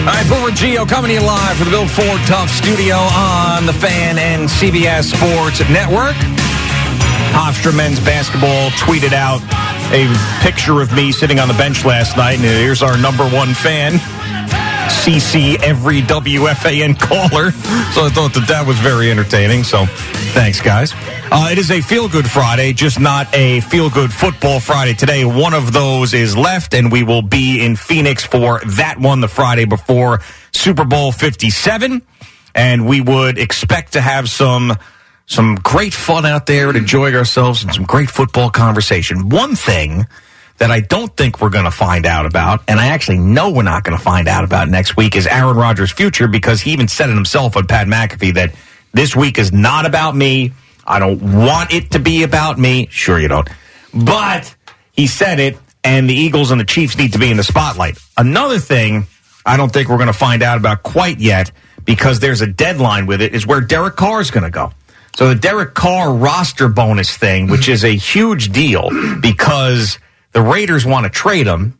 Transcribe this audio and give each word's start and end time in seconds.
All 0.00 0.06
right, 0.06 0.26
Boomer 0.28 0.50
Gio 0.56 0.88
coming 0.88 1.10
to 1.10 1.14
you 1.14 1.20
live 1.20 1.56
from 1.58 1.66
the 1.66 1.72
Built 1.72 1.90
Ford 1.90 2.20
Tough 2.26 2.48
Studio 2.48 2.96
on 2.96 3.66
the 3.66 3.72
Fan 3.72 4.18
and 4.18 4.48
CBS 4.48 5.12
Sports 5.12 5.60
Network. 5.68 6.16
Hofstra 7.36 7.76
men's 7.76 8.00
basketball 8.00 8.70
tweeted 8.80 9.12
out 9.12 9.42
a 9.92 10.08
picture 10.42 10.80
of 10.80 10.92
me 10.94 11.12
sitting 11.12 11.38
on 11.38 11.48
the 11.48 11.54
bench 11.54 11.84
last 11.84 12.16
night, 12.16 12.36
and 12.36 12.44
here's 12.44 12.82
our 12.82 12.96
number 12.96 13.28
one 13.28 13.52
fan, 13.52 14.00
CC 14.90 15.60
every 15.62 16.02
WFAN 16.02 16.98
caller. 16.98 17.50
So 17.92 18.04
I 18.04 18.10
thought 18.10 18.34
that 18.34 18.46
that 18.48 18.66
was 18.66 18.78
very 18.78 19.10
entertaining. 19.10 19.64
So 19.64 19.86
thanks, 20.34 20.60
guys. 20.60 20.92
Uh, 21.32 21.48
it 21.52 21.58
is 21.58 21.70
a 21.70 21.80
feel 21.80 22.08
good 22.08 22.28
Friday, 22.28 22.72
just 22.72 22.98
not 22.98 23.32
a 23.34 23.60
feel 23.60 23.88
good 23.88 24.12
football 24.12 24.60
Friday 24.60 24.94
today. 24.94 25.24
One 25.24 25.54
of 25.54 25.72
those 25.72 26.12
is 26.12 26.36
left, 26.36 26.74
and 26.74 26.90
we 26.90 27.02
will 27.02 27.22
be 27.22 27.64
in 27.64 27.76
Phoenix 27.76 28.24
for 28.24 28.60
that 28.66 28.98
one 28.98 29.20
the 29.20 29.28
Friday 29.28 29.64
before 29.64 30.20
Super 30.52 30.84
Bowl 30.84 31.12
57. 31.12 32.02
And 32.54 32.86
we 32.86 33.00
would 33.00 33.38
expect 33.38 33.92
to 33.92 34.00
have 34.00 34.28
some 34.28 34.76
some 35.26 35.54
great 35.54 35.94
fun 35.94 36.26
out 36.26 36.46
there 36.46 36.68
and 36.68 36.76
enjoy 36.76 37.14
ourselves 37.14 37.62
and 37.62 37.72
some 37.72 37.84
great 37.84 38.10
football 38.10 38.50
conversation. 38.50 39.28
One 39.28 39.54
thing 39.54 40.06
that 40.60 40.70
I 40.70 40.80
don't 40.80 41.16
think 41.16 41.40
we're 41.40 41.48
going 41.48 41.64
to 41.64 41.70
find 41.70 42.04
out 42.04 42.26
about, 42.26 42.62
and 42.68 42.78
I 42.78 42.88
actually 42.88 43.16
know 43.16 43.50
we're 43.50 43.62
not 43.62 43.82
going 43.82 43.96
to 43.96 44.04
find 44.04 44.28
out 44.28 44.44
about 44.44 44.68
next 44.68 44.94
week, 44.94 45.16
is 45.16 45.26
Aaron 45.26 45.56
Rodgers' 45.56 45.90
future 45.90 46.28
because 46.28 46.60
he 46.60 46.72
even 46.72 46.86
said 46.86 47.08
it 47.08 47.14
himself 47.14 47.56
on 47.56 47.66
Pat 47.66 47.86
McAfee 47.86 48.34
that 48.34 48.54
this 48.92 49.16
week 49.16 49.38
is 49.38 49.54
not 49.54 49.86
about 49.86 50.14
me. 50.14 50.52
I 50.86 50.98
don't 50.98 51.46
want 51.46 51.72
it 51.72 51.92
to 51.92 51.98
be 51.98 52.24
about 52.24 52.58
me. 52.58 52.88
Sure, 52.90 53.18
you 53.18 53.28
don't. 53.28 53.48
But 53.94 54.54
he 54.92 55.06
said 55.06 55.40
it, 55.40 55.56
and 55.82 56.10
the 56.10 56.14
Eagles 56.14 56.50
and 56.50 56.60
the 56.60 56.66
Chiefs 56.66 56.98
need 56.98 57.14
to 57.14 57.18
be 57.18 57.30
in 57.30 57.38
the 57.38 57.42
spotlight. 57.42 57.96
Another 58.18 58.58
thing 58.58 59.06
I 59.46 59.56
don't 59.56 59.72
think 59.72 59.88
we're 59.88 59.96
going 59.96 60.08
to 60.08 60.12
find 60.12 60.42
out 60.42 60.58
about 60.58 60.82
quite 60.82 61.20
yet 61.20 61.52
because 61.86 62.20
there's 62.20 62.42
a 62.42 62.46
deadline 62.46 63.06
with 63.06 63.22
it 63.22 63.34
is 63.34 63.46
where 63.46 63.62
Derek 63.62 63.96
Carr 63.96 64.20
is 64.20 64.30
going 64.30 64.44
to 64.44 64.50
go. 64.50 64.72
So 65.16 65.30
the 65.30 65.34
Derek 65.34 65.72
Carr 65.72 66.12
roster 66.12 66.68
bonus 66.68 67.16
thing, 67.16 67.48
which 67.48 67.66
is 67.66 67.82
a 67.82 67.96
huge 67.96 68.52
deal 68.52 68.90
because 69.20 69.98
the 70.32 70.42
Raiders 70.42 70.84
want 70.86 71.04
to 71.04 71.10
trade 71.10 71.46
him. 71.46 71.78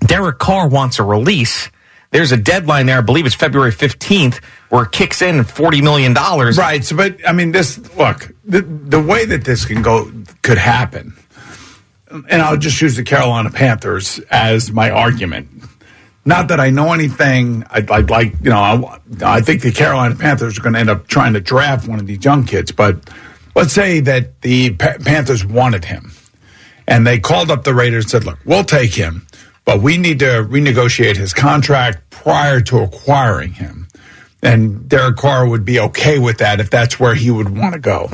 Derek 0.00 0.38
Carr 0.38 0.68
wants 0.68 0.98
a 0.98 1.02
release. 1.02 1.70
There's 2.10 2.32
a 2.32 2.36
deadline 2.36 2.86
there. 2.86 2.98
I 2.98 3.02
believe 3.02 3.26
it's 3.26 3.34
February 3.34 3.70
15th 3.70 4.42
where 4.68 4.84
it 4.84 4.92
kicks 4.92 5.22
in 5.22 5.36
$40 5.36 5.82
million. 5.82 6.12
Right. 6.14 6.84
So, 6.84 6.96
but 6.96 7.16
I 7.26 7.32
mean, 7.32 7.52
this 7.52 7.78
look, 7.96 8.32
the, 8.44 8.62
the 8.62 9.00
way 9.00 9.24
that 9.26 9.44
this 9.44 9.64
can 9.64 9.82
go 9.82 10.10
could 10.42 10.58
happen, 10.58 11.14
and 12.10 12.42
I'll 12.42 12.56
just 12.56 12.80
use 12.80 12.96
the 12.96 13.04
Carolina 13.04 13.50
Panthers 13.50 14.18
as 14.30 14.72
my 14.72 14.90
argument. 14.90 15.48
Not 16.24 16.48
that 16.48 16.60
I 16.60 16.70
know 16.70 16.92
anything. 16.92 17.64
I'd, 17.70 17.90
I'd 17.90 18.10
like, 18.10 18.34
you 18.42 18.50
know, 18.50 18.58
I, 18.58 18.98
I 19.22 19.40
think 19.40 19.62
the 19.62 19.72
Carolina 19.72 20.14
Panthers 20.16 20.58
are 20.58 20.62
going 20.62 20.74
to 20.74 20.78
end 20.80 20.90
up 20.90 21.06
trying 21.06 21.32
to 21.34 21.40
draft 21.40 21.88
one 21.88 21.98
of 21.98 22.06
these 22.06 22.24
young 22.24 22.44
kids. 22.44 22.72
But 22.72 23.08
let's 23.54 23.72
say 23.72 24.00
that 24.00 24.42
the 24.42 24.70
pa- 24.74 24.98
Panthers 25.02 25.44
wanted 25.46 25.84
him, 25.84 26.12
and 26.90 27.06
they 27.06 27.18
called 27.18 27.50
up 27.50 27.64
the 27.64 27.72
Raiders 27.72 28.04
and 28.04 28.10
said, 28.10 28.24
"Look, 28.24 28.38
we'll 28.44 28.64
take 28.64 28.92
him, 28.92 29.26
but 29.64 29.80
we 29.80 29.96
need 29.96 30.18
to 30.18 30.44
renegotiate 30.46 31.16
his 31.16 31.32
contract 31.32 32.10
prior 32.10 32.60
to 32.60 32.80
acquiring 32.80 33.52
him." 33.54 33.86
and 34.42 34.88
Derek 34.88 35.16
Carr 35.16 35.46
would 35.46 35.64
be 35.64 35.78
okay 35.80 36.18
with 36.18 36.38
that 36.38 36.60
if 36.60 36.70
that's 36.70 36.98
where 36.98 37.14
he 37.14 37.30
would 37.30 37.54
want 37.56 37.74
to 37.74 37.78
go. 37.78 38.08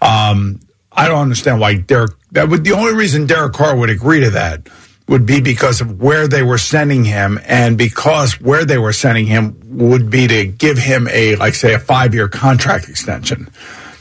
Um, 0.00 0.60
I 0.92 1.08
don't 1.08 1.20
understand 1.20 1.60
why 1.60 1.74
Derek. 1.74 2.12
That 2.32 2.48
would 2.48 2.64
the 2.64 2.72
only 2.72 2.94
reason 2.94 3.26
Derek 3.26 3.52
Carr 3.52 3.76
would 3.76 3.90
agree 3.90 4.20
to 4.20 4.30
that 4.30 4.68
would 5.08 5.26
be 5.26 5.40
because 5.40 5.80
of 5.80 6.00
where 6.00 6.26
they 6.26 6.42
were 6.42 6.58
sending 6.58 7.04
him, 7.04 7.38
and 7.46 7.76
because 7.76 8.40
where 8.40 8.64
they 8.64 8.78
were 8.78 8.92
sending 8.92 9.26
him 9.26 9.58
would 9.64 10.10
be 10.10 10.26
to 10.26 10.46
give 10.46 10.78
him 10.78 11.08
a 11.10 11.36
like 11.36 11.54
say 11.54 11.74
a 11.74 11.78
five 11.78 12.14
year 12.14 12.28
contract 12.28 12.88
extension, 12.88 13.48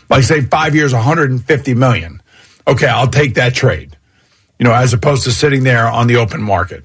like 0.09 0.23
say 0.23 0.41
five 0.41 0.75
years, 0.75 0.93
150 0.93 1.73
million. 1.73 2.21
Okay, 2.67 2.87
I'll 2.87 3.07
take 3.07 3.35
that 3.35 3.53
trade. 3.53 3.94
You 4.59 4.65
know, 4.65 4.73
as 4.73 4.93
opposed 4.93 5.23
to 5.25 5.31
sitting 5.31 5.63
there 5.63 5.87
on 5.87 6.07
the 6.07 6.15
open 6.17 6.41
market. 6.41 6.83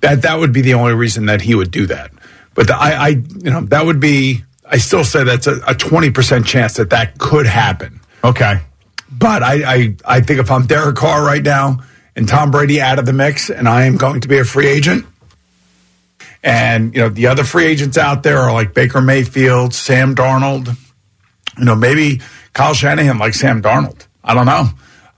That 0.00 0.22
that 0.22 0.38
would 0.38 0.52
be 0.52 0.62
the 0.62 0.74
only 0.74 0.94
reason 0.94 1.26
that 1.26 1.40
he 1.40 1.54
would 1.54 1.70
do 1.70 1.86
that. 1.86 2.10
But 2.54 2.68
the, 2.68 2.76
I, 2.76 2.90
I, 2.90 3.08
you 3.08 3.50
know, 3.50 3.60
that 3.62 3.86
would 3.86 4.00
be. 4.00 4.44
I 4.70 4.76
still 4.76 5.02
say 5.04 5.24
that's 5.24 5.46
a 5.46 5.74
twenty 5.74 6.10
percent 6.10 6.46
chance 6.46 6.74
that 6.74 6.90
that 6.90 7.18
could 7.18 7.46
happen. 7.46 8.00
Okay. 8.22 8.60
But 9.10 9.42
I, 9.42 9.74
I, 9.74 9.96
I 10.04 10.20
think 10.20 10.40
if 10.40 10.50
I'm 10.50 10.66
Derek 10.66 10.96
Carr 10.96 11.24
right 11.24 11.42
now 11.42 11.82
and 12.14 12.28
Tom 12.28 12.50
Brady 12.50 12.80
out 12.80 12.98
of 12.98 13.06
the 13.06 13.12
mix, 13.12 13.48
and 13.48 13.68
I 13.68 13.84
am 13.84 13.96
going 13.96 14.20
to 14.20 14.28
be 14.28 14.38
a 14.38 14.44
free 14.44 14.66
agent, 14.66 15.06
and 16.42 16.94
you 16.94 17.00
know 17.00 17.08
the 17.08 17.28
other 17.28 17.44
free 17.44 17.64
agents 17.64 17.96
out 17.96 18.22
there 18.22 18.38
are 18.38 18.52
like 18.52 18.74
Baker 18.74 19.00
Mayfield, 19.00 19.72
Sam 19.72 20.14
Darnold, 20.14 20.76
you 21.58 21.64
know 21.64 21.74
maybe 21.74 22.20
Kyle 22.52 22.74
Shanahan 22.74 23.18
like 23.18 23.34
Sam 23.34 23.62
Darnold. 23.62 24.06
I 24.22 24.34
don't 24.34 24.46
know. 24.46 24.68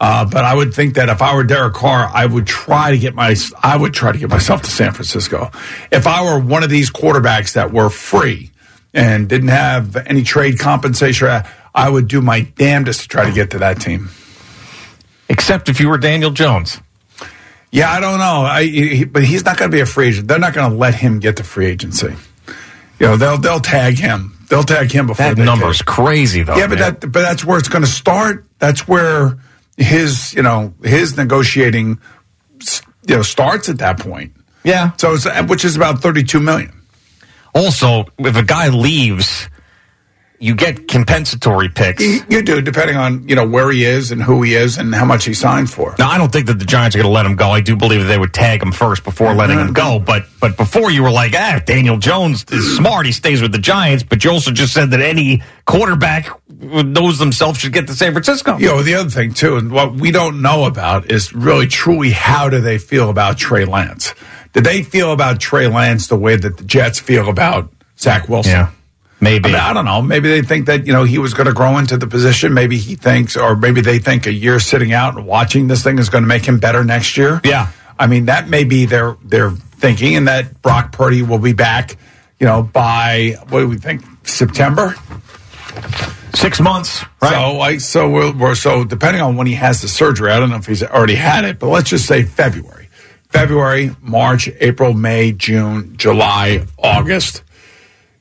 Uh, 0.00 0.24
but 0.24 0.44
I 0.44 0.54
would 0.54 0.72
think 0.72 0.94
that 0.94 1.10
if 1.10 1.20
I 1.20 1.34
were 1.34 1.44
Derek 1.44 1.74
Carr, 1.74 2.10
I 2.12 2.24
would 2.24 2.46
try 2.46 2.90
to 2.90 2.98
get 2.98 3.14
my 3.14 3.36
I 3.62 3.76
would 3.76 3.92
try 3.92 4.12
to 4.12 4.18
get 4.18 4.30
myself 4.30 4.62
to 4.62 4.70
San 4.70 4.92
Francisco. 4.92 5.50
If 5.92 6.06
I 6.06 6.24
were 6.24 6.40
one 6.40 6.64
of 6.64 6.70
these 6.70 6.90
quarterbacks 6.90 7.52
that 7.52 7.70
were 7.70 7.90
free 7.90 8.50
and 8.94 9.28
didn't 9.28 9.48
have 9.48 9.96
any 9.96 10.22
trade 10.22 10.58
compensation, 10.58 11.42
I 11.74 11.90
would 11.90 12.08
do 12.08 12.22
my 12.22 12.40
damnedest 12.40 13.02
to 13.02 13.08
try 13.08 13.26
to 13.26 13.32
get 13.32 13.50
to 13.50 13.58
that 13.58 13.80
team. 13.80 14.08
Except 15.28 15.68
if 15.68 15.78
you 15.80 15.88
were 15.90 15.98
Daniel 15.98 16.30
Jones. 16.30 16.80
Yeah, 17.70 17.92
I 17.92 18.00
don't 18.00 18.18
know. 18.18 18.42
I, 18.42 18.64
he, 18.64 19.04
but 19.04 19.22
he's 19.22 19.44
not 19.44 19.56
going 19.56 19.70
to 19.70 19.76
be 19.76 19.80
a 19.80 19.86
free 19.86 20.08
agent. 20.08 20.26
They're 20.26 20.40
not 20.40 20.54
going 20.54 20.70
to 20.70 20.76
let 20.76 20.94
him 20.94 21.20
get 21.20 21.36
to 21.36 21.44
free 21.44 21.66
agency. 21.66 22.16
You 22.98 23.06
know, 23.06 23.16
they'll 23.16 23.38
they'll 23.38 23.60
tag 23.60 23.98
him. 23.98 24.36
They'll 24.48 24.64
tag 24.64 24.90
him 24.90 25.06
before 25.06 25.34
That 25.34 25.44
number 25.44 25.68
is 25.68 25.82
crazy, 25.82 26.42
though. 26.42 26.56
Yeah, 26.56 26.66
but 26.66 26.78
man. 26.78 26.96
that 27.00 27.12
but 27.12 27.20
that's 27.20 27.44
where 27.44 27.58
it's 27.58 27.68
going 27.68 27.84
to 27.84 27.90
start. 27.90 28.46
That's 28.58 28.88
where 28.88 29.38
his 29.80 30.34
you 30.34 30.42
know 30.42 30.72
his 30.82 31.16
negotiating 31.16 31.98
you 33.08 33.16
know 33.16 33.22
starts 33.22 33.68
at 33.68 33.78
that 33.78 33.98
point. 33.98 34.32
yeah. 34.62 34.92
So 34.96 35.14
it's 35.14 35.26
which 35.48 35.64
is 35.64 35.76
about 35.76 36.00
thirty 36.00 36.22
two 36.22 36.40
million. 36.40 36.72
Also, 37.54 38.04
if 38.18 38.36
a 38.36 38.44
guy 38.44 38.68
leaves, 38.68 39.48
you 40.38 40.54
get 40.54 40.86
compensatory 40.86 41.68
picks. 41.68 42.02
You, 42.30 42.42
do 42.42 42.60
depending 42.60 42.96
on 42.96 43.28
you 43.28 43.34
know 43.34 43.46
where 43.46 43.70
he 43.72 43.84
is 43.84 44.12
and 44.12 44.22
who 44.22 44.42
he 44.42 44.54
is 44.54 44.78
and 44.78 44.94
how 44.94 45.04
much 45.04 45.24
he 45.24 45.34
signed 45.34 45.68
for. 45.68 45.94
Now, 45.98 46.10
I 46.10 46.18
don't 46.18 46.30
think 46.30 46.46
that 46.46 46.58
the 46.60 46.64
Giants 46.64 46.94
are 46.94 47.00
going 47.00 47.10
to 47.10 47.14
let 47.14 47.26
him 47.26 47.34
go. 47.36 47.50
I 47.50 47.60
do 47.60 47.74
believe 47.74 48.02
that 48.02 48.06
they 48.06 48.18
would 48.18 48.32
tag 48.32 48.62
him 48.62 48.70
first 48.72 49.02
before 49.02 49.34
letting 49.34 49.58
him 49.58 49.72
go. 49.72 49.98
But 49.98 50.26
but 50.40 50.56
before 50.56 50.90
you 50.90 51.02
were 51.02 51.10
like, 51.10 51.32
ah, 51.34 51.60
Daniel 51.64 51.98
Jones 51.98 52.44
is 52.52 52.76
smart. 52.76 53.06
He 53.06 53.12
stays 53.12 53.42
with 53.42 53.52
the 53.52 53.58
Giants. 53.58 54.04
But 54.04 54.24
you 54.24 54.30
also 54.30 54.50
just 54.52 54.72
said 54.72 54.92
that 54.92 55.00
any 55.00 55.42
quarterback 55.66 56.30
who 56.60 56.82
knows 56.82 57.18
themselves 57.18 57.58
should 57.58 57.72
get 57.72 57.86
to 57.86 57.94
San 57.94 58.12
Francisco. 58.12 58.58
You 58.58 58.66
know, 58.66 58.82
the 58.82 58.94
other 58.94 59.10
thing 59.10 59.32
too, 59.32 59.56
and 59.56 59.72
what 59.72 59.94
we 59.94 60.10
don't 60.10 60.42
know 60.42 60.64
about 60.64 61.10
is 61.10 61.32
really 61.32 61.66
truly 61.66 62.10
how 62.10 62.48
do 62.48 62.60
they 62.60 62.78
feel 62.78 63.08
about 63.08 63.38
Trey 63.38 63.64
Lance? 63.64 64.14
Did 64.52 64.64
they 64.64 64.82
feel 64.82 65.12
about 65.12 65.40
Trey 65.40 65.68
Lance 65.68 66.08
the 66.08 66.16
way 66.16 66.36
that 66.36 66.58
the 66.58 66.64
Jets 66.64 66.98
feel 66.98 67.28
about 67.28 67.72
Zach 67.98 68.28
Wilson? 68.28 68.52
Yeah, 68.52 68.70
maybe. 69.20 69.48
I, 69.48 69.52
mean, 69.52 69.60
I 69.60 69.72
don't 69.72 69.84
know. 69.84 70.02
Maybe 70.02 70.28
they 70.28 70.42
think 70.42 70.66
that 70.66 70.86
you 70.86 70.92
know 70.92 71.04
he 71.04 71.18
was 71.18 71.34
going 71.34 71.46
to 71.46 71.54
grow 71.54 71.78
into 71.78 71.96
the 71.96 72.06
position. 72.06 72.52
Maybe 72.52 72.76
he 72.76 72.94
thinks, 72.94 73.36
or 73.36 73.56
maybe 73.56 73.80
they 73.80 73.98
think 73.98 74.26
a 74.26 74.32
year 74.32 74.60
sitting 74.60 74.92
out 74.92 75.16
and 75.16 75.26
watching 75.26 75.68
this 75.68 75.82
thing 75.82 75.98
is 75.98 76.08
going 76.10 76.24
to 76.24 76.28
make 76.28 76.44
him 76.44 76.58
better 76.58 76.84
next 76.84 77.16
year. 77.16 77.40
Yeah. 77.44 77.70
I 77.98 78.06
mean 78.06 78.26
that 78.26 78.48
may 78.48 78.64
be 78.64 78.86
their 78.86 79.16
their 79.24 79.50
thinking, 79.50 80.16
and 80.16 80.28
that 80.28 80.60
Brock 80.62 80.92
Purdy 80.92 81.22
will 81.22 81.38
be 81.38 81.52
back. 81.52 81.96
You 82.38 82.46
know, 82.46 82.62
by 82.62 83.36
what 83.48 83.60
do 83.60 83.68
we 83.68 83.76
think 83.76 84.02
September? 84.24 84.94
Six 86.34 86.60
months, 86.60 87.04
right? 87.22 87.32
So 87.32 87.52
like 87.56 87.80
so 87.80 88.08
we're, 88.10 88.32
we're 88.32 88.54
so 88.54 88.84
depending 88.84 89.22
on 89.22 89.36
when 89.36 89.46
he 89.46 89.54
has 89.54 89.82
the 89.82 89.88
surgery. 89.88 90.30
I 90.30 90.38
don't 90.38 90.50
know 90.50 90.56
if 90.56 90.66
he's 90.66 90.82
already 90.82 91.14
had 91.14 91.44
it, 91.44 91.58
but 91.58 91.68
let's 91.68 91.90
just 91.90 92.06
say 92.06 92.22
February, 92.24 92.88
February, 93.28 93.94
March, 94.00 94.48
April, 94.60 94.92
May, 94.94 95.32
June, 95.32 95.96
July, 95.96 96.66
August. 96.78 97.42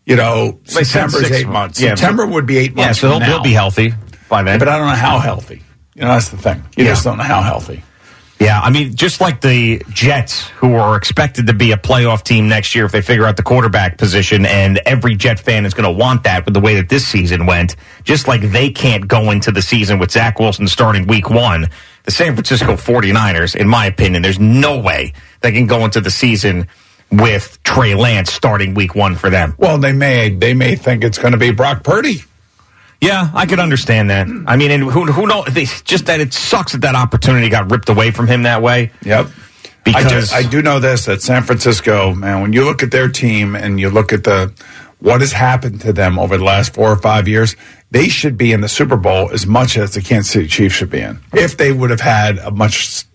You 0.05 0.15
know, 0.15 0.59
They 0.65 0.83
said 0.83 1.09
September's 1.11 1.31
eight 1.31 1.45
months. 1.45 1.53
months. 1.79 1.81
Yeah, 1.81 1.95
September 1.95 2.25
would 2.25 2.45
be 2.47 2.57
eight 2.57 2.75
yeah, 2.75 2.85
months. 2.85 2.99
so 2.99 3.09
he'll, 3.11 3.19
he'll 3.19 3.43
be 3.43 3.51
healthy 3.53 3.93
by 4.27 4.41
then. 4.41 4.57
but 4.57 4.67
I 4.67 4.77
don't 4.79 4.87
know 4.87 4.95
how 4.95 5.19
healthy. 5.19 5.61
You 5.93 6.01
know, 6.01 6.07
that's 6.09 6.29
the 6.29 6.37
thing. 6.37 6.63
You 6.75 6.85
Yeah. 6.85 6.91
just 6.91 7.03
don't 7.03 7.17
know 7.17 7.23
how 7.23 7.41
healthy. 7.43 7.83
Yeah, 8.39 8.61
I 8.61 8.69
mean, 8.69 8.95
just 8.95 9.19
like 9.19 9.41
the 9.41 9.83
Jets, 9.89 10.47
who 10.47 10.75
are 10.75 10.95
expected 10.95 11.47
to 11.47 11.53
be 11.53 11.73
a 11.73 11.77
playoff 11.77 12.23
team 12.23 12.47
next 12.47 12.73
year 12.73 12.85
if 12.85 12.93
they 12.93 13.01
figure 13.01 13.25
out 13.25 13.35
the 13.35 13.43
quarterback 13.43 13.97
position, 13.97 14.45
and 14.45 14.79
every 14.85 15.15
Jet 15.15 15.41
fan 15.41 15.65
is 15.65 15.73
going 15.73 15.83
to 15.83 15.91
want 15.91 16.23
that 16.23 16.45
with 16.45 16.53
the 16.53 16.61
way 16.61 16.75
that 16.75 16.87
this 16.87 17.05
season 17.05 17.45
went. 17.45 17.75
Just 18.05 18.29
like 18.29 18.41
they 18.41 18.69
can't 18.69 19.09
go 19.09 19.31
into 19.31 19.51
the 19.51 19.61
season 19.61 19.99
with 19.99 20.11
Zach 20.11 20.39
Wilson 20.39 20.69
starting 20.69 21.05
week 21.05 21.29
one, 21.29 21.67
the 22.03 22.11
San 22.11 22.33
Francisco 22.33 22.75
49ers, 22.75 23.57
in 23.57 23.67
my 23.67 23.87
opinion, 23.87 24.21
there's 24.21 24.39
no 24.39 24.79
way 24.79 25.13
they 25.41 25.51
can 25.51 25.67
go 25.67 25.83
into 25.83 25.99
the 25.99 26.11
season 26.11 26.69
with 27.11 27.61
Trey 27.63 27.93
Lance 27.93 28.31
starting 28.31 28.73
week 28.73 28.95
one 28.95 29.15
for 29.15 29.29
them. 29.29 29.53
Well, 29.57 29.79
they 29.79 29.91
may 29.91 30.29
they 30.29 30.53
may 30.53 30.75
think 30.75 31.03
it's 31.03 31.17
going 31.17 31.33
to 31.33 31.37
be 31.37 31.51
Brock 31.51 31.83
Purdy. 31.83 32.23
Yeah, 33.01 33.29
I 33.33 33.45
could 33.45 33.59
understand 33.59 34.09
that. 34.09 34.27
I 34.45 34.57
mean, 34.57 34.71
and 34.71 34.83
who 34.83 35.05
who 35.05 35.25
knows? 35.25 35.45
Just 35.83 36.07
that 36.07 36.19
it 36.19 36.33
sucks 36.33 36.73
that 36.73 36.81
that 36.81 36.95
opportunity 36.95 37.49
got 37.49 37.71
ripped 37.71 37.89
away 37.89 38.11
from 38.11 38.27
him 38.27 38.43
that 38.43 38.61
way. 38.61 38.91
Yep. 39.03 39.27
Because 39.85 40.33
I 40.33 40.41
do, 40.41 40.47
I 40.47 40.49
do 40.49 40.61
know 40.61 40.79
this 40.79 41.05
that 41.05 41.21
San 41.21 41.43
Francisco, 41.43 42.13
man, 42.13 42.41
when 42.41 42.53
you 42.53 42.65
look 42.65 42.83
at 42.83 42.91
their 42.91 43.07
team 43.07 43.55
and 43.55 43.79
you 43.79 43.89
look 43.89 44.11
at 44.11 44.25
the 44.25 44.51
what 44.99 45.21
has 45.21 45.31
happened 45.31 45.79
to 45.81 45.93
them 45.93 46.19
over 46.19 46.37
the 46.37 46.43
last 46.43 46.73
four 46.73 46.91
or 46.91 46.97
five 46.97 47.27
years, 47.27 47.55
they 47.91 48.09
should 48.09 48.37
be 48.37 48.51
in 48.51 48.59
the 48.61 48.67
Super 48.67 48.97
Bowl 48.97 49.31
as 49.31 49.47
much 49.47 49.77
as 49.77 49.93
the 49.93 50.01
Kansas 50.01 50.31
City 50.31 50.47
Chiefs 50.47 50.75
should 50.75 50.89
be 50.89 50.99
in. 50.99 51.19
If 51.33 51.55
they 51.55 51.71
would 51.71 51.89
have 51.89 52.01
had 52.01 52.37
a 52.39 52.51
much 52.51 53.05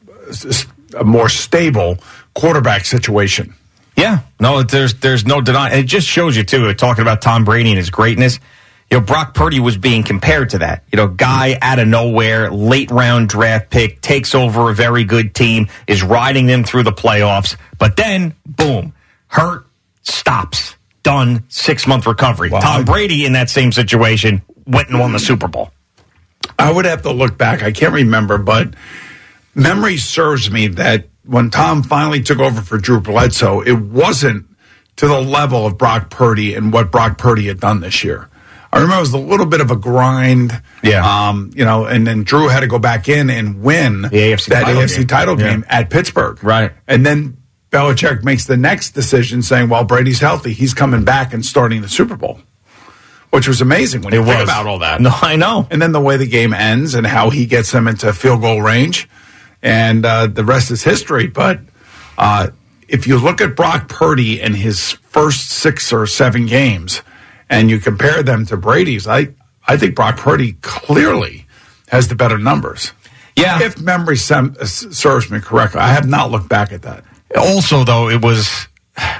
a 0.97 1.05
more 1.05 1.29
stable 1.29 1.99
quarterback 2.35 2.85
situation. 2.85 3.55
Yeah, 3.97 4.21
no, 4.41 4.63
there's 4.63 4.95
there's 4.95 5.25
no 5.27 5.41
denying. 5.41 5.79
It 5.79 5.85
just 5.85 6.09
shows 6.09 6.37
you 6.37 6.43
too. 6.43 6.73
Talking 6.75 7.03
about 7.03 7.23
Tom 7.23 7.45
Brady 7.45 7.71
and 7.71 7.79
his 7.79 7.91
greatness, 7.91 8.41
you 8.91 8.99
know, 8.99 9.05
Brock 9.05 9.35
Purdy 9.35 9.61
was 9.61 9.77
being 9.77 10.03
compared 10.03 10.51
to 10.51 10.59
that. 10.59 10.85
You 10.93 10.97
know, 10.97 11.09
guy 11.09 11.59
out 11.61 11.79
of 11.79 11.89
nowhere, 11.89 12.51
late 12.51 12.91
round 12.91 13.29
draft 13.29 13.71
pick, 13.71 14.01
takes 14.01 14.35
over 14.35 14.71
a 14.71 14.75
very 14.75 15.05
good 15.05 15.35
team, 15.35 15.69
is 15.87 16.03
riding 16.03 16.47
them 16.47 16.65
through 16.65 16.85
the 16.85 16.93
playoffs, 16.93 17.57
but 17.79 17.97
then 17.97 18.35
boom, 18.47 18.95
hurt, 19.27 19.67
stops, 20.03 20.77
done, 21.03 21.45
six 21.49 21.87
month 21.87 22.07
recovery. 22.07 22.51
Wow. 22.51 22.61
Tom 22.61 22.85
Brady 22.85 23.25
in 23.25 23.33
that 23.33 23.51
same 23.51 23.73
situation 23.73 24.43
went 24.67 24.89
and 24.89 24.99
won 24.99 25.13
the 25.13 25.19
Super 25.19 25.49
Bowl. 25.49 25.71
I 26.59 26.71
would 26.71 26.85
have 26.85 27.03
to 27.03 27.13
look 27.13 27.37
back. 27.37 27.63
I 27.63 27.73
can't 27.73 27.95
remember, 27.95 28.39
but 28.39 28.75
memory 29.55 29.97
serves 29.97 30.51
me 30.51 30.69
that 30.69 31.09
when 31.25 31.51
Tom 31.51 31.83
finally 31.83 32.23
took 32.23 32.39
over 32.39 32.61
for 32.61 32.79
Drew 32.79 33.01
Bledsoe, 33.01 33.61
it 33.61 33.73
wasn't 33.73 34.47
to 34.97 35.09
the 35.09 35.21
level 35.21 35.67
of 35.67 35.79
Brock 35.79 36.11
Purdy 36.11 36.55
and 36.55 36.73
what 36.73 36.93
Brock 36.93 37.19
Purdy 37.19 37.47
had 37.47 37.61
done 37.61 37.81
this 37.81 38.05
year. 38.05 38.29
I 38.75 38.79
remember 38.83 38.97
it 38.97 39.01
was 39.01 39.13
a 39.15 39.19
little 39.19 39.47
bit 39.47 39.61
of 39.61 39.71
a 39.71 39.77
grind. 39.77 40.61
Yeah. 40.83 41.29
Um, 41.29 41.51
you 41.55 41.65
know, 41.65 41.85
and 41.87 42.07
then 42.07 42.25
Drew 42.25 42.49
had 42.49 42.61
to 42.61 42.67
go 42.67 42.79
back 42.79 43.09
in 43.09 43.31
and 43.31 43.63
win 43.63 44.03
The 44.03 44.09
AFC 44.09 44.47
that 44.49 44.65
title 44.65 44.83
AFC 44.83 44.97
game. 44.99 45.07
title 45.07 45.41
Yeah. 45.41 45.51
game 45.51 45.65
at 45.69 45.91
Pittsburgh. 45.91 46.43
Right. 46.43 46.73
And 46.89 47.07
then 47.07 47.37
Belichick 47.71 48.25
makes 48.25 48.45
the 48.47 48.57
next 48.57 48.91
decision 48.91 49.43
saying, 49.43 49.69
well, 49.69 49.85
Brady's 49.85 50.21
healthy. 50.21 50.53
He's 50.53 50.75
coming 50.75 51.05
back 51.05 51.33
and 51.33 51.45
starting 51.45 51.83
the 51.83 51.89
Super 51.89 52.17
Bowl, 52.17 52.41
which 53.31 53.49
was 53.49 53.61
amazing 53.61 54.03
when 54.03 54.13
you 54.15 54.23
It 54.23 54.27
think 54.27 54.43
about 54.45 54.67
all 54.67 54.79
that 54.81 55.01
No, 55.01 55.11
I 55.23 55.37
know. 55.37 55.67
and 55.71 55.81
then 55.83 55.93
the 55.93 56.01
way 56.01 56.17
the 56.17 56.27
game 56.27 56.53
ends 56.53 56.95
and 56.95 57.07
how 57.07 57.31
he 57.31 57.47
gets 57.47 57.73
them 57.73 57.89
into 57.89 58.13
field 58.13 58.41
goal 58.43 58.61
range, 58.63 59.09
and 59.63 60.05
uh, 60.05 60.27
the 60.29 60.45
rest 60.45 60.71
is 60.71 60.83
history. 60.85 61.27
But 61.27 61.61
uh, 62.19 62.49
if 62.89 63.07
you 63.07 63.19
look 63.19 63.41
at 63.41 63.57
Brock 63.57 63.89
Purdy 63.89 64.41
and 64.41 64.55
his 64.55 64.93
first 64.93 65.51
six 65.51 65.93
or 65.93 66.07
seven 66.07 66.47
games, 66.47 67.03
and 67.55 67.71
you 67.71 67.79
compare 67.81 68.23
them 68.23 68.45
to 68.47 68.57
Brady's, 68.57 69.07
I 69.07 69.29
I 69.67 69.77
think 69.77 69.95
Brock 69.95 70.17
Purdy 70.19 70.53
clearly 70.63 71.47
has 71.89 72.09
the 72.09 72.15
better 72.15 72.39
numbers. 72.39 72.93
Yeah. 73.37 73.63
If 73.63 73.81
memory 73.81 74.17
sem- 74.17 74.55
uh, 74.61 74.65
serves 74.67 75.31
me 75.31 75.41
correctly, 75.41 75.81
I 75.81 75.89
have 75.89 76.07
not 76.09 76.31
looked 76.31 76.49
back 76.49 76.73
at 76.73 76.83
that. 76.83 77.05
Also, 77.37 77.85
though, 77.85 78.09
it 78.09 78.23
was. 78.23 78.69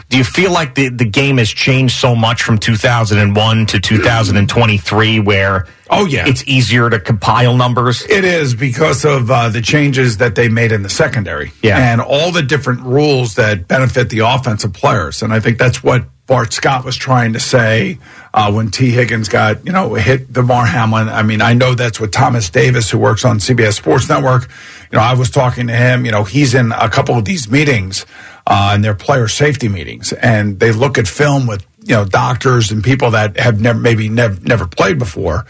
Do 0.09 0.19
you 0.19 0.23
feel 0.23 0.53
like 0.53 0.77
the, 0.77 0.89
the 0.89 1.05
game 1.05 1.39
has 1.39 1.49
changed 1.51 1.97
so 1.97 2.15
much 2.15 2.43
from 2.45 2.59
2001 2.59 3.67
to 3.67 3.81
2023 3.81 5.19
where 5.19 5.67
Oh, 5.91 6.07
yeah. 6.07 6.29
it's 6.29 6.47
easier 6.47 6.89
to 6.89 7.01
compile 7.01 7.57
numbers? 7.57 8.05
It 8.09 8.25
is 8.25 8.55
because 8.55 9.05
of 9.05 9.31
uh, 9.33 9.49
the 9.49 9.61
changes 9.61 10.19
that 10.19 10.37
they 10.37 10.49
made 10.49 10.71
in 10.71 10.83
the 10.83 10.89
secondary. 10.89 11.51
Yeah. 11.61 11.79
And 11.93 12.01
all 12.01 12.31
the 12.31 12.43
different 12.43 12.83
rules 12.83 13.35
that 13.35 13.67
benefit 13.67 14.11
the 14.11 14.21
offensive 14.21 14.73
players. 14.73 15.23
And 15.23 15.33
I 15.33 15.41
think 15.41 15.59
that's 15.59 15.83
what 15.83 16.05
Bart 16.27 16.55
Scott 16.55 16.85
was 16.85 16.97
trying 16.97 17.35
to 17.35 17.41
say 17.41 17.99
uh, 18.33 18.51
when 18.51 18.71
Tee 18.71 18.91
Higgins 18.91 19.29
got, 19.29 19.65
you 19.67 19.73
know, 19.73 19.93
hit 19.95 20.33
Damar 20.33 20.65
Hamlin. 20.65 21.09
I 21.11 21.23
mean, 21.23 21.43
I 21.43 21.53
know 21.53 21.75
that's 21.75 22.01
what 22.01 22.13
Thomas 22.13 22.49
Davis, 22.49 22.91
who 22.91 22.99
works 22.99 23.27
on 23.27 23.39
CBS 23.39 23.75
Sports 23.75 24.09
Network, 24.09 24.49
you 24.91 24.99
know, 24.99 25.05
I 25.05 25.15
was 25.15 25.31
talking 25.31 25.67
to 25.67 25.75
him. 25.75 26.07
You 26.07 26.13
know, 26.13 26.25
he's 26.25 26.55
in 26.55 26.73
a 26.73 26.89
couple 26.89 27.19
of 27.19 27.27
these 27.27 27.51
meetings, 27.51 28.07
uh, 28.47 28.71
and 28.73 28.83
they're 28.83 28.95
player 28.95 29.29
safety 29.29 29.69
meetings, 29.69 30.13
and 30.15 30.61
they 30.61 30.73
look 30.73 30.97
at 30.97 31.07
film 31.07 31.47
with, 31.47 31.67
you 31.83 31.95
know, 31.95 32.07
doctors 32.07 32.71
and 32.71 32.83
people 32.83 33.11
that 33.11 33.39
have 33.39 33.61
never, 33.61 33.79
maybe 33.79 34.09
never, 34.09 34.41
never 34.41 34.67
played 34.67 34.99
before 34.99 35.45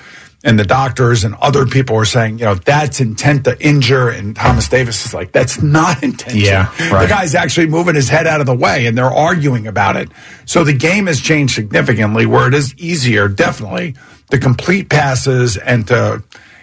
and 0.44 0.58
the 0.58 0.64
doctors 0.64 1.24
and 1.24 1.34
other 1.36 1.64
people 1.64 1.96
are 1.96 2.04
saying, 2.04 2.38
you 2.38 2.44
know, 2.44 2.54
that's 2.54 3.00
intent 3.00 3.44
to 3.44 3.58
injure. 3.66 4.10
And 4.10 4.36
Thomas 4.36 4.68
Davis 4.68 5.06
is 5.06 5.14
like, 5.14 5.32
that's 5.32 5.62
not 5.62 6.02
intention. 6.02 6.38
Yeah, 6.38 6.66
right. 6.92 7.02
The 7.02 7.08
guy's 7.08 7.34
actually 7.34 7.66
moving 7.66 7.94
his 7.94 8.10
head 8.10 8.26
out 8.26 8.40
of 8.40 8.46
the 8.46 8.54
way 8.54 8.86
and 8.86 8.96
they're 8.96 9.06
arguing 9.06 9.66
about 9.66 9.96
it. 9.96 10.10
So 10.44 10.62
the 10.62 10.74
game 10.74 11.06
has 11.06 11.18
changed 11.20 11.54
significantly 11.54 12.26
where 12.26 12.46
it 12.46 12.52
is 12.52 12.74
easier, 12.76 13.26
definitely, 13.26 13.96
to 14.30 14.38
complete 14.38 14.90
passes 14.90 15.56
and 15.56 15.88
to, 15.88 16.22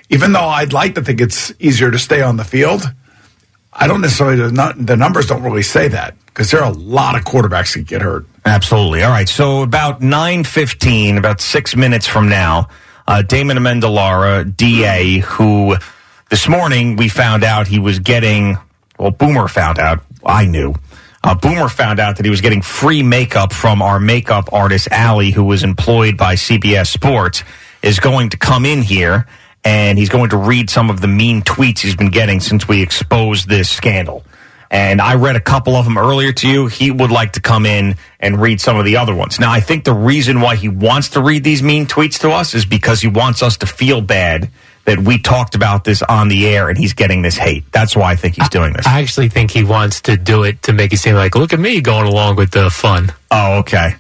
even 0.09 0.31
though 0.31 0.47
I'd 0.47 0.73
like 0.73 0.93
to 0.95 1.01
think 1.01 1.19
it's 1.19 1.51
easier 1.59 1.89
to 1.89 1.99
stay 1.99 2.21
on 2.21 2.37
the 2.37 2.43
field, 2.43 2.83
I 3.73 3.87
don't 3.87 4.01
necessarily, 4.01 4.35
the 4.35 4.75
the 4.77 4.97
numbers 4.97 5.27
don't 5.27 5.43
really 5.43 5.63
say 5.63 5.87
that 5.87 6.15
because 6.27 6.51
there 6.51 6.61
are 6.61 6.71
a 6.71 6.75
lot 6.75 7.15
of 7.15 7.23
quarterbacks 7.23 7.73
that 7.75 7.87
get 7.87 8.01
hurt. 8.01 8.25
Absolutely. 8.45 9.01
All 9.01 9.11
right. 9.11 9.29
So 9.29 9.63
about 9.63 10.01
9.15, 10.01 11.17
about 11.17 11.39
six 11.41 11.75
minutes 11.75 12.05
from 12.05 12.27
now, 12.27 12.67
uh, 13.11 13.21
Damon 13.21 13.57
Amendolara, 13.57 14.55
DA, 14.55 15.19
who 15.19 15.75
this 16.29 16.47
morning 16.47 16.95
we 16.95 17.09
found 17.09 17.43
out 17.43 17.67
he 17.67 17.77
was 17.77 17.99
getting, 17.99 18.57
well, 18.97 19.11
Boomer 19.11 19.49
found 19.49 19.79
out. 19.79 19.99
I 20.25 20.45
knew. 20.45 20.75
Uh, 21.21 21.35
Boomer 21.35 21.67
found 21.67 21.99
out 21.99 22.15
that 22.15 22.25
he 22.25 22.29
was 22.29 22.39
getting 22.39 22.61
free 22.61 23.03
makeup 23.03 23.51
from 23.51 23.81
our 23.81 23.99
makeup 23.99 24.53
artist, 24.53 24.87
Allie, 24.91 25.31
who 25.31 25.43
was 25.43 25.65
employed 25.65 26.15
by 26.15 26.35
CBS 26.35 26.87
Sports, 26.87 27.43
is 27.81 27.99
going 27.99 28.29
to 28.29 28.37
come 28.37 28.65
in 28.65 28.81
here 28.81 29.27
and 29.65 29.97
he's 29.97 30.09
going 30.09 30.29
to 30.29 30.37
read 30.37 30.69
some 30.69 30.89
of 30.89 31.01
the 31.01 31.09
mean 31.09 31.41
tweets 31.41 31.79
he's 31.79 31.97
been 31.97 32.11
getting 32.11 32.39
since 32.39 32.65
we 32.65 32.81
exposed 32.81 33.49
this 33.49 33.69
scandal. 33.69 34.23
And 34.71 35.01
I 35.01 35.15
read 35.15 35.35
a 35.35 35.41
couple 35.41 35.75
of 35.75 35.83
them 35.83 35.97
earlier 35.97 36.31
to 36.31 36.47
you. 36.47 36.67
He 36.67 36.91
would 36.91 37.11
like 37.11 37.33
to 37.33 37.41
come 37.41 37.65
in 37.65 37.97
and 38.21 38.41
read 38.41 38.61
some 38.61 38.77
of 38.77 38.85
the 38.85 38.95
other 38.95 39.13
ones. 39.13 39.37
Now, 39.37 39.51
I 39.51 39.59
think 39.59 39.83
the 39.83 39.93
reason 39.93 40.39
why 40.39 40.55
he 40.55 40.69
wants 40.69 41.09
to 41.09 41.21
read 41.21 41.43
these 41.43 41.61
mean 41.61 41.87
tweets 41.87 42.19
to 42.21 42.31
us 42.31 42.55
is 42.55 42.65
because 42.65 43.01
he 43.01 43.09
wants 43.09 43.43
us 43.43 43.57
to 43.57 43.65
feel 43.65 43.99
bad 43.99 44.49
that 44.85 44.99
we 44.99 45.19
talked 45.19 45.55
about 45.55 45.83
this 45.83 46.01
on 46.01 46.29
the 46.29 46.47
air 46.47 46.69
and 46.69 46.77
he's 46.77 46.93
getting 46.93 47.21
this 47.21 47.35
hate. 47.35 47.69
That's 47.73 47.97
why 47.97 48.11
I 48.11 48.15
think 48.15 48.35
he's 48.35 48.49
doing 48.49 48.71
this. 48.71 48.87
I 48.87 49.01
actually 49.01 49.27
think 49.27 49.51
he 49.51 49.63
wants 49.65 50.01
to 50.03 50.15
do 50.15 50.43
it 50.43 50.63
to 50.63 50.73
make 50.73 50.93
it 50.93 50.97
seem 50.97 51.15
like, 51.15 51.35
look 51.35 51.51
at 51.51 51.59
me 51.59 51.81
going 51.81 52.07
along 52.07 52.37
with 52.37 52.51
the 52.51 52.69
fun. 52.69 53.13
Oh, 53.29 53.59
okay. 53.59 53.95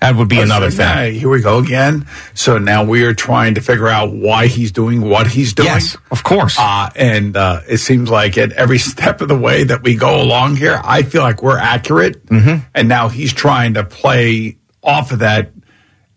That 0.00 0.16
would 0.16 0.28
be 0.28 0.40
another 0.40 0.70
So 0.70 0.78
thing. 0.78 0.86
now, 0.86 1.04
here 1.18 1.28
we 1.28 1.42
go 1.42 1.58
again. 1.58 2.06
So 2.32 2.56
now 2.56 2.84
we 2.84 3.04
are 3.04 3.12
trying 3.12 3.56
to 3.56 3.60
figure 3.60 3.88
out 3.88 4.12
why 4.12 4.46
he's 4.46 4.72
doing 4.72 5.02
what 5.02 5.26
he's 5.26 5.52
doing. 5.52 5.66
Yes, 5.68 5.96
of 6.10 6.24
course. 6.24 6.56
Uh, 6.58 6.88
and 6.96 7.36
uh, 7.36 7.60
it 7.68 7.78
seems 7.78 8.08
like 8.08 8.38
at 8.38 8.52
every 8.52 8.78
step 8.92 9.20
of 9.20 9.28
the 9.28 9.38
way 9.38 9.64
that 9.64 9.82
we 9.82 9.96
go 9.96 10.22
along 10.22 10.56
here, 10.56 10.80
I 10.82 11.02
feel 11.02 11.20
like 11.22 11.42
we're 11.42 11.58
accurate. 11.58 12.24
Mm-hmm. 12.26 12.64
And 12.74 12.88
now 12.88 13.08
he's 13.08 13.32
trying 13.34 13.74
to 13.74 13.84
play 13.84 14.56
off 14.82 15.12
of 15.12 15.18
that 15.18 15.52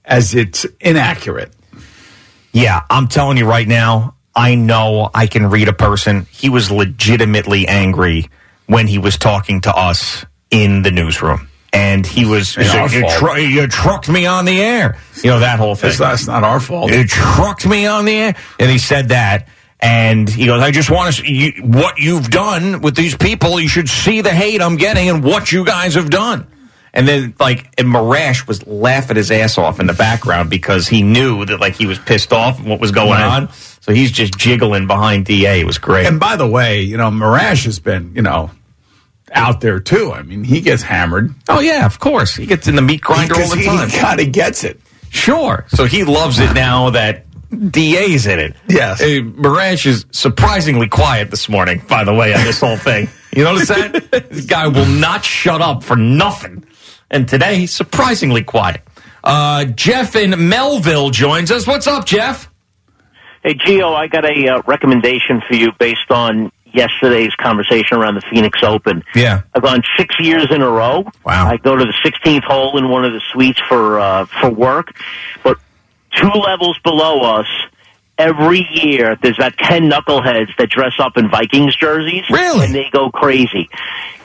as 0.05 0.33
it's 0.33 0.65
inaccurate. 0.79 1.51
Yeah, 2.53 2.83
I'm 2.89 3.07
telling 3.09 3.37
you 3.37 3.45
right 3.45 3.67
now, 3.67 4.15
I 4.35 4.55
know 4.55 5.09
I 5.13 5.27
can 5.27 5.47
read 5.49 5.67
a 5.67 5.73
person. 5.73 6.25
He 6.31 6.49
was 6.49 6.71
legitimately 6.71 7.67
angry 7.67 8.29
when 8.67 8.87
he 8.87 8.97
was 8.97 9.17
talking 9.17 9.59
to 9.61 9.75
us 9.75 10.25
in 10.51 10.83
the 10.83 10.91
newsroom. 10.91 11.49
And 11.73 12.05
he 12.05 12.23
was, 12.25 12.55
you, 12.55 12.63
fault. 12.65 13.39
you 13.41 13.67
trucked 13.67 14.07
me 14.07 14.27
on 14.27 14.45
the 14.45 14.61
air. 14.61 14.97
You 15.23 15.31
know, 15.31 15.39
that 15.39 15.57
whole 15.57 15.73
thing. 15.73 15.89
That's, 15.89 15.97
that's 15.99 16.27
not 16.27 16.43
our 16.43 16.59
fault. 16.59 16.91
You 16.91 17.05
trucked 17.07 17.65
me 17.65 17.87
on 17.87 18.05
the 18.05 18.13
air. 18.13 18.35
And 18.59 18.69
he 18.69 18.77
said 18.77 19.09
that. 19.09 19.47
And 19.79 20.29
he 20.29 20.45
goes, 20.45 20.61
I 20.61 20.69
just 20.71 20.89
want 20.91 21.13
to 21.15 21.21
see 21.23 21.31
you, 21.57 21.63
what 21.63 21.97
you've 21.97 22.29
done 22.29 22.81
with 22.81 22.95
these 22.95 23.17
people. 23.17 23.59
You 23.59 23.67
should 23.67 23.89
see 23.89 24.21
the 24.21 24.29
hate 24.29 24.61
I'm 24.61 24.77
getting 24.77 25.09
and 25.09 25.23
what 25.23 25.51
you 25.51 25.65
guys 25.65 25.95
have 25.95 26.09
done. 26.11 26.47
And 26.93 27.07
then 27.07 27.33
like 27.39 27.73
and 27.79 27.87
Marash 27.87 28.47
was 28.47 28.65
laughing 28.67 29.15
his 29.17 29.31
ass 29.31 29.57
off 29.57 29.79
in 29.79 29.87
the 29.87 29.93
background 29.93 30.51
because 30.51 30.87
he 30.87 31.01
knew 31.01 31.43
that 31.43 31.59
like 31.59 31.73
he 31.73 31.87
was 31.87 31.97
pissed 31.97 32.31
off 32.31 32.59
and 32.59 32.69
what 32.69 32.79
was 32.79 32.91
going 32.91 33.09
Right. 33.09 33.41
on. 33.41 33.51
So 33.81 33.93
he's 33.93 34.11
just 34.11 34.37
jiggling 34.37 34.85
behind 34.85 35.25
Da. 35.25 35.59
It 35.59 35.65
was 35.65 35.79
great. 35.79 36.05
And 36.05 36.19
by 36.19 36.35
the 36.35 36.47
way, 36.47 36.81
you 36.83 36.95
know, 36.95 37.09
Marash 37.09 37.65
has 37.65 37.79
been, 37.79 38.13
you 38.15 38.21
know, 38.21 38.51
out 39.33 39.61
there 39.61 39.79
too. 39.79 40.11
I 40.13 40.21
mean, 40.23 40.43
he 40.43 40.61
gets 40.61 40.81
hammered. 40.83 41.33
oh 41.49 41.59
yeah, 41.59 41.85
of 41.85 41.99
course. 41.99 42.35
He 42.35 42.45
gets 42.45 42.67
in 42.67 42.75
the 42.75 42.81
meat 42.81 43.01
grinder 43.01 43.33
all 43.33 43.39
Because 43.39 43.51
the 43.51 43.57
he 43.59 43.65
time. 43.65 43.89
kind 43.89 44.19
of 44.19 44.31
gets 44.31 44.63
it. 44.63 44.79
Sure. 45.09 45.65
So 45.69 45.85
he 45.85 46.03
loves 46.03 46.39
it 46.39 46.53
now 46.53 46.89
that 46.91 47.25
DA's 47.71 48.25
in 48.25 48.39
it. 48.39 48.55
Yes. 48.67 48.99
Hey, 48.99 49.21
Marash 49.21 49.85
is 49.85 50.05
surprisingly 50.11 50.87
quiet 50.87 51.29
this 51.29 51.47
morning, 51.47 51.83
by 51.87 52.03
the 52.03 52.13
way, 52.13 52.33
on 52.33 52.43
this 52.43 52.59
whole 52.59 52.77
thing. 52.77 53.07
You 53.35 53.43
notice 53.43 53.67
that? 53.67 54.09
this 54.31 54.45
guy 54.45 54.67
will 54.67 54.87
not 54.87 55.23
shut 55.23 55.61
up 55.61 55.83
for 55.83 55.95
nothing. 55.95 56.65
And 57.11 57.27
today, 57.27 57.57
he's 57.57 57.71
surprisingly 57.71 58.43
quiet. 58.43 58.81
Uh, 59.23 59.65
Jeff 59.65 60.15
in 60.15 60.49
Melville 60.49 61.11
joins 61.11 61.51
us. 61.51 61.67
What's 61.67 61.85
up, 61.85 62.05
Jeff? 62.05 62.49
Hey, 63.43 63.53
Gio, 63.53 63.93
I 63.93 64.07
got 64.07 64.25
a 64.25 64.47
uh, 64.47 64.61
recommendation 64.65 65.41
for 65.47 65.53
you 65.55 65.71
based 65.79 66.09
on 66.09 66.51
yesterday's 66.73 67.33
conversation 67.35 67.97
around 67.97 68.15
the 68.15 68.23
Phoenix 68.31 68.59
Open. 68.63 69.03
Yeah. 69.15 69.43
I've 69.53 69.61
gone 69.61 69.83
six 69.97 70.15
years 70.19 70.47
in 70.49 70.61
a 70.61 70.69
row. 70.69 71.05
Wow. 71.25 71.47
I 71.47 71.57
go 71.57 71.75
to 71.75 71.85
the 71.85 71.93
16th 72.03 72.43
hole 72.43 72.77
in 72.77 72.89
one 72.89 73.05
of 73.05 73.13
the 73.13 73.21
suites 73.31 73.59
for 73.67 73.99
uh, 73.99 74.25
for 74.25 74.49
work, 74.49 74.95
but 75.43 75.57
two 76.11 76.29
levels 76.29 76.77
below 76.83 77.21
us. 77.21 77.47
Every 78.15 78.67
year, 78.71 79.17
there's 79.23 79.39
about 79.39 79.57
ten 79.57 79.89
knuckleheads 79.89 80.55
that 80.59 80.69
dress 80.69 80.93
up 80.99 81.17
in 81.17 81.31
Vikings 81.31 81.75
jerseys. 81.75 82.23
Really? 82.29 82.65
And 82.65 82.75
they 82.75 82.87
go 82.91 83.09
crazy. 83.09 83.69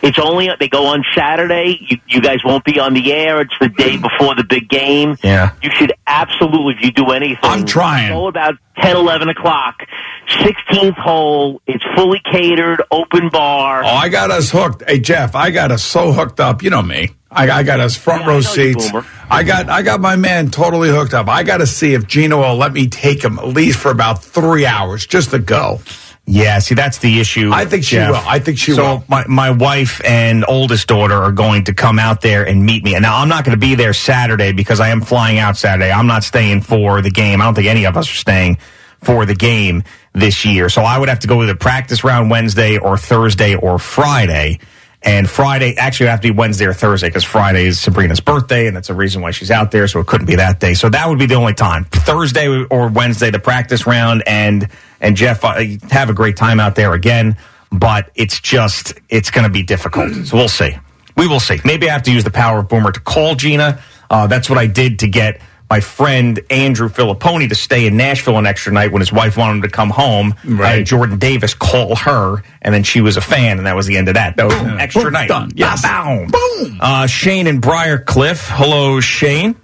It's 0.03 0.19
only 0.19 0.49
they 0.61 0.69
go 0.69 0.87
on 0.87 1.05
Saturday. 1.15 1.79
You, 1.81 1.99
you 2.07 2.21
guys 2.21 2.45
won't 2.45 2.65
be 2.65 2.79
on 2.79 2.95
the 2.95 3.13
air. 3.13 3.41
It's 3.41 3.55
the 3.61 3.69
day 3.69 3.97
before 3.97 4.35
the 4.35 4.45
big 4.45 4.69
game. 4.69 5.17
Yeah. 5.23 5.55
You 5.63 5.71
should 5.75 5.93
absolutely, 6.07 6.75
if 6.75 6.83
you 6.83 6.93
do 6.93 7.11
anything, 7.11 7.39
I'm 7.43 7.67
trying. 7.67 8.13
Go 8.13 8.29
about 8.29 8.55
10, 8.81 8.97
11 8.97 9.29
o'clock. 9.29 9.81
16th 10.29 10.95
hole. 10.95 11.61
It's 11.67 11.85
fully 11.97 12.21
catered, 12.21 12.83
open 12.91 13.29
bar. 13.31 13.83
Oh, 13.85 13.89
I 13.89 14.09
got 14.09 14.31
us 14.31 14.51
hooked. 14.51 14.89
Hey, 14.89 15.01
Jeff, 15.01 15.35
I 15.35 15.51
got 15.51 15.73
us 15.73 15.83
so 15.83 16.13
hooked 16.13 16.39
up. 16.39 16.63
You 16.63 16.71
know 16.71 16.83
me. 16.83 17.11
I, 17.31 17.51
I 17.51 17.63
got 17.63 17.81
us 17.81 17.97
front 17.97 18.23
Yeah, 18.23 18.29
row 18.29 18.37
you, 18.37 18.43
seats. 18.43 18.91
I 19.31 19.43
got 19.43 19.69
I 19.69 19.83
got 19.83 20.01
my 20.01 20.17
man 20.17 20.51
totally 20.51 20.89
hooked 20.89 21.13
up. 21.13 21.29
I 21.29 21.43
got 21.43 21.59
to 21.59 21.67
see 21.67 21.93
if 21.93 22.07
Gina 22.07 22.37
will 22.39 22.57
let 22.57 22.73
me 22.73 22.89
take 22.89 23.23
him 23.23 23.39
at 23.39 23.49
least 23.49 23.79
for 23.79 23.91
about 23.91 24.25
three 24.25 24.65
hours 24.65 25.07
just 25.07 25.31
to 25.31 25.39
go. 25.39 25.81
Yeah, 26.31 26.59
see, 26.59 26.75
that's 26.75 26.99
the 26.99 27.21
issue. 27.21 27.51
I 27.55 27.65
think 27.65 27.85
she 27.85 27.97
Jeff. 27.97 28.11
will. 28.11 28.29
I 28.29 28.39
think 28.39 28.59
she 28.59 28.73
so 28.73 28.83
will. 28.83 29.01
So 29.01 29.05
my 29.09 29.27
my 29.29 29.51
wife 29.51 30.03
and 30.05 30.45
oldest 30.47 30.87
daughter 30.87 31.15
are 31.15 31.33
going 31.33 31.65
to 31.65 31.75
come 31.75 31.99
out 31.99 32.21
there 32.21 32.47
and 32.47 32.67
meet 32.67 32.85
me. 32.85 32.95
And 32.95 33.03
now 33.03 33.17
I'm 33.17 33.31
not 33.31 33.47
going 33.47 33.59
to 33.59 33.61
be 33.61 33.75
there 33.75 33.95
Saturday 33.95 34.53
because 34.53 34.79
I 34.79 34.91
am 34.91 35.01
flying 35.01 35.39
out 35.39 35.57
Saturday. 35.57 35.91
I'm 35.91 36.07
not 36.07 36.25
staying 36.25 36.61
for 36.61 37.01
the 37.01 37.11
game. 37.11 37.41
I 37.41 37.45
don't 37.47 37.55
think 37.55 37.67
any 37.67 37.87
of 37.87 37.97
us 37.97 38.11
are 38.11 38.17
staying 38.17 38.59
for 39.03 39.25
the 39.25 39.35
game 39.35 39.85
this 40.13 40.45
year. 40.45 40.69
So 40.69 40.83
I 40.83 40.99
would 40.99 41.09
have 41.09 41.21
to 41.21 41.29
go 41.29 41.43
either 41.43 41.55
practice 41.55 42.05
round 42.05 42.31
Wednesday 42.31 42.77
or 42.77 42.99
Thursday 42.99 43.55
or 43.55 43.79
Friday. 43.79 44.59
And 45.03 45.31
Friday, 45.31 45.77
actually, 45.77 46.09
have 46.09 46.21
to 46.23 46.33
be 46.33 46.37
Wednesday 46.37 46.67
or 46.67 46.75
Thursday 46.75 47.09
because 47.09 47.23
Friday 47.23 47.67
is 47.67 47.79
Sabrina's 47.79 48.19
birthday, 48.21 48.67
and 48.67 48.77
that's 48.77 48.91
a 48.91 48.95
reason 48.95 49.23
why 49.23 49.31
she's 49.31 49.51
out 49.51 49.71
there. 49.71 49.87
So 49.87 50.01
it 50.01 50.07
couldn't 50.07 50.27
be 50.27 50.37
that 50.37 50.59
day. 50.59 50.75
So 50.75 50.89
that 50.89 51.09
would 51.09 51.19
be 51.21 51.27
the 51.27 51.37
only 51.37 51.55
time 51.55 51.85
Thursday 51.85 52.49
or 52.49 52.89
Wednesday, 52.89 53.31
the 53.31 53.39
practice 53.39 53.87
round. 53.87 54.25
And 54.27 54.69
and 55.01 55.17
Jeff, 55.17 55.45
uh, 55.45 55.63
have 55.91 56.11
a 56.11 56.15
great 56.15 56.37
time 56.37 56.59
out 56.59 56.75
there 56.75 56.95
again. 56.95 57.37
But 57.71 58.11
it's 58.17 58.41
just 58.41 58.95
it's 59.09 59.31
going 59.31 59.45
to 59.45 59.51
be 59.51 59.63
difficult. 59.63 60.13
So 60.27 60.37
we'll 60.37 60.49
see. 60.49 60.77
We 61.17 61.29
will 61.29 61.41
see. 61.41 61.59
Maybe 61.65 61.89
I 61.89 61.93
have 61.93 62.03
to 62.05 62.13
use 62.13 62.25
the 62.25 62.31
power 62.31 62.61
of 62.61 62.69
Boomer 62.69 62.93
to 62.93 63.01
call 63.01 63.35
Gina. 63.35 63.81
Uh, 64.11 64.27
that's 64.27 64.49
what 64.49 64.59
I 64.59 64.67
did 64.67 65.01
to 65.01 65.09
get 65.09 65.41
my 65.71 65.81
friend 65.81 66.41
Andrew 66.51 66.89
Filipponi 66.89 67.49
to 67.51 67.55
stay 67.55 67.87
in 67.87 67.97
Nashville 67.97 68.39
an 68.39 68.47
extra 68.47 68.73
night 68.73 68.91
when 68.91 69.01
his 69.01 69.13
wife 69.13 69.37
wanted 69.37 69.57
him 69.57 69.63
to 69.63 69.69
come 69.69 69.91
home. 69.91 70.35
I 70.45 70.77
had 70.77 70.87
Jordan 70.87 71.19
Davis 71.19 71.53
call 71.55 71.95
her, 71.97 72.43
and 72.63 72.75
then 72.75 72.83
she 72.85 73.01
was 73.03 73.17
a 73.17 73.21
fan, 73.21 73.59
and 73.59 73.67
that 73.67 73.77
was 73.77 73.87
the 73.87 73.97
end 73.99 74.09
of 74.09 74.15
that. 74.15 74.37
Boom, 74.37 74.51
Yeah. 74.51 74.77
extra 74.81 75.05
Boom, 75.05 75.13
night. 75.13 75.29
done. 75.29 75.51
Yes. 75.55 75.83
Boom. 75.87 76.29
Boom. 76.29 76.79
Uh, 76.81 77.07
Shane 77.07 77.47
and 77.47 77.61
Briar 77.61 77.99
Cliff. 77.99 78.49
Hello, 78.51 79.01
Shane. 79.01 79.57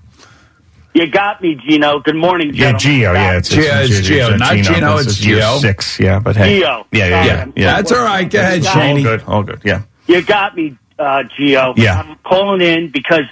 You 0.93 1.09
got 1.09 1.43
me, 1.43 1.57
Gino. 1.57 1.99
Good 1.99 2.15
morning, 2.15 2.55
Yeah, 2.55 2.73
gentlemen. 2.79 3.01
Gio. 3.01 3.15
Yeah, 3.15 3.37
it's, 3.39 3.49
Gio, 3.53 3.85
it's 3.85 4.09
Gio, 4.09 4.39
not 4.39 4.55
Gino, 4.57 4.97
This 4.99 5.07
it's 5.07 5.19
is 5.19 5.27
year 5.27 5.39
Gio. 5.41 5.59
Six. 5.61 5.99
Yeah, 5.99 6.21
but 6.21 6.37
hey. 6.37 6.61
Gio. 6.61 6.85
Yeah, 6.93 7.07
yeah, 7.09 7.25
yeah. 7.25 7.43
Um, 7.43 7.53
yeah. 7.57 7.75
That's 7.77 7.91
all 7.93 8.05
right. 8.05 8.31
Go 8.31 8.39
ahead, 8.39 8.65
All 8.67 8.81
all 8.81 9.03
good. 9.03 9.23
All 9.27 9.43
good. 9.43 9.61
Yeah. 9.65 9.83
You 10.07 10.23
got 10.23 10.55
me, 10.55 10.77
uh, 10.99 11.25
Gio. 11.37 11.77
Yeah. 11.77 11.99
I'm 12.01 12.17
calling 12.25 12.61
in 12.61 12.91
because 12.91 13.25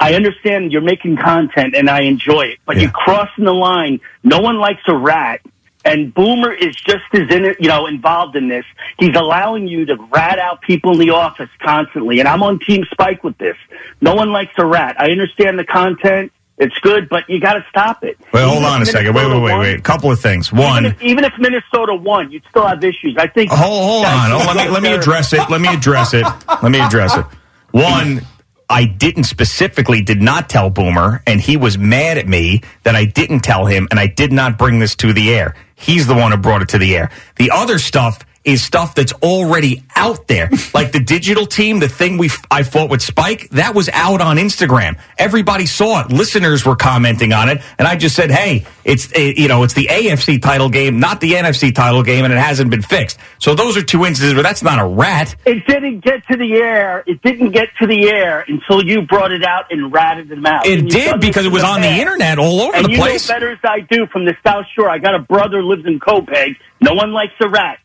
I 0.00 0.14
understand 0.14 0.72
you're 0.72 0.80
making 0.82 1.16
content 1.16 1.74
and 1.76 1.90
I 1.90 2.02
enjoy 2.02 2.42
it, 2.42 2.58
but 2.66 2.76
Yeah. 2.76 2.82
you're 2.82 2.90
crossing 2.92 3.44
the 3.44 3.52
line. 3.54 4.00
No 4.22 4.40
one 4.40 4.58
likes 4.58 4.82
a 4.86 4.94
rat. 4.94 5.40
And 5.84 6.12
Boomer 6.12 6.52
is 6.52 6.74
just 6.76 7.04
as 7.14 7.30
in 7.30 7.54
you 7.60 7.68
know, 7.68 7.86
involved 7.86 8.36
in 8.36 8.48
this. 8.48 8.64
He's 8.98 9.14
allowing 9.16 9.66
you 9.68 9.86
to 9.86 9.96
rat 10.10 10.38
out 10.38 10.60
people 10.60 10.92
in 10.92 10.98
the 10.98 11.10
office 11.10 11.48
constantly. 11.62 12.18
And 12.20 12.28
I'm 12.28 12.42
on 12.42 12.58
Team 12.58 12.84
Spike 12.90 13.24
with 13.24 13.38
this. 13.38 13.56
No 14.00 14.14
one 14.14 14.30
likes 14.32 14.52
a 14.58 14.66
rat. 14.66 14.96
I 15.00 15.10
understand 15.10 15.58
the 15.58 15.64
content. 15.64 16.32
It's 16.58 16.76
good, 16.80 17.08
but 17.08 17.30
you 17.30 17.38
got 17.40 17.52
to 17.54 17.64
stop 17.70 18.02
it. 18.02 18.18
Well, 18.32 18.48
hold 18.48 18.62
Even 18.62 18.72
on 18.72 18.78
a 18.80 18.82
if 18.82 18.88
second. 18.88 19.14
Wait, 19.14 19.26
wait, 19.26 19.34
wait, 19.40 19.52
won- 19.52 19.60
wait. 19.60 19.78
A 19.78 19.82
couple 19.82 20.10
of 20.10 20.20
things. 20.20 20.52
One. 20.52 20.84
Even 20.84 20.84
if, 20.96 21.02
even 21.02 21.24
if 21.24 21.32
Minnesota 21.38 21.94
won, 21.94 22.32
you'd 22.32 22.42
still 22.50 22.66
have 22.66 22.82
issues. 22.82 23.16
I 23.16 23.28
think. 23.28 23.50
Hold, 23.52 23.84
hold 23.84 24.04
on. 24.04 24.32
Oh, 24.32 24.38
let 24.38 24.56
me 24.56 24.68
let 24.68 24.82
me 24.82 24.92
address 24.92 25.32
it. 25.32 25.48
Let 25.48 25.60
me 25.60 25.68
address 25.68 26.12
it. 26.14 26.26
Let 26.60 26.70
me 26.72 26.80
address 26.80 27.16
it. 27.16 27.24
One, 27.70 28.22
I 28.70 28.84
didn't 28.84 29.24
specifically 29.24 30.02
did 30.02 30.20
not 30.20 30.50
tell 30.50 30.68
Boomer, 30.68 31.22
and 31.26 31.40
he 31.40 31.56
was 31.56 31.78
mad 31.78 32.18
at 32.18 32.28
me 32.28 32.60
that 32.82 32.94
I 32.94 33.06
didn't 33.06 33.40
tell 33.40 33.64
him, 33.64 33.88
and 33.90 33.98
I 33.98 34.06
did 34.06 34.30
not 34.30 34.58
bring 34.58 34.78
this 34.78 34.94
to 34.96 35.12
the 35.14 35.32
air. 35.32 35.54
He's 35.74 36.06
the 36.06 36.14
one 36.14 36.32
who 36.32 36.38
brought 36.38 36.60
it 36.60 36.68
to 36.70 36.78
the 36.78 36.94
air. 36.94 37.10
The 37.36 37.50
other 37.50 37.78
stuff 37.78 38.18
is 38.44 38.62
stuff 38.62 38.94
that's 38.94 39.12
already 39.14 39.82
out 39.96 40.26
there, 40.28 40.48
like 40.74 40.92
the 40.92 41.00
digital 41.00 41.46
team, 41.46 41.80
the 41.80 41.88
thing 41.88 42.18
we 42.18 42.30
I 42.50 42.62
fought 42.62 42.90
with 42.90 43.02
Spike. 43.02 43.48
That 43.50 43.74
was 43.74 43.88
out 43.90 44.20
on 44.20 44.36
Instagram. 44.36 44.98
Everybody 45.18 45.66
saw 45.66 46.02
it. 46.04 46.10
Listeners 46.12 46.64
were 46.64 46.76
commenting 46.76 47.32
on 47.32 47.48
it, 47.48 47.60
and 47.78 47.86
I 47.86 47.96
just 47.96 48.14
said, 48.16 48.30
"Hey, 48.30 48.66
it's 48.84 49.12
eh, 49.14 49.34
you 49.36 49.48
know, 49.48 49.62
it's 49.64 49.74
the 49.74 49.86
AFC 49.90 50.40
title 50.40 50.68
game, 50.68 51.00
not 51.00 51.20
the 51.20 51.32
NFC 51.32 51.74
title 51.74 52.02
game, 52.02 52.24
and 52.24 52.32
it 52.32 52.38
hasn't 52.38 52.70
been 52.70 52.82
fixed." 52.82 53.18
So 53.38 53.54
those 53.54 53.76
are 53.76 53.82
two 53.82 54.04
instances 54.06 54.34
where 54.34 54.42
that's 54.42 54.62
not 54.62 54.78
a 54.78 54.86
rat. 54.86 55.34
It 55.44 55.66
didn't 55.66 56.00
get 56.00 56.26
to 56.30 56.36
the 56.36 56.54
air. 56.54 57.04
It 57.06 57.22
didn't 57.22 57.50
get 57.50 57.68
to 57.80 57.86
the 57.86 58.08
air 58.08 58.44
until 58.48 58.84
you 58.84 59.02
brought 59.02 59.32
it 59.32 59.44
out 59.44 59.66
and 59.70 59.92
ratted 59.92 60.28
them 60.28 60.46
out. 60.46 60.66
It 60.66 60.88
did 60.88 61.20
because 61.20 61.44
it 61.44 61.52
was 61.52 61.62
in 61.62 61.68
on 61.68 61.80
the 61.80 61.88
internet 61.88 62.38
all 62.38 62.60
over 62.62 62.76
And 62.76 62.86
the 62.86 62.90
you 62.92 62.98
place. 62.98 63.28
know 63.28 63.34
better 63.34 63.50
as 63.52 63.58
I 63.64 63.80
do 63.80 64.06
from 64.06 64.24
the 64.24 64.36
South 64.46 64.64
Shore. 64.74 64.88
I 64.88 64.98
got 64.98 65.14
a 65.14 65.18
brother 65.18 65.62
lives 65.62 65.84
in 65.86 65.98
Copiague. 66.00 66.56
No 66.80 66.94
one 66.94 67.12
likes 67.12 67.32
a 67.40 67.48
rat. 67.48 67.78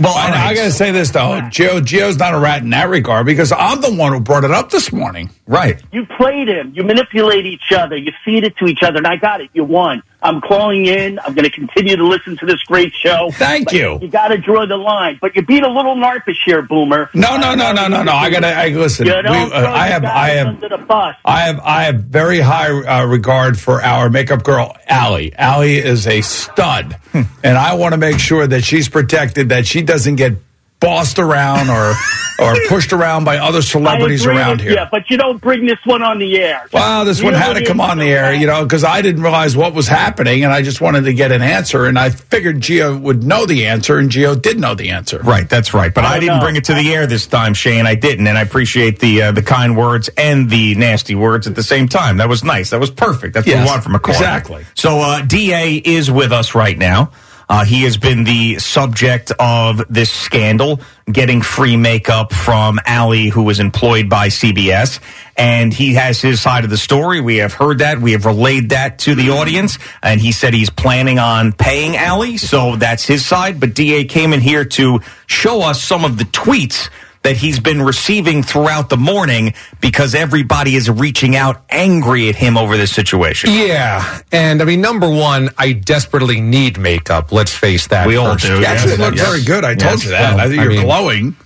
Well, 0.00 0.16
And 0.16 0.34
I 0.34 0.54
got 0.54 0.64
to 0.64 0.70
say 0.72 0.92
this 0.92 1.10
though, 1.10 1.40
Gio, 1.50 1.80
Gio's 1.80 2.18
not 2.18 2.34
a 2.34 2.38
rat 2.38 2.62
in 2.62 2.70
that 2.70 2.88
regard 2.88 3.26
because 3.26 3.50
I'm 3.52 3.80
the 3.80 3.92
one 3.92 4.12
who 4.12 4.20
brought 4.20 4.44
it 4.44 4.50
up 4.52 4.70
this 4.70 4.92
morning. 4.92 5.30
right. 5.46 5.82
You 5.92 6.06
played 6.06 6.48
him. 6.48 6.72
You 6.74 6.84
manipulate 6.84 7.46
each 7.46 7.72
other. 7.76 7.96
You 7.96 8.12
feed 8.24 8.44
it 8.44 8.56
to 8.58 8.66
each 8.66 8.82
other. 8.82 8.98
And 8.98 9.06
I 9.06 9.16
got 9.16 9.40
it. 9.40 9.50
You 9.54 9.64
won. 9.64 10.02
I'm 10.20 10.40
calling 10.40 10.86
in. 10.86 11.18
I'm 11.20 11.34
going 11.34 11.44
to 11.44 11.50
continue 11.50 11.96
to 11.96 12.04
listen 12.04 12.36
to 12.38 12.46
this 12.46 12.60
great 12.64 12.92
show. 12.92 13.30
Thank 13.32 13.66
But 13.66 13.74
you. 13.74 13.98
You 14.02 14.08
got 14.08 14.28
to 14.28 14.38
draw 14.38 14.66
the 14.66 14.76
line. 14.76 15.18
But 15.20 15.36
you're 15.36 15.44
being 15.44 15.62
a 15.64 15.68
little 15.68 15.94
narfish 15.94 16.36
here, 16.44 16.60
Boomer. 16.62 17.08
No, 17.14 17.36
no, 17.36 17.54
no, 17.54 17.72
no, 17.72 17.86
no, 17.86 18.02
no. 18.02 18.12
I 18.12 18.28
got 18.30 18.40
to 18.40 18.48
I, 18.48 18.68
listen. 18.70 19.06
You 19.06 19.12
we, 19.12 19.20
uh, 19.20 19.70
I 19.72 19.86
have, 19.88 20.04
I 20.04 20.28
have, 20.30 20.46
under 20.48 20.68
the 20.68 20.78
bus. 20.78 21.14
I 21.24 21.40
have, 21.42 21.60
I 21.60 21.84
have 21.84 22.00
very 22.04 22.40
high 22.40 22.70
uh, 22.70 23.06
regard 23.06 23.58
for 23.58 23.80
our 23.80 24.10
makeup 24.10 24.42
girl, 24.42 24.76
Allie. 24.88 25.34
Allie 25.36 25.76
is 25.78 26.06
a 26.06 26.20
stud, 26.22 26.94
Hmm. 27.12 27.22
and 27.44 27.56
I 27.56 27.74
want 27.74 27.92
to 27.92 27.98
make 27.98 28.18
sure 28.18 28.46
that 28.46 28.64
she's 28.64 28.88
protected, 28.88 29.50
that 29.50 29.66
she 29.66 29.82
doesn't 29.82 30.16
get 30.16 30.32
bossed 30.80 31.18
around 31.18 31.68
or 31.70 31.94
or 32.40 32.54
pushed 32.68 32.92
around 32.92 33.24
by 33.24 33.36
other 33.38 33.60
celebrities 33.62 34.24
around 34.24 34.58
with 34.58 34.60
here. 34.60 34.72
Yeah, 34.74 34.88
but 34.88 35.10
you 35.10 35.16
don't 35.16 35.40
bring 35.40 35.66
this 35.66 35.78
one 35.84 36.02
on 36.02 36.20
the 36.20 36.36
air. 36.38 36.66
Well, 36.72 37.04
this 37.04 37.18
You 37.18 37.24
one 37.24 37.34
had 37.34 37.54
to 37.54 37.64
come 37.66 37.80
on 37.80 37.98
the 37.98 38.04
air, 38.06 38.32
you 38.32 38.46
know, 38.46 38.62
because 38.62 38.84
I 38.84 39.02
didn't 39.02 39.22
realize 39.22 39.56
what 39.56 39.74
was 39.74 39.88
happening, 39.88 40.44
and 40.44 40.52
I 40.52 40.62
just 40.62 40.80
wanted 40.80 41.02
to 41.06 41.14
get 41.14 41.32
an 41.32 41.42
answer, 41.42 41.86
and 41.86 41.98
I 41.98 42.10
figured 42.10 42.60
Gio 42.60 43.00
would 43.00 43.24
know 43.24 43.44
the 43.44 43.66
answer, 43.66 43.98
and 43.98 44.08
Gio 44.08 44.40
did 44.40 44.60
know 44.60 44.74
the 44.76 44.90
answer. 44.90 45.18
Right, 45.18 45.48
that's 45.50 45.74
right. 45.74 45.92
But 45.92 46.04
I, 46.04 46.12
don't 46.12 46.20
didn't 46.20 46.36
know. 46.36 46.42
bring 46.44 46.54
it 46.56 46.64
to 46.66 46.74
the 46.74 46.94
air 46.94 47.08
this 47.08 47.26
time, 47.26 47.54
Shane. 47.54 47.84
I 47.86 47.96
didn't, 47.96 48.28
and 48.28 48.38
I 48.38 48.42
appreciate 48.42 49.00
the 49.00 49.22
uh, 49.22 49.32
the 49.32 49.42
kind 49.42 49.76
words 49.76 50.08
and 50.16 50.48
the 50.48 50.76
nasty 50.76 51.16
words 51.16 51.48
at 51.48 51.56
the 51.56 51.62
same 51.64 51.88
time. 51.88 52.18
That 52.18 52.28
was 52.28 52.44
nice. 52.44 52.70
That 52.70 52.78
was 52.78 52.90
perfect. 52.92 53.34
That's 53.34 53.46
what 53.48 53.52
Yes, 53.52 53.66
we 53.66 53.70
want 53.72 53.82
from 53.82 53.96
a 53.96 53.98
caller. 53.98 54.16
exactly. 54.16 54.64
So 54.74 55.00
uh, 55.00 55.22
Da 55.22 55.82
is 55.84 56.08
with 56.08 56.30
us 56.30 56.54
right 56.54 56.78
now. 56.78 57.10
Uh, 57.48 57.64
he 57.64 57.82
has 57.82 57.96
been 57.96 58.24
the 58.24 58.58
subject 58.58 59.32
of 59.38 59.82
this 59.88 60.10
scandal, 60.10 60.80
getting 61.10 61.40
free 61.40 61.76
makeup 61.76 62.32
from 62.32 62.78
Ali, 62.86 63.28
who 63.28 63.42
was 63.42 63.58
employed 63.58 64.10
by 64.10 64.28
CBS. 64.28 65.00
And 65.36 65.72
he 65.72 65.94
has 65.94 66.20
his 66.20 66.42
side 66.42 66.64
of 66.64 66.70
the 66.70 66.76
story. 66.76 67.20
We 67.20 67.38
have 67.38 67.54
heard 67.54 67.78
that. 67.78 68.00
We 68.00 68.12
have 68.12 68.26
relayed 68.26 68.70
that 68.70 68.98
to 69.00 69.14
the 69.14 69.30
audience. 69.30 69.78
And 70.02 70.20
he 70.20 70.32
said 70.32 70.52
he's 70.52 70.68
planning 70.68 71.18
on 71.18 71.52
paying 71.52 71.96
Ali. 71.96 72.36
So 72.36 72.76
that's 72.76 73.06
his 73.06 73.24
side. 73.24 73.60
But 73.60 73.74
DA 73.74 74.04
came 74.04 74.32
in 74.34 74.40
here 74.40 74.64
to 74.66 75.00
show 75.26 75.62
us 75.62 75.82
some 75.82 76.04
of 76.04 76.18
the 76.18 76.24
tweets 76.24 76.90
that 77.22 77.36
he's 77.36 77.58
been 77.60 77.82
receiving 77.82 78.42
throughout 78.42 78.88
the 78.90 78.96
morning 78.96 79.54
because 79.80 80.14
everybody 80.14 80.76
is 80.76 80.88
reaching 80.88 81.34
out 81.36 81.62
angry 81.68 82.28
at 82.28 82.36
him 82.36 82.56
over 82.56 82.76
this 82.76 82.92
situation. 82.92 83.50
Yeah, 83.52 84.20
and 84.32 84.62
I 84.62 84.64
mean, 84.64 84.80
number 84.80 85.08
one, 85.08 85.50
I 85.58 85.72
desperately 85.72 86.40
need 86.40 86.78
makeup. 86.78 87.32
Let's 87.32 87.52
face 87.54 87.88
that. 87.88 88.06
We 88.06 88.16
all 88.16 88.32
first. 88.32 88.44
do, 88.46 88.54
You 88.54 88.60
yes. 88.60 88.80
actually 88.82 88.96
look 88.98 89.14
Yes. 89.16 89.26
very 89.28 89.42
good. 89.44 89.64
I 89.64 89.74
told 89.74 89.94
Yes. 89.94 90.04
you 90.04 90.10
that. 90.10 90.34
Well, 90.36 90.44
I 90.46 90.48
think 90.48 90.60
you're 90.62 90.70
mean- 90.70 90.84
glowing. 90.84 91.36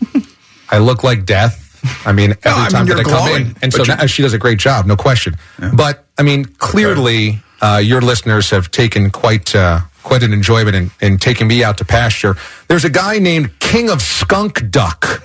I 0.71 0.79
look 0.79 1.03
like 1.05 1.25
death. 1.27 1.59
I 2.07 2.13
mean, 2.13 2.31
every 2.45 2.51
I 2.53 2.63
mean, 2.63 2.71
time 2.71 2.87
you're 2.87 2.97
that 2.97 3.07
I 3.07 3.11
come 3.11 3.27
glowing, 3.27 3.47
in, 3.47 3.57
and 3.63 3.73
so 3.73 3.83
now 3.83 4.07
she 4.07 4.23
does 4.23 4.33
a 4.35 4.39
great 4.39 4.59
job, 4.59 4.87
no 4.87 4.95
question. 4.97 5.37
But 5.75 6.05
I 6.17 6.23
mean, 6.23 6.45
clearly, 6.45 7.41
uh, 7.61 7.81
your 7.83 8.01
listeners 8.01 8.51
have 8.51 8.71
taken 8.71 9.11
quite 9.11 9.55
uh, 9.55 9.81
quite 10.05 10.23
an 10.23 10.33
enjoyment 10.33 10.77
in, 10.77 10.91
in 11.01 11.19
taking 11.19 11.49
me 11.49 11.65
out 11.65 11.79
to 11.79 11.85
pasture. 11.85 12.37
There's 12.69 12.85
a 12.85 12.91
guy 12.91 13.19
named 13.19 13.59
King 13.59 13.91
of 13.91 14.01
Skunk 14.01 14.71
Duck. 14.71 15.23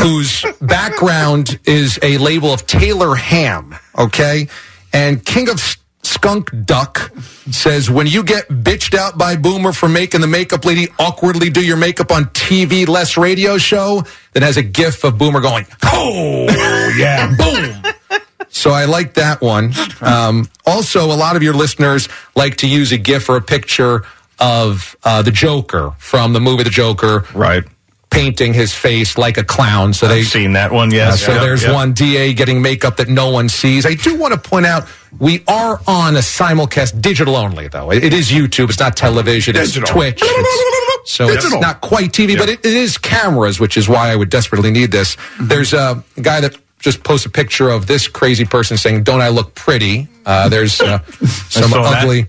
Whose 0.00 0.44
background 0.60 1.58
is 1.64 1.98
a 2.02 2.18
label 2.18 2.52
of 2.52 2.66
Taylor 2.66 3.14
Ham, 3.14 3.74
okay? 3.96 4.48
And 4.92 5.24
King 5.24 5.48
of 5.48 5.60
Skunk 6.02 6.50
Duck 6.64 7.12
says, 7.50 7.90
when 7.90 8.06
you 8.06 8.22
get 8.22 8.48
bitched 8.48 8.94
out 8.96 9.18
by 9.18 9.36
Boomer 9.36 9.72
for 9.72 9.88
making 9.88 10.20
the 10.20 10.26
makeup 10.26 10.64
lady 10.64 10.88
awkwardly 10.98 11.50
do 11.50 11.64
your 11.64 11.76
makeup 11.76 12.10
on 12.10 12.24
TV 12.26 12.86
less 12.88 13.16
radio 13.16 13.58
show, 13.58 14.02
that 14.32 14.42
has 14.42 14.56
a 14.56 14.62
gif 14.62 15.04
of 15.04 15.18
Boomer 15.18 15.40
going, 15.40 15.66
oh, 15.84 16.94
yeah, 16.96 17.34
boom. 17.38 18.18
So 18.48 18.70
I 18.70 18.86
like 18.86 19.14
that 19.14 19.40
one. 19.40 19.72
Um, 20.00 20.48
also, 20.64 21.06
a 21.06 21.14
lot 21.14 21.36
of 21.36 21.42
your 21.42 21.54
listeners 21.54 22.08
like 22.34 22.56
to 22.58 22.68
use 22.68 22.92
a 22.92 22.98
gif 22.98 23.28
or 23.28 23.36
a 23.36 23.42
picture 23.42 24.04
of 24.38 24.96
uh, 25.04 25.22
the 25.22 25.30
Joker 25.30 25.92
from 25.98 26.32
the 26.32 26.40
movie 26.40 26.62
The 26.62 26.70
Joker. 26.70 27.26
Right. 27.34 27.64
Painting 28.10 28.52
his 28.54 28.74
face 28.74 29.16
like 29.18 29.36
a 29.36 29.44
clown. 29.44 29.92
So 29.92 30.08
they 30.08 30.20
I've 30.20 30.26
seen 30.26 30.54
that 30.54 30.72
one, 30.72 30.88
uh, 30.90 30.96
yes. 30.96 31.22
so 31.24 31.32
Yeah, 31.34 31.40
there's 31.40 31.62
yeah. 31.62 31.72
one 31.72 31.92
DA 31.92 32.32
getting 32.34 32.62
makeup 32.62 32.96
that 32.96 33.08
no 33.08 33.30
one 33.30 33.48
sees. 33.48 33.84
I 33.86 33.94
do 33.94 34.16
want 34.18 34.32
to 34.34 34.40
point 34.40 34.66
out 34.66 34.88
we 35.18 35.44
are 35.46 35.80
on 35.86 36.16
a 36.16 36.20
simulcast 36.20 37.00
digital 37.00 37.36
only 37.36 37.68
though. 37.68 37.90
It, 37.92 38.02
it 38.04 38.12
is 38.12 38.30
YouTube. 38.30 38.70
It's 38.70 38.80
not 38.80 38.96
television. 38.96 39.56
It's 39.56 39.74
Twitch. 39.74 40.20
It's, 40.22 40.88
so 41.12 41.28
it's 41.28 41.52
not 41.54 41.80
quite 41.80 42.10
TV, 42.12 42.36
but 42.36 42.48
it, 42.48 42.60
it 42.64 42.74
is 42.74 42.98
cameras, 42.98 43.60
which 43.60 43.76
is 43.76 43.88
why 43.88 44.10
I 44.10 44.16
would 44.16 44.30
desperately 44.30 44.70
need 44.70 44.90
this. 44.90 45.16
Mm-hmm. 45.16 45.48
There's 45.48 45.72
a 45.72 46.02
guy 46.20 46.40
that 46.40 46.56
just 46.78 47.02
posted 47.04 47.30
a 47.30 47.32
picture 47.32 47.68
of 47.70 47.86
this 47.86 48.08
crazy 48.08 48.44
person 48.44 48.76
saying, 48.76 49.04
"Don't 49.04 49.20
I 49.20 49.28
look 49.28 49.54
pretty?" 49.54 50.08
Uh, 50.24 50.48
there's 50.48 50.80
uh, 50.80 50.98
some 51.48 51.70
saw 51.70 51.82
that. 51.82 52.02
ugly. 52.02 52.26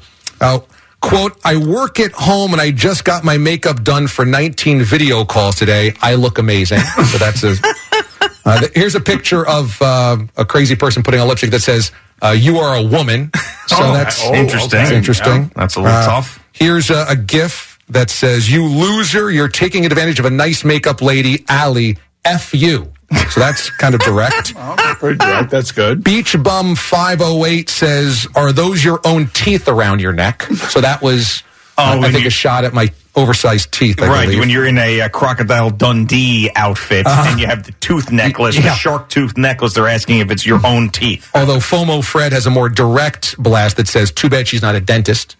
Quote, 1.02 1.40
I 1.46 1.56
work 1.56 2.00
at 2.00 2.12
home 2.12 2.52
and 2.52 2.62
I 2.62 2.72
just 2.72 3.06
got 3.06 3.24
my 3.24 3.38
makeup 3.38 3.84
done 3.84 4.08
for 4.08 4.26
19 4.26 4.84
video 4.84 5.24
calls 5.26 5.56
today. 5.56 5.94
I 6.02 6.16
look 6.16 6.38
amazing. 6.38 6.80
So 6.80 7.18
that's 7.18 7.44
a, 7.44 7.56
uh, 8.46 8.68
here's 8.76 8.96
a 8.96 9.00
picture 9.00 9.48
of 9.48 9.82
uh, 9.82 10.18
a 10.36 10.44
crazy 10.46 10.76
person 10.76 11.02
putting 11.02 11.20
on 11.22 11.28
lipstick 11.28 11.52
that 11.52 11.62
says, 11.62 11.92
uh, 12.22 12.36
you 12.38 12.58
are 12.58 12.76
a 12.76 12.84
woman. 12.84 13.32
So 13.68 13.78
Oh, 13.80 13.94
that's 13.94 14.22
oh, 14.26 14.34
Interesting. 14.34 14.78
That's 14.80 14.92
interesting. 14.92 15.44
Yeah, 15.44 15.50
that's 15.56 15.76
a 15.78 15.82
little 15.82 15.96
Uh, 15.96 16.06
tough. 16.06 16.44
Here's 16.52 16.90
a, 16.90 17.06
a 17.10 17.16
GIF 17.16 17.80
that 17.90 18.10
says, 18.10 18.52
you 18.52 18.66
loser, 18.66 19.32
you're 19.32 19.48
taking 19.48 19.86
advantage 19.86 20.20
of 20.20 20.26
a 20.26 20.30
nice 20.30 20.66
makeup 20.66 21.02
lady, 21.02 21.46
Allie, 21.48 21.98
F 22.26 22.54
you. 22.54 22.92
So 23.32 23.40
that's 23.40 23.70
kind 23.72 23.96
of 23.96 24.02
direct. 24.02 24.54
Oh, 24.82 24.96
pretty 25.00 25.18
direct. 25.18 25.50
That's 25.50 25.72
good. 25.72 26.04
Beach 26.04 26.36
Bum 26.44 26.76
508 26.76 27.70
says, 27.70 28.28
Are 28.36 28.52
those 28.52 28.84
your 28.84 29.00
own 29.06 29.28
teeth 29.28 29.68
around 29.68 30.00
your 30.02 30.14
neck? 30.14 30.44
So 30.44 30.82
that 30.82 31.02
was, 31.02 31.44
Oh, 31.78 31.84
I, 31.84 31.98
I 31.98 32.12
think, 32.12 32.22
you- 32.24 32.28
a 32.28 32.32
shot 32.32 32.66
at 32.66 32.74
my 32.74 32.92
oversized 33.16 33.72
teeth. 33.72 34.02
I 34.02 34.08
Right, 34.08 34.26
believe. 34.26 34.40
when 34.40 34.50
you're 34.50 34.66
in 34.68 34.78
a, 34.78 35.02
uh 35.02 35.10
crocodile 35.10 35.70
Dundee 35.72 36.50
outfit 36.56 37.08
and 37.08 37.40
you 37.40 37.48
have 37.48 37.64
the 37.66 37.72
tooth 37.74 38.12
necklace, 38.12 38.56
Yeah. 38.56 38.64
the 38.64 38.74
shark 38.76 39.10
tooth 39.10 39.38
necklace, 39.38 39.74
they're 39.74 39.88
asking 39.88 40.20
if 40.20 40.30
it's 40.32 40.46
your 40.46 40.66
own 40.66 40.90
teeth. 40.90 41.30
Although 41.34 41.58
FOMO 41.58 42.04
Fred 42.04 42.32
has 42.34 42.46
a 42.46 42.50
more 42.50 42.70
direct 42.70 43.38
blast 43.42 43.78
that 43.78 43.88
says, 43.88 44.12
Too 44.12 44.30
bad 44.30 44.48
she's 44.48 44.62
not 44.62 44.76
a 44.76 44.82
dentist. 44.82 45.36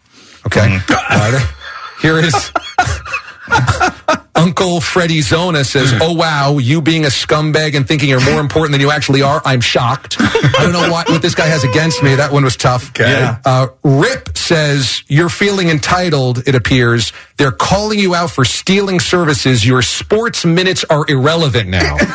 Okay. 0.46 0.80
Uh, 0.90 1.46
here 2.02 2.18
is. 2.20 2.34
Uncle 4.40 4.80
Freddie 4.80 5.22
Zona 5.22 5.64
says, 5.64 5.94
"Oh 6.02 6.14
wow, 6.14 6.58
you 6.58 6.82
being 6.82 7.04
a 7.04 7.10
scumbag 7.10 7.76
and 7.76 7.88
thinking 7.88 8.08
you're 8.10 8.24
more 8.32 8.40
important 8.40 8.72
than 8.72 8.82
you 8.82 8.90
actually 8.92 9.22
are. 9.22 9.42
I'm 9.44 9.60
shocked. 9.62 10.16
I 10.20 10.52
don't 10.60 10.72
know 10.72 10.90
what, 10.90 11.10
what 11.10 11.22
this 11.22 11.36
guy 11.36 11.48
has 11.48 11.64
against 11.64 12.02
me. 12.02 12.16
That 12.16 12.32
one 12.32 12.44
was 12.44 12.56
tough." 12.56 12.90
Okay. 12.92 13.12
Yeah. 13.12 13.40
Uh, 13.46 13.68
Rip 13.84 14.38
says, 14.38 15.04
"You're 15.08 15.30
feeling 15.30 15.70
entitled. 15.70 16.48
It 16.48 16.56
appears 16.56 17.12
they're 17.38 17.52
calling 17.52 18.00
you 18.00 18.16
out 18.16 18.32
for 18.32 18.46
stealing 18.46 19.00
services. 19.00 19.66
Your 19.66 19.82
sports 19.82 20.46
minutes 20.46 20.86
are 20.90 21.06
irrelevant 21.10 21.70
now." 21.70 21.98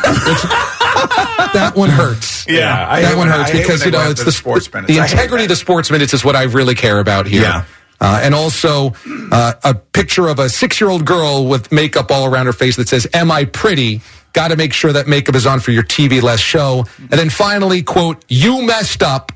That 1.55 1.77
one 1.77 1.89
hurts. 1.91 2.47
Yeah, 2.49 3.01
that 3.01 3.17
one 3.17 3.29
hurts 3.29 3.53
because 3.53 3.85
you 3.85 3.93
know 3.93 4.11
it's 4.11 4.21
the 4.21 4.27
the 4.27 4.33
sports 4.33 4.73
minutes. 4.73 4.93
The 4.93 5.01
integrity 5.01 5.45
of 5.45 5.49
the 5.49 5.57
sports 5.57 5.91
minutes 5.91 6.13
is 6.13 6.25
what 6.25 6.35
I 6.35 6.45
really 6.45 6.75
care 6.75 6.99
about 6.99 7.27
here. 7.27 7.43
Yeah. 7.43 7.65
Uh, 8.05 8.21
and 8.23 8.35
also 8.35 8.93
uh, 9.33 9.55
a 9.65 9.73
picture 9.73 10.29
of 10.29 10.39
a 10.39 10.51
six-year-old 10.51 11.07
girl 11.07 11.47
with 11.47 11.73
makeup 11.73 12.11
all 12.11 12.27
around 12.27 12.45
her 12.45 12.53
face 12.53 12.77
that 12.77 12.87
says, 12.87 13.07
"Am 13.15 13.31
I 13.31 13.47
pretty?" 13.47 14.03
Got 14.35 14.49
to 14.49 14.57
make 14.57 14.75
sure 14.75 14.93
that 14.93 15.07
makeup 15.07 15.35
is 15.35 15.47
on 15.47 15.59
for 15.61 15.71
your 15.71 15.85
TV 15.85 16.21
less 16.21 16.41
show. 16.41 16.85
And 16.99 17.19
then 17.19 17.31
finally, 17.31 17.83
quote, 17.83 18.23
"You 18.29 18.61
messed 18.61 19.03
up." 19.03 19.33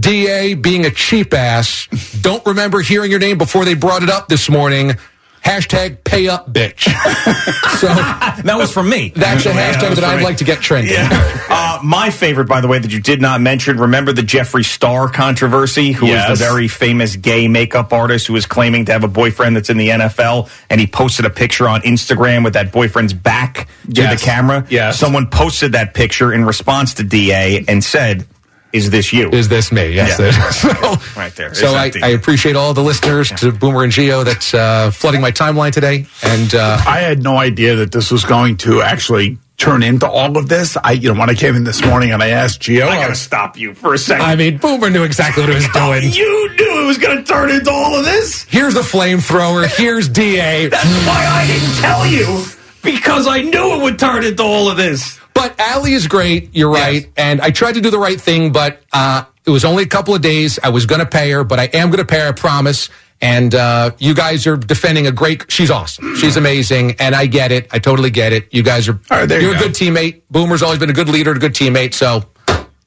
Da 0.00 0.54
being 0.54 0.86
a 0.86 0.90
cheap 0.90 1.34
ass. 1.34 1.86
Don't 2.20 2.44
remember 2.46 2.80
hearing 2.80 3.10
your 3.10 3.20
name 3.20 3.36
before 3.36 3.66
they 3.66 3.74
brought 3.74 4.02
it 4.02 4.08
up 4.08 4.28
this 4.28 4.48
morning. 4.48 4.96
Hashtag 5.44 6.02
pay 6.04 6.26
up, 6.28 6.50
bitch. 6.52 6.84
so 7.78 7.86
That 7.88 8.54
was 8.56 8.72
from 8.72 8.88
me. 8.88 9.12
that's 9.14 9.44
a 9.44 9.50
Yeah, 9.50 9.72
hashtag 9.72 9.80
that 9.90 9.94
from 9.96 10.04
I'd 10.06 10.16
me. 10.18 10.24
like 10.24 10.38
to 10.38 10.44
get 10.44 10.60
trending. 10.60 10.94
Uh, 10.98 11.78
my 11.84 12.08
favorite, 12.10 12.46
by 12.48 12.60
the 12.62 12.68
way, 12.68 12.78
that 12.78 12.90
you 12.90 13.00
did 13.00 13.20
not 13.20 13.40
mention. 13.42 13.76
Remember 13.78 14.12
the 14.12 14.22
Jeffree 14.22 14.64
Star 14.64 15.08
controversy, 15.08 15.92
who 15.92 16.06
Yes. 16.06 16.30
was 16.30 16.38
the 16.38 16.44
very 16.44 16.66
famous 16.66 17.16
gay 17.16 17.46
makeup 17.46 17.92
artist 17.92 18.26
who 18.26 18.32
was 18.32 18.46
claiming 18.46 18.86
to 18.86 18.92
have 18.92 19.04
a 19.04 19.08
boyfriend 19.08 19.54
that's 19.54 19.68
in 19.68 19.76
the 19.76 19.90
NFL, 19.90 20.48
and 20.70 20.80
he 20.80 20.86
posted 20.86 21.26
a 21.26 21.30
picture 21.30 21.68
on 21.68 21.82
Instagram 21.82 22.42
with 22.42 22.54
that 22.54 22.72
boyfriend's 22.72 23.12
back 23.12 23.68
to 23.94 24.02
the 24.02 24.18
camera. 24.20 24.66
Yes. 24.70 24.98
Someone 24.98 25.28
posted 25.28 25.72
that 25.72 25.92
picture 25.94 26.32
in 26.32 26.44
response 26.46 26.94
to 26.94 27.04
Da 27.04 27.64
and 27.68 27.84
said, 27.84 28.26
"Is 28.74 28.90
this 28.90 29.12
you?" 29.12 29.30
Is 29.30 29.48
this 29.48 29.72
me? 29.72 29.92
Yes. 29.92 30.18
Yeah. 30.18 30.50
so, 30.50 31.18
Right 31.18 31.34
there. 31.36 31.54
So 31.54 31.68
I. 31.74 31.90
I 32.02 32.08
appreciate 32.08 32.56
all 32.56 32.74
the 32.74 32.82
listeners 32.82 33.30
to 33.40 33.52
Boomer 33.52 33.84
and 33.84 33.92
Gio 33.92 34.24
that's 34.24 34.52
uh, 34.52 34.90
flooding 34.90 35.20
my 35.20 35.30
timeline 35.30 35.72
today. 35.72 36.06
And 36.22 36.54
uh, 36.54 36.78
I 36.86 36.98
had 37.00 37.22
no 37.22 37.36
idea 37.38 37.76
that 37.76 37.92
this 37.92 38.10
was 38.10 38.24
going 38.24 38.56
to 38.58 38.82
actually 38.82 39.38
turn 39.56 39.82
into 39.82 40.08
all 40.08 40.36
of 40.36 40.48
this. 40.48 40.76
I, 40.82 40.92
you 40.92 41.12
know, 41.12 41.18
when 41.18 41.30
I 41.30 41.34
came 41.34 41.54
in 41.54 41.64
this 41.64 41.84
morning 41.84 42.10
and 42.12 42.22
I 42.22 42.30
asked 42.30 42.60
Gio, 42.60 42.82
I 42.86 42.96
I 42.98 43.02
gotta 43.02 43.14
stop 43.14 43.56
you 43.56 43.74
for 43.74 43.94
a 43.94 43.98
second. 43.98 44.24
I 44.26 44.34
mean, 44.36 44.58
Boomer 44.58 44.90
knew 44.90 45.04
exactly 45.04 45.42
what 45.42 45.50
he 45.50 45.54
was 45.54 45.68
doing. 45.72 46.12
you 46.12 46.50
knew 46.56 46.82
it 46.82 46.86
was 46.86 46.98
going 46.98 47.18
to 47.18 47.24
turn 47.24 47.50
into 47.50 47.70
all 47.70 47.96
of 47.96 48.04
this. 48.04 48.44
Here's 48.44 48.74
the 48.74 48.80
flamethrower. 48.80 49.66
Here's 49.66 50.08
Da. 50.08 50.68
That's 50.68 50.84
why 51.06 51.24
I 51.26 51.46
didn't 51.46 51.76
tell 51.80 52.06
you 52.06 52.44
because 52.82 53.26
I 53.26 53.40
knew 53.42 53.76
it 53.76 53.82
would 53.82 53.98
turn 53.98 54.24
into 54.24 54.42
all 54.42 54.68
of 54.70 54.76
this. 54.76 55.18
But 55.34 55.58
Allie 55.58 55.92
is 55.92 56.06
great. 56.06 56.50
You're 56.54 56.70
right. 56.70 57.02
Yes. 57.02 57.12
And 57.16 57.40
I 57.40 57.50
tried 57.50 57.72
to 57.72 57.80
do 57.80 57.90
the 57.90 57.98
right 57.98 58.20
thing, 58.20 58.52
but 58.52 58.82
uh, 58.92 59.24
it 59.44 59.50
was 59.50 59.64
only 59.64 59.82
a 59.82 59.86
couple 59.88 60.14
of 60.14 60.22
days. 60.22 60.58
I 60.62 60.70
was 60.70 60.86
going 60.86 61.00
to 61.00 61.06
pay 61.06 61.30
her, 61.32 61.44
but 61.44 61.58
I 61.60 61.64
am 61.74 61.88
going 61.88 61.98
to 61.98 62.04
pay 62.06 62.20
her. 62.20 62.28
I 62.28 62.32
promise. 62.32 62.88
And 63.20 63.54
uh, 63.54 63.92
you 63.98 64.14
guys 64.14 64.46
are 64.46 64.56
defending 64.56 65.06
a 65.06 65.12
great. 65.12 65.50
She's 65.50 65.70
awesome. 65.70 66.14
She's 66.16 66.36
amazing, 66.36 66.96
and 66.98 67.14
I 67.14 67.26
get 67.26 67.52
it. 67.52 67.68
I 67.70 67.78
totally 67.78 68.10
get 68.10 68.32
it. 68.32 68.52
You 68.52 68.62
guys 68.62 68.88
are. 68.88 68.98
Right, 69.10 69.30
you 69.30 69.38
you're 69.38 69.52
a 69.52 69.58
go. 69.58 69.60
good 69.66 69.72
teammate. 69.72 70.22
Boomer's 70.30 70.62
always 70.62 70.78
been 70.78 70.90
a 70.90 70.94
good 70.94 71.08
leader, 71.08 71.30
a 71.32 71.38
good 71.38 71.54
teammate. 71.54 71.94
So 71.94 72.24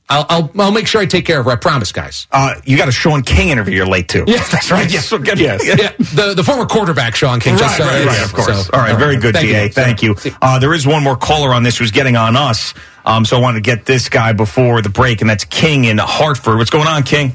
I'll, 0.09 0.25
I'll 0.29 0.51
I'll 0.57 0.71
make 0.71 0.87
sure 0.87 1.01
I 1.01 1.05
take 1.05 1.25
care 1.25 1.39
of 1.39 1.45
her. 1.45 1.51
I 1.51 1.55
promise, 1.57 1.91
guys. 1.91 2.27
Uh, 2.31 2.55
you 2.63 2.77
got 2.77 2.87
a 2.87 2.93
Shaun 2.93 3.23
King 3.23 3.49
interview 3.49 3.75
you're 3.75 3.85
late 3.87 4.07
to. 4.09 4.23
Yeah, 4.25 4.43
that's 4.51 4.71
right. 4.71 4.89
Yes, 4.91 5.11
we'll 5.11 5.21
get 5.21 5.37
Yes. 5.37 5.65
Yeah, 5.65 5.91
the 5.97 6.33
the 6.33 6.43
former 6.43 6.65
quarterback 6.65 7.15
Shaun 7.15 7.39
King. 7.41 7.53
Right, 7.55 7.59
just 7.59 7.77
so- 7.77 7.83
right, 7.85 8.05
right, 8.05 8.23
of 8.23 8.33
course. 8.33 8.67
so- 8.67 8.71
all 8.73 8.79
right, 8.79 8.97
very 8.97 9.17
good, 9.17 9.35
Thank 9.35 9.47
DA. 9.47 9.63
you. 9.65 9.69
Thank 9.69 10.01
you. 10.03 10.15
Uh, 10.41 10.59
there 10.59 10.73
is 10.73 10.87
one 10.87 11.03
more 11.03 11.17
caller 11.17 11.53
on 11.53 11.63
this 11.63 11.77
who's 11.77 11.91
getting 11.91 12.15
on 12.15 12.35
us. 12.37 12.73
Um, 13.05 13.25
so 13.25 13.37
I 13.37 13.41
wanted 13.41 13.63
to 13.63 13.69
get 13.69 13.85
this 13.85 14.07
guy 14.09 14.31
before 14.33 14.81
the 14.81 14.89
break, 14.89 15.21
and 15.21 15.29
that's 15.29 15.43
King 15.45 15.83
in 15.85 15.97
Hartford. 15.97 16.57
What's 16.57 16.69
going 16.69 16.87
on, 16.87 17.03
King? 17.03 17.33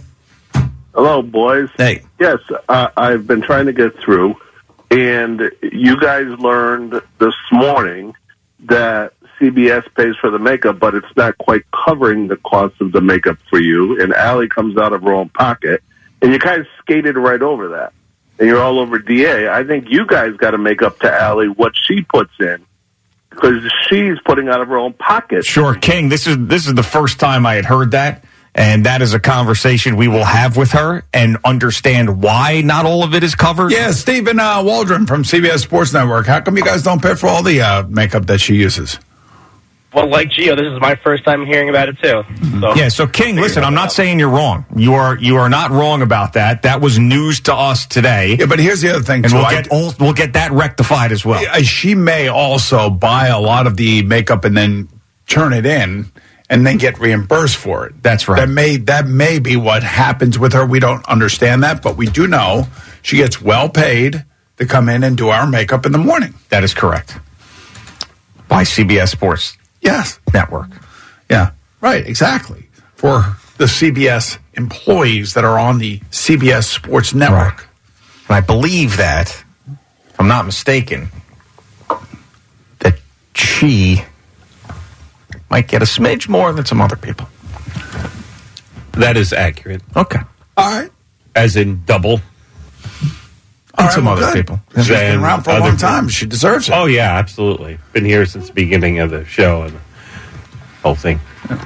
Hello, 0.95 1.23
boys. 1.23 1.69
Hey. 1.77 2.03
Yes, 2.21 2.39
uh, 2.69 2.89
I've 2.97 3.27
been 3.27 3.41
trying 3.43 3.67
to 3.67 3.73
get 3.73 3.99
through, 3.99 4.37
and 4.91 5.51
you 5.63 5.99
guys 5.99 6.27
learned 6.39 7.01
this 7.19 7.35
morning 7.51 8.15
that 8.61 9.13
CBS 9.42 9.83
pays 9.96 10.14
for 10.20 10.31
the 10.31 10.38
makeup, 10.38 10.78
but 10.78 10.94
it's 10.94 11.16
not 11.16 11.37
quite 11.38 11.62
covering 11.85 12.28
the 12.28 12.37
cost 12.37 12.81
of 12.81 12.92
the 12.92 13.00
makeup 13.00 13.38
for 13.50 13.59
you. 13.59 14.00
And 14.00 14.14
Allie 14.14 14.48
comes 14.48 14.78
out 14.78 14.92
of 14.92 15.02
her 15.02 15.12
own 15.12 15.31
pocket, 15.31 15.83
and 16.20 16.33
you 16.33 16.38
kind 16.38 16.61
of 16.61 16.66
skated 16.78 17.16
right 17.16 17.42
over 17.42 17.70
that. 17.70 17.92
And 18.38 18.48
you're 18.48 18.62
all 18.62 18.78
over 18.78 18.98
DA. 18.98 19.48
I 19.48 19.64
think 19.64 19.87
you 19.90 20.07
guys 20.07 20.37
got 20.37 20.52
to 20.52 20.59
make 20.59 20.81
up 20.81 21.00
to 21.00 21.12
Allie 21.12 21.48
what 21.48 21.72
she 21.76 22.02
puts 22.02 22.33
in 22.38 22.64
because 23.31 23.62
she's 23.88 24.18
putting 24.24 24.48
out 24.48 24.61
of 24.61 24.68
her 24.68 24.78
own 24.78 24.92
pocket. 24.92 25.44
Sure, 25.44 25.74
King. 25.74 26.09
This 26.09 26.26
is 26.26 26.37
this 26.38 26.66
is 26.66 26.74
the 26.74 26.83
first 26.83 27.18
time 27.18 27.44
I 27.44 27.55
had 27.55 27.64
heard 27.64 27.92
that, 27.92 28.24
and 28.55 28.87
that 28.87 29.02
is 29.02 29.12
a 29.12 29.20
conversation 29.20 29.96
we 29.96 30.09
will 30.09 30.24
have 30.24 30.57
with 30.57 30.72
her 30.72 31.05
and 31.12 31.37
understand 31.44 32.22
why 32.22 32.62
not 32.62 32.87
all 32.87 33.02
of 33.05 33.14
it 33.14 33.22
is 33.22 33.35
covered. 33.35 33.72
yeah, 33.72 33.90
Stephen 33.90 34.38
uh, 34.38 34.62
Waldron 34.64 35.07
from 35.07 35.24
CBS 35.24 35.61
Sports 35.61 35.92
Network. 35.92 36.26
How 36.26 36.40
come 36.40 36.57
you 36.57 36.64
guys 36.64 36.83
don't 36.83 37.02
pay 37.02 37.14
for 37.14 37.26
all 37.26 37.42
the 37.42 37.61
uh, 37.61 37.83
makeup 37.88 38.26
that 38.26 38.40
she 38.40 38.55
uses? 38.55 38.98
Well, 39.94 40.09
like 40.09 40.31
Gio, 40.31 40.57
this 40.57 40.66
is 40.66 40.81
my 40.81 40.94
first 40.96 41.24
time 41.24 41.44
hearing 41.44 41.68
about 41.68 41.88
it 41.90 41.98
too. 41.98 42.22
So 42.61 42.74
Yeah, 42.74 42.88
so 42.88 43.07
King, 43.07 43.37
listen, 43.37 43.62
I'm 43.62 43.74
not 43.74 43.92
saying 43.92 44.18
you're 44.18 44.31
wrong. 44.31 44.64
You 44.74 44.94
are 44.94 45.18
you 45.18 45.37
are 45.37 45.50
not 45.50 45.70
wrong 45.70 46.00
about 46.00 46.33
that. 46.33 46.62
That 46.62 46.81
was 46.81 46.98
news 46.98 47.40
to 47.40 47.55
us 47.55 47.87
today. 47.87 48.37
Yeah, 48.38 48.46
but 48.46 48.59
here's 48.59 48.81
the 48.81 48.90
other 48.90 49.02
thing, 49.02 49.24
and 49.24 49.31
too. 49.31 49.37
we'll 49.37 49.50
get 49.50 49.68
all, 49.68 49.92
we'll 50.00 50.14
get 50.14 50.33
that 50.33 50.52
rectified 50.52 51.12
as 51.12 51.24
well. 51.24 51.42
She 51.62 51.94
may 51.94 52.28
also 52.28 52.88
buy 52.88 53.26
a 53.28 53.38
lot 53.38 53.66
of 53.66 53.76
the 53.76 54.02
makeup 54.02 54.44
and 54.44 54.57
then 54.57 54.88
turn 55.26 55.52
it 55.52 55.66
in 55.66 56.11
and 56.48 56.66
then 56.66 56.78
get 56.78 56.98
reimbursed 56.98 57.57
for 57.57 57.87
it. 57.87 58.02
That's 58.02 58.28
right. 58.28 58.40
That 58.40 58.48
may 58.48 58.78
that 58.78 59.07
may 59.07 59.40
be 59.40 59.57
what 59.57 59.83
happens 59.83 60.38
with 60.38 60.55
her. 60.55 60.64
We 60.64 60.81
don't 60.81 61.05
understand 61.07 61.62
that, 61.64 61.83
but 61.83 61.98
we 61.98 62.07
do 62.07 62.26
know 62.26 62.66
she 63.02 63.18
gets 63.18 63.42
well 63.42 63.68
paid 63.68 64.24
to 64.57 64.64
come 64.64 64.88
in 64.88 65.05
and 65.05 65.18
do 65.18 65.28
our 65.28 65.46
makeup 65.46 65.85
in 65.85 65.92
the 65.92 65.98
morning. 65.98 66.35
That 66.48 66.64
is 66.64 66.72
correct. 66.72 67.18
By 68.48 68.64
CBS 68.64 69.09
Sports 69.09 69.57
Yes. 69.83 70.18
Network. 70.33 70.71
Yeah. 71.29 71.51
Right, 71.81 72.07
exactly. 72.07 72.68
For 72.95 73.37
the 73.59 73.64
CBS 73.64 74.38
employees 74.55 75.35
that 75.35 75.45
are 75.45 75.59
on 75.59 75.79
the 75.79 75.99
CBS 76.11 76.64
Sports 76.64 77.12
Network. 77.12 77.68
And 78.29 78.37
I 78.37 78.40
believe 78.40 78.97
that, 78.97 79.45
if 80.09 80.21
I'm 80.21 80.29
not 80.29 80.47
mistaken, 80.47 81.11
that 82.79 82.99
she 83.35 84.03
might 85.51 85.68
get 85.68 85.83
a 85.83 85.85
smidge 85.85 86.29
more 86.29 86.53
than 86.53 86.64
some 86.64 86.81
other 86.81 86.97
people. 86.97 87.29
That 88.92 89.16
is 89.16 89.33
accurate. 89.33 89.83
Okay. 89.97 90.21
All 90.57 90.81
right. 90.81 90.90
As 91.35 91.57
in 91.57 91.85
double. 91.85 92.21
All 93.85 93.90
some 93.90 94.05
well, 94.05 94.14
other 94.14 94.27
good. 94.27 94.35
people. 94.35 94.61
She's 94.77 94.88
been 94.88 95.21
around 95.21 95.42
for 95.42 95.51
a 95.51 95.55
other 95.55 95.61
long 95.62 95.71
people. 95.73 95.88
time. 95.88 96.09
She 96.09 96.27
deserves 96.27 96.68
it. 96.68 96.73
Oh 96.73 96.87
yeah, 96.87 97.16
absolutely. 97.18 97.79
Been 97.92 98.05
here 98.05 98.25
since 98.27 98.49
the 98.49 98.53
beginning 98.55 98.99
of 98.99 99.11
the 99.11 99.25
show 99.25 99.62
and 99.62 99.73
the 99.75 99.81
whole 100.83 100.95
thing. 100.95 101.21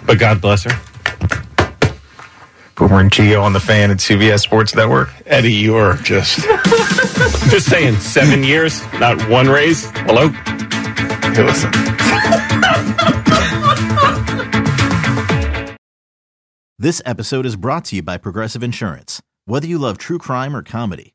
But 0.06 0.18
God 0.18 0.40
bless 0.40 0.64
her. 0.64 0.70
Boomer 2.76 3.00
and 3.00 3.10
Gio 3.10 3.42
on 3.42 3.54
the 3.54 3.60
fan 3.60 3.90
at 3.90 3.98
CBS 3.98 4.40
Sports 4.40 4.74
Network. 4.74 5.08
Eddie, 5.24 5.52
you're 5.54 5.94
just 5.96 6.40
Just 7.50 7.70
saying, 7.70 7.96
seven 7.96 8.42
years, 8.44 8.82
not 8.94 9.20
one 9.30 9.48
raise. 9.48 9.88
Hello. 10.00 10.28
Hey, 10.28 11.42
listen. 11.42 11.70
This 16.78 17.00
episode 17.06 17.46
is 17.46 17.56
brought 17.56 17.86
to 17.86 17.96
you 17.96 18.02
by 18.02 18.18
Progressive 18.18 18.62
Insurance. 18.62 19.22
Whether 19.46 19.66
you 19.66 19.78
love 19.78 19.96
true 19.96 20.18
crime 20.18 20.54
or 20.54 20.62
comedy, 20.62 21.14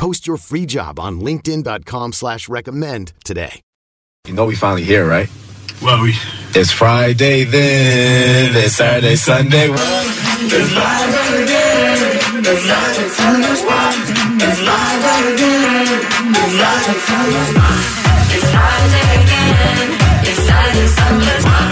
Post 0.00 0.26
your 0.26 0.38
free 0.38 0.64
job 0.64 0.98
on 0.98 1.20
linkedin.com 1.20 2.12
slash 2.14 2.48
recommend 2.48 3.12
today. 3.22 3.60
You 4.26 4.32
know 4.32 4.46
we 4.46 4.54
finally 4.54 4.82
here, 4.82 5.06
right? 5.06 5.28
Well, 5.82 6.02
we... 6.02 6.14
It's 6.54 6.72
Friday 6.72 7.44
then, 7.44 8.56
it's 8.56 8.76
Saturday, 8.76 9.16
Sunday. 9.16 9.68
It's 9.68 10.74
live 10.74 11.42
again. 11.42 11.98
It's 12.38 12.66
live 12.66 12.96
It's 12.98 14.60
live 14.62 15.04
again. 15.34 15.88
It's 16.32 16.56
live 16.56 16.96
It's 18.32 18.50
Friday 18.56 19.04
again. 19.20 19.98
It's 20.24 20.40
Saturday, 20.46 20.86
Sunday. 20.86 21.69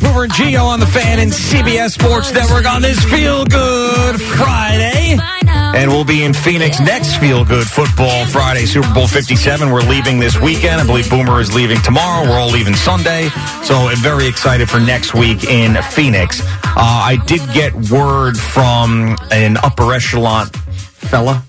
Boomer 0.00 0.24
and 0.24 0.32
Gio 0.32 0.64
on 0.64 0.80
the 0.80 0.86
fan 0.86 1.18
and 1.18 1.30
CBS 1.30 1.92
Sports 1.92 2.32
Network 2.32 2.66
on 2.66 2.82
this 2.82 3.02
Feel 3.04 3.44
Good 3.44 4.20
Friday. 4.20 5.18
And 5.46 5.90
we'll 5.90 6.04
be 6.04 6.24
in 6.24 6.32
Phoenix 6.32 6.80
next 6.80 7.16
Feel 7.16 7.44
Good 7.44 7.66
Football 7.66 8.26
Friday, 8.26 8.66
Super 8.66 8.92
Bowl 8.92 9.06
57. 9.06 9.70
We're 9.70 9.80
leaving 9.82 10.18
this 10.18 10.38
weekend. 10.40 10.80
I 10.80 10.86
believe 10.86 11.08
Boomer 11.10 11.40
is 11.40 11.54
leaving 11.54 11.80
tomorrow. 11.82 12.28
We're 12.28 12.38
all 12.38 12.50
leaving 12.50 12.74
Sunday. 12.74 13.28
So 13.62 13.74
I'm 13.74 13.98
very 13.98 14.26
excited 14.26 14.68
for 14.68 14.80
next 14.80 15.14
week 15.14 15.44
in 15.44 15.80
Phoenix. 15.82 16.40
Uh, 16.42 16.46
I 16.76 17.18
did 17.26 17.40
get 17.52 17.74
word 17.90 18.36
from 18.36 19.16
an 19.30 19.58
upper 19.58 19.92
echelon 19.92 20.46
fella 20.46 21.44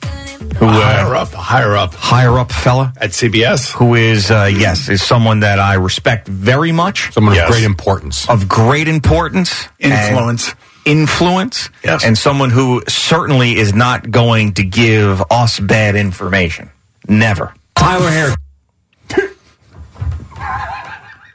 who 0.57 0.65
uh, 0.65 0.71
higher 0.71 1.15
up, 1.15 1.29
higher 1.33 1.75
up, 1.77 1.93
higher 1.93 2.37
up 2.37 2.51
fella 2.51 2.93
at 2.97 3.11
CBS, 3.11 3.71
who 3.71 3.95
is 3.95 4.29
uh, 4.31 4.49
yes, 4.51 4.89
is 4.89 5.01
someone 5.03 5.39
that 5.41 5.59
I 5.59 5.75
respect 5.75 6.27
very 6.27 6.71
much, 6.71 7.11
Someone 7.13 7.35
Yes. 7.35 7.47
of 7.49 7.53
great 7.53 7.63
importance. 7.63 8.29
of 8.29 8.47
great 8.47 8.87
importance, 8.87 9.67
Influence. 9.79 10.53
influence, 10.85 11.69
Yes. 11.83 12.03
and 12.03 12.17
someone 12.17 12.49
who 12.49 12.81
certainly 12.87 13.55
is 13.57 13.73
not 13.73 14.11
going 14.11 14.53
to 14.55 14.63
give 14.63 15.23
us 15.31 15.59
bad 15.59 15.95
information. 15.95 16.69
Never. 17.07 17.53
Tyler 17.75 18.09
Harris. 18.11 18.35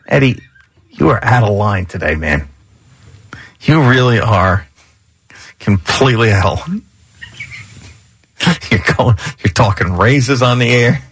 Eddie, 0.09 0.41
you 0.91 1.09
are 1.09 1.23
out 1.25 1.43
of 1.43 1.51
line 1.55 1.87
today, 1.87 2.15
man. 2.15 2.49
You 3.63 3.83
really 3.89 4.21
are 4.21 4.67
completely 5.59 6.31
out 6.33 6.47
of 6.47 6.69
line. 6.69 6.83
You're 8.71 8.81
going. 8.97 9.17
You're 9.45 9.53
talking 9.53 9.93
raises 9.93 10.43
on 10.43 10.59
the 10.59 10.69
air. 10.71 11.03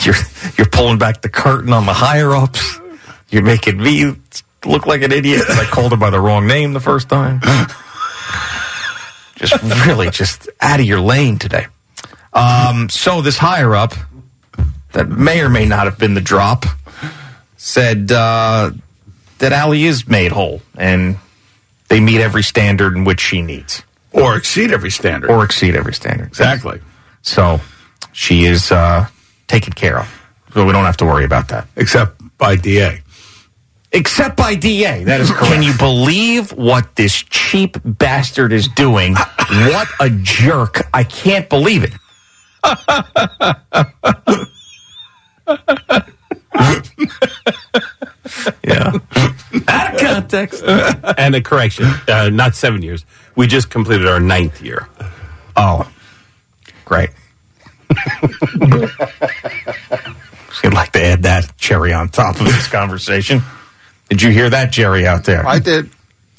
You're 0.00 0.14
you're 0.56 0.68
pulling 0.68 0.98
back 0.98 1.22
the 1.22 1.28
curtain 1.28 1.72
on 1.72 1.86
the 1.86 1.92
higher 1.92 2.34
ups. 2.34 2.78
You're 3.30 3.42
making 3.42 3.78
me 3.78 4.14
look 4.64 4.86
like 4.86 5.02
an 5.02 5.12
idiot. 5.12 5.44
'cause 5.46 5.58
I 5.58 5.64
called 5.64 5.90
her 5.92 5.96
by 5.98 6.10
the 6.10 6.20
wrong 6.20 6.46
name 6.46 6.72
the 6.72 6.80
first 6.80 7.08
time. 7.08 7.40
Just 9.36 9.60
really, 9.86 10.08
just 10.10 10.48
out 10.60 10.80
of 10.80 10.86
your 10.86 11.00
lane 11.00 11.38
today. 11.38 11.66
Um, 12.32 12.88
so 12.88 13.20
this 13.22 13.36
higher 13.38 13.74
up, 13.74 13.92
that 14.92 15.08
may 15.08 15.40
or 15.40 15.48
may 15.50 15.66
not 15.66 15.84
have 15.84 15.98
been 15.98 16.14
the 16.14 16.20
drop, 16.22 16.64
said 17.56 18.10
uh, 18.12 18.70
that 19.38 19.52
Allie 19.52 19.84
is 19.84 20.06
made 20.08 20.32
whole 20.32 20.62
and 20.78 21.18
they 21.88 22.00
meet 22.00 22.20
every 22.20 22.42
standard 22.42 22.96
in 22.96 23.04
which 23.04 23.20
she 23.20 23.42
needs, 23.42 23.82
or 24.16 24.36
exceed 24.36 24.72
every 24.72 24.90
standard. 24.90 25.30
or 25.30 25.44
exceed 25.44 25.76
every 25.76 25.94
standard. 25.94 26.26
exactly. 26.28 26.80
So 27.22 27.60
she 28.12 28.44
is 28.44 28.72
uh, 28.72 29.06
taken 29.46 29.72
care 29.72 29.98
of. 29.98 30.22
So 30.54 30.64
we 30.64 30.72
don't 30.72 30.84
have 30.84 30.96
to 30.98 31.04
worry 31.04 31.24
about 31.24 31.48
that. 31.48 31.66
Except 31.76 32.20
by 32.38 32.56
DA. 32.56 33.02
Except 33.92 34.36
by 34.36 34.54
DA. 34.54 35.04
That 35.04 35.20
is 35.20 35.30
correct. 35.30 35.46
Can 35.52 35.62
you 35.62 35.72
believe 35.78 36.52
what 36.52 36.96
this 36.96 37.14
cheap 37.14 37.76
bastard 37.84 38.52
is 38.52 38.68
doing? 38.68 39.14
what 39.14 39.88
a 40.00 40.10
jerk. 40.10 40.86
I 40.94 41.04
can't 41.04 41.48
believe 41.48 41.84
it. 41.84 41.92
yeah. 48.64 48.92
Out 49.68 49.94
of 49.94 50.00
context. 50.00 50.62
and 51.18 51.34
a 51.34 51.40
correction, 51.40 51.86
uh, 52.08 52.28
not 52.30 52.54
seven 52.54 52.82
years. 52.82 53.04
We 53.36 53.46
just 53.46 53.70
completed 53.70 54.08
our 54.08 54.18
ninth 54.20 54.62
year. 54.62 54.88
Oh, 55.56 55.90
great. 56.84 57.10
I'd 60.64 60.72
like 60.72 60.92
to 60.92 61.02
add 61.02 61.22
that 61.22 61.56
cherry 61.58 61.92
on 61.92 62.08
top 62.08 62.40
of 62.40 62.46
this 62.46 62.66
conversation. 62.68 63.42
Did 64.08 64.22
you 64.22 64.30
hear 64.30 64.50
that, 64.50 64.72
Jerry, 64.72 65.06
out 65.06 65.24
there? 65.24 65.46
I 65.46 65.58
did. 65.58 65.90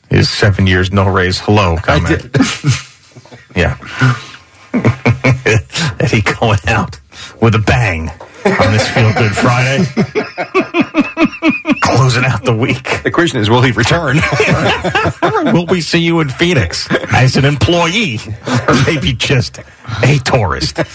His 0.10 0.30
seven 0.30 0.68
years 0.68 0.92
no 0.92 1.08
raise 1.10 1.40
hello 1.40 1.78
comment. 1.78 2.24
yeah. 3.56 3.78
Eddie 6.00 6.22
going 6.22 6.60
out 6.68 7.00
with 7.42 7.56
a 7.56 7.60
bang 7.60 8.10
on 8.46 8.72
this 8.72 8.88
Feel 8.90 9.14
Good 9.14 9.36
Friday. 9.36 9.86
Closing 11.82 12.26
out 12.26 12.44
the 12.44 12.56
week. 12.56 13.04
The 13.04 13.12
question 13.12 13.40
is, 13.40 13.50
will 13.50 13.62
he 13.62 13.72
return? 13.72 14.18
Will 15.54 15.66
we 15.66 15.82
see 15.82 16.00
you 16.00 16.20
in 16.20 16.30
Phoenix 16.30 16.88
as 17.14 17.38
an 17.38 17.46
employee 17.46 18.20
or 18.68 18.76
maybe 18.86 19.14
just 19.14 19.60
a 20.04 20.20
tourist? 20.24 20.80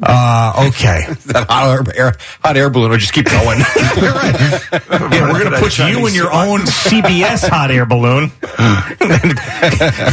Uh, 0.00 0.68
okay. 0.68 1.12
that 1.26 1.46
hot 1.50 1.96
air, 1.96 2.14
hot 2.44 2.56
air 2.56 2.70
balloon 2.70 2.90
will 2.92 2.98
just 2.98 3.12
keep 3.12 3.26
going. 3.26 3.58
Yeah, 3.58 5.32
we're 5.32 5.40
going 5.40 5.50
to 5.50 5.58
put 5.58 5.76
you 5.76 6.06
in 6.06 6.14
your 6.14 6.32
own 6.32 6.60
CBS 6.60 7.48
hot 7.48 7.72
air 7.72 7.84
balloon 7.84 8.30
and 9.00 9.10
then, 9.10 9.36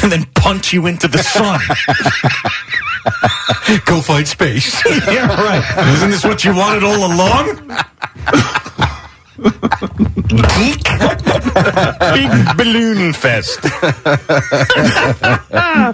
and 0.01 0.11
then 0.11 0.25
punch 0.33 0.73
you 0.73 0.87
into 0.87 1.07
the 1.07 1.19
sun. 1.19 1.61
Go 3.85 4.01
find 4.01 4.27
space. 4.27 4.83
yeah, 5.07 5.27
right. 5.27 5.93
Isn't 5.93 6.09
this 6.09 6.23
what 6.23 6.43
you 6.43 6.55
wanted 6.55 6.83
all 6.83 7.05
along? 7.05 7.69
Geek. 9.37 10.83
Big 12.13 12.57
balloon 12.57 13.13
fest. 13.13 13.59
uh, 15.53 15.93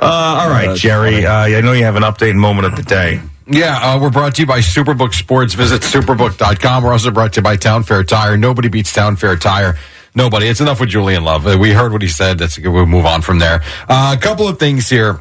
all 0.00 0.48
right, 0.50 0.76
Jerry. 0.76 1.24
Uh, 1.24 1.32
I 1.32 1.60
know 1.60 1.72
you 1.72 1.84
have 1.84 1.96
an 1.96 2.02
update 2.02 2.34
moment 2.34 2.66
of 2.66 2.76
the 2.76 2.82
day. 2.82 3.20
Yeah, 3.46 3.78
uh, 3.80 4.00
we're 4.00 4.10
brought 4.10 4.36
to 4.36 4.42
you 4.42 4.46
by 4.46 4.58
Superbook 4.60 5.14
Sports. 5.14 5.54
Visit 5.54 5.82
superbook.com. 5.82 6.84
We're 6.84 6.92
also 6.92 7.10
brought 7.10 7.32
to 7.34 7.40
you 7.40 7.42
by 7.42 7.56
Town 7.56 7.82
Fair 7.82 8.04
Tire. 8.04 8.36
Nobody 8.36 8.68
beats 8.68 8.92
Town 8.92 9.16
Fair 9.16 9.36
Tire. 9.36 9.78
Nobody. 10.14 10.46
It's 10.46 10.60
enough 10.60 10.80
with 10.80 10.90
Julian 10.90 11.24
Love. 11.24 11.44
We 11.58 11.72
heard 11.72 11.92
what 11.92 12.02
he 12.02 12.08
said. 12.08 12.38
That's 12.38 12.58
good. 12.58 12.70
We'll 12.70 12.86
move 12.86 13.06
on 13.06 13.22
from 13.22 13.38
there. 13.38 13.62
Uh, 13.88 14.14
a 14.16 14.20
couple 14.20 14.46
of 14.46 14.58
things 14.58 14.88
here 14.88 15.20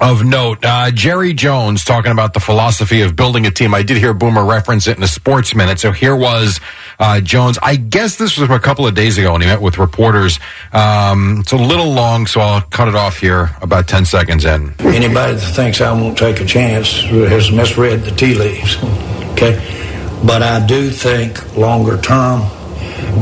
of 0.00 0.24
note. 0.24 0.58
Uh, 0.64 0.90
Jerry 0.90 1.32
Jones 1.32 1.84
talking 1.84 2.12
about 2.12 2.34
the 2.34 2.40
philosophy 2.40 3.02
of 3.02 3.14
building 3.16 3.46
a 3.46 3.50
team. 3.50 3.74
I 3.74 3.82
did 3.82 3.96
hear 3.96 4.12
Boomer 4.12 4.44
reference 4.44 4.86
it 4.86 4.96
in 4.96 5.02
a 5.02 5.08
sports 5.08 5.54
minute. 5.54 5.78
So 5.78 5.92
here 5.92 6.16
was 6.16 6.60
uh, 6.98 7.20
Jones. 7.20 7.58
I 7.62 7.76
guess 7.76 8.16
this 8.16 8.36
was 8.36 8.50
a 8.50 8.58
couple 8.58 8.86
of 8.86 8.94
days 8.94 9.18
ago 9.18 9.32
when 9.32 9.40
he 9.40 9.46
met 9.46 9.60
with 9.62 9.78
reporters. 9.78 10.38
Um, 10.72 11.40
it's 11.40 11.52
a 11.52 11.56
little 11.56 11.92
long, 11.92 12.26
so 12.26 12.40
I'll 12.40 12.62
cut 12.62 12.88
it 12.88 12.94
off 12.94 13.18
here 13.18 13.56
about 13.60 13.86
10 13.88 14.04
seconds 14.04 14.44
in. 14.44 14.74
Anybody 14.80 15.34
that 15.34 15.52
thinks 15.54 15.80
I 15.80 15.92
won't 15.92 16.18
take 16.18 16.40
a 16.40 16.44
chance 16.44 17.00
has 17.02 17.50
misread 17.50 18.02
the 18.02 18.10
tea 18.10 18.34
leaves. 18.34 18.76
Okay? 19.32 19.54
But 20.24 20.42
I 20.42 20.64
do 20.66 20.90
think 20.90 21.56
longer 21.56 22.00
term, 22.00 22.42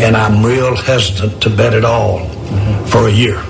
and 0.00 0.16
I'm 0.16 0.44
real 0.44 0.76
hesitant 0.76 1.42
to 1.42 1.50
bet 1.50 1.74
it 1.74 1.84
all 1.84 2.28
for 2.86 3.08
a 3.08 3.12
year. 3.12 3.42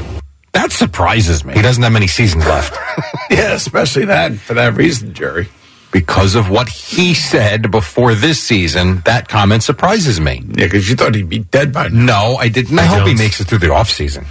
That 0.52 0.70
surprises 0.70 1.44
me. 1.44 1.54
He 1.54 1.62
doesn't 1.62 1.82
have 1.82 1.92
many 1.92 2.06
seasons 2.06 2.46
left. 2.46 2.76
yeah, 3.30 3.52
especially 3.54 4.04
that 4.06 4.32
for 4.34 4.54
that 4.54 4.74
reason, 4.74 5.14
Jerry. 5.14 5.48
Because 5.92 6.34
of 6.34 6.48
what 6.48 6.68
he 6.68 7.12
said 7.14 7.70
before 7.70 8.14
this 8.14 8.42
season, 8.42 9.00
that 9.04 9.28
comment 9.28 9.62
surprises 9.62 10.20
me. 10.20 10.42
Yeah, 10.48 10.64
because 10.66 10.88
you 10.88 10.96
thought 10.96 11.14
he'd 11.14 11.28
be 11.28 11.40
dead 11.40 11.72
by 11.72 11.88
now. 11.88 12.30
No, 12.30 12.36
I 12.36 12.48
didn't. 12.48 12.78
I, 12.78 12.82
I 12.82 12.86
hope 12.86 13.06
he 13.06 13.14
don't. 13.14 13.18
makes 13.18 13.40
it 13.40 13.44
through 13.48 13.58
the 13.58 13.68
offseason. 13.68 14.26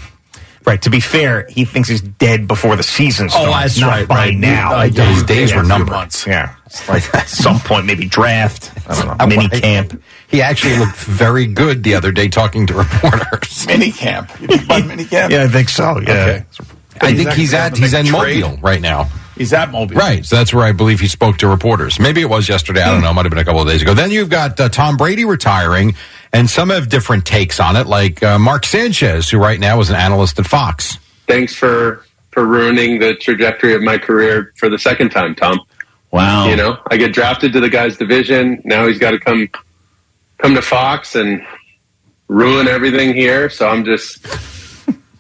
Right. 0.66 0.82
To 0.84 0.90
be 0.90 1.00
fair, 1.00 1.48
he 1.50 1.66
thinks 1.66 1.90
he's 1.90 2.02
dead 2.02 2.48
before 2.48 2.76
the 2.76 2.84
season 2.84 3.30
starts. 3.30 3.48
Oh, 3.48 3.52
that's 3.52 3.80
not 3.80 3.88
right, 3.90 4.08
by 4.08 4.16
right. 4.16 4.38
now. 4.38 4.74
I 4.74 4.86
Yeah, 4.86 5.06
his 5.14 5.24
days 5.24 5.52
Yeah, 5.52 5.58
were 5.58 5.64
numbered. 5.64 5.90
months. 5.90 6.26
Yeah. 6.28 6.56
Like 6.88 7.14
at 7.16 7.28
some 7.30 7.60
point, 7.60 7.86
maybe 7.88 8.06
draft. 8.06 8.72
I 8.88 8.96
don't 9.06 9.18
know. 9.18 9.26
Mini 9.28 9.50
camp. 9.50 10.02
He 10.30 10.42
actually 10.42 10.78
looked 10.78 10.96
very 10.98 11.48
good 11.48 11.84
the 11.84 11.96
other 11.96 12.12
day 12.12 12.28
talking 12.30 12.68
to 12.68 12.74
reporters. 12.76 13.66
Mini 13.68 13.92
camp. 13.92 14.30
You 14.40 14.48
think 14.48 14.64
about 14.66 14.86
mini 14.86 15.06
camp? 15.06 15.32
Yeah, 15.34 15.44
I 15.44 15.48
think 15.48 15.68
so. 15.70 16.00
Yeah. 16.00 16.12
Okay. 16.12 16.46
I 17.02 17.14
think 17.16 17.32
he's 17.32 17.54
at 17.54 17.76
he's 17.76 17.94
at 17.94 18.04
Make 18.06 18.14
a 18.14 18.18
trade? 18.18 18.42
Mobile 18.42 18.58
right 18.62 18.80
now. 18.82 19.10
He's 19.36 19.54
at 19.54 19.72
Mobile. 19.72 19.96
Right, 19.96 20.24
so 20.24 20.36
that's 20.36 20.54
where 20.54 20.66
I 20.66 20.72
believe 20.72 21.00
he 21.00 21.08
spoke 21.08 21.38
to 21.40 21.48
reporters. 21.48 22.00
Maybe 22.00 22.22
it 22.22 22.30
was 22.30 22.48
yesterday. 22.48 22.82
I 22.84 22.92
don't 22.92 23.02
know. 23.02 23.10
It 23.10 23.14
Might 23.14 23.26
have 23.26 23.32
been 23.32 23.40
a 23.40 23.46
couple 23.46 23.62
of 23.62 23.68
days 23.68 23.82
ago. 23.82 23.94
Then 23.96 24.12
you've 24.12 24.30
got 24.30 24.60
uh, 24.60 24.70
Tom 24.70 24.98
Brady 24.98 25.26
retiring, 25.26 25.96
and 26.34 26.50
some 26.50 26.70
have 26.70 26.90
different 26.90 27.26
takes 27.26 27.60
on 27.60 27.76
it. 27.76 27.88
Like 27.88 28.22
uh, 28.24 28.40
Mark 28.40 28.66
Sanchez, 28.66 29.30
who 29.30 29.38
right 29.38 29.60
now 29.60 29.80
is 29.80 29.90
an 29.90 29.96
analyst 29.96 30.40
at 30.40 30.46
Fox. 30.46 30.98
thanks 31.28 31.54
for 31.56 32.04
for 32.32 32.46
ruining 32.46 33.00
the 33.00 33.14
trajectory 33.16 33.74
of 33.76 33.82
my 33.82 33.98
career 33.98 34.54
for 34.56 34.70
the 34.70 34.80
second 34.80 35.10
time, 35.10 35.36
Tom. 35.36 35.60
Wow. 36.12 36.48
You 36.48 36.56
know, 36.56 36.78
I 36.90 36.98
get 36.98 37.14
drafted 37.14 37.54
to 37.54 37.60
the 37.60 37.70
guy's 37.70 37.98
division. 37.98 38.62
Now 38.66 38.88
he's 38.88 39.00
got 39.00 39.12
to 39.12 39.20
come 39.20 39.50
come 40.38 40.56
to 40.56 40.62
Fox 40.62 41.16
and 41.16 41.46
ruin 42.28 42.68
everything 42.68 43.14
here. 43.14 43.50
So 43.50 43.68
I'm 43.68 43.84
just, 43.86 44.26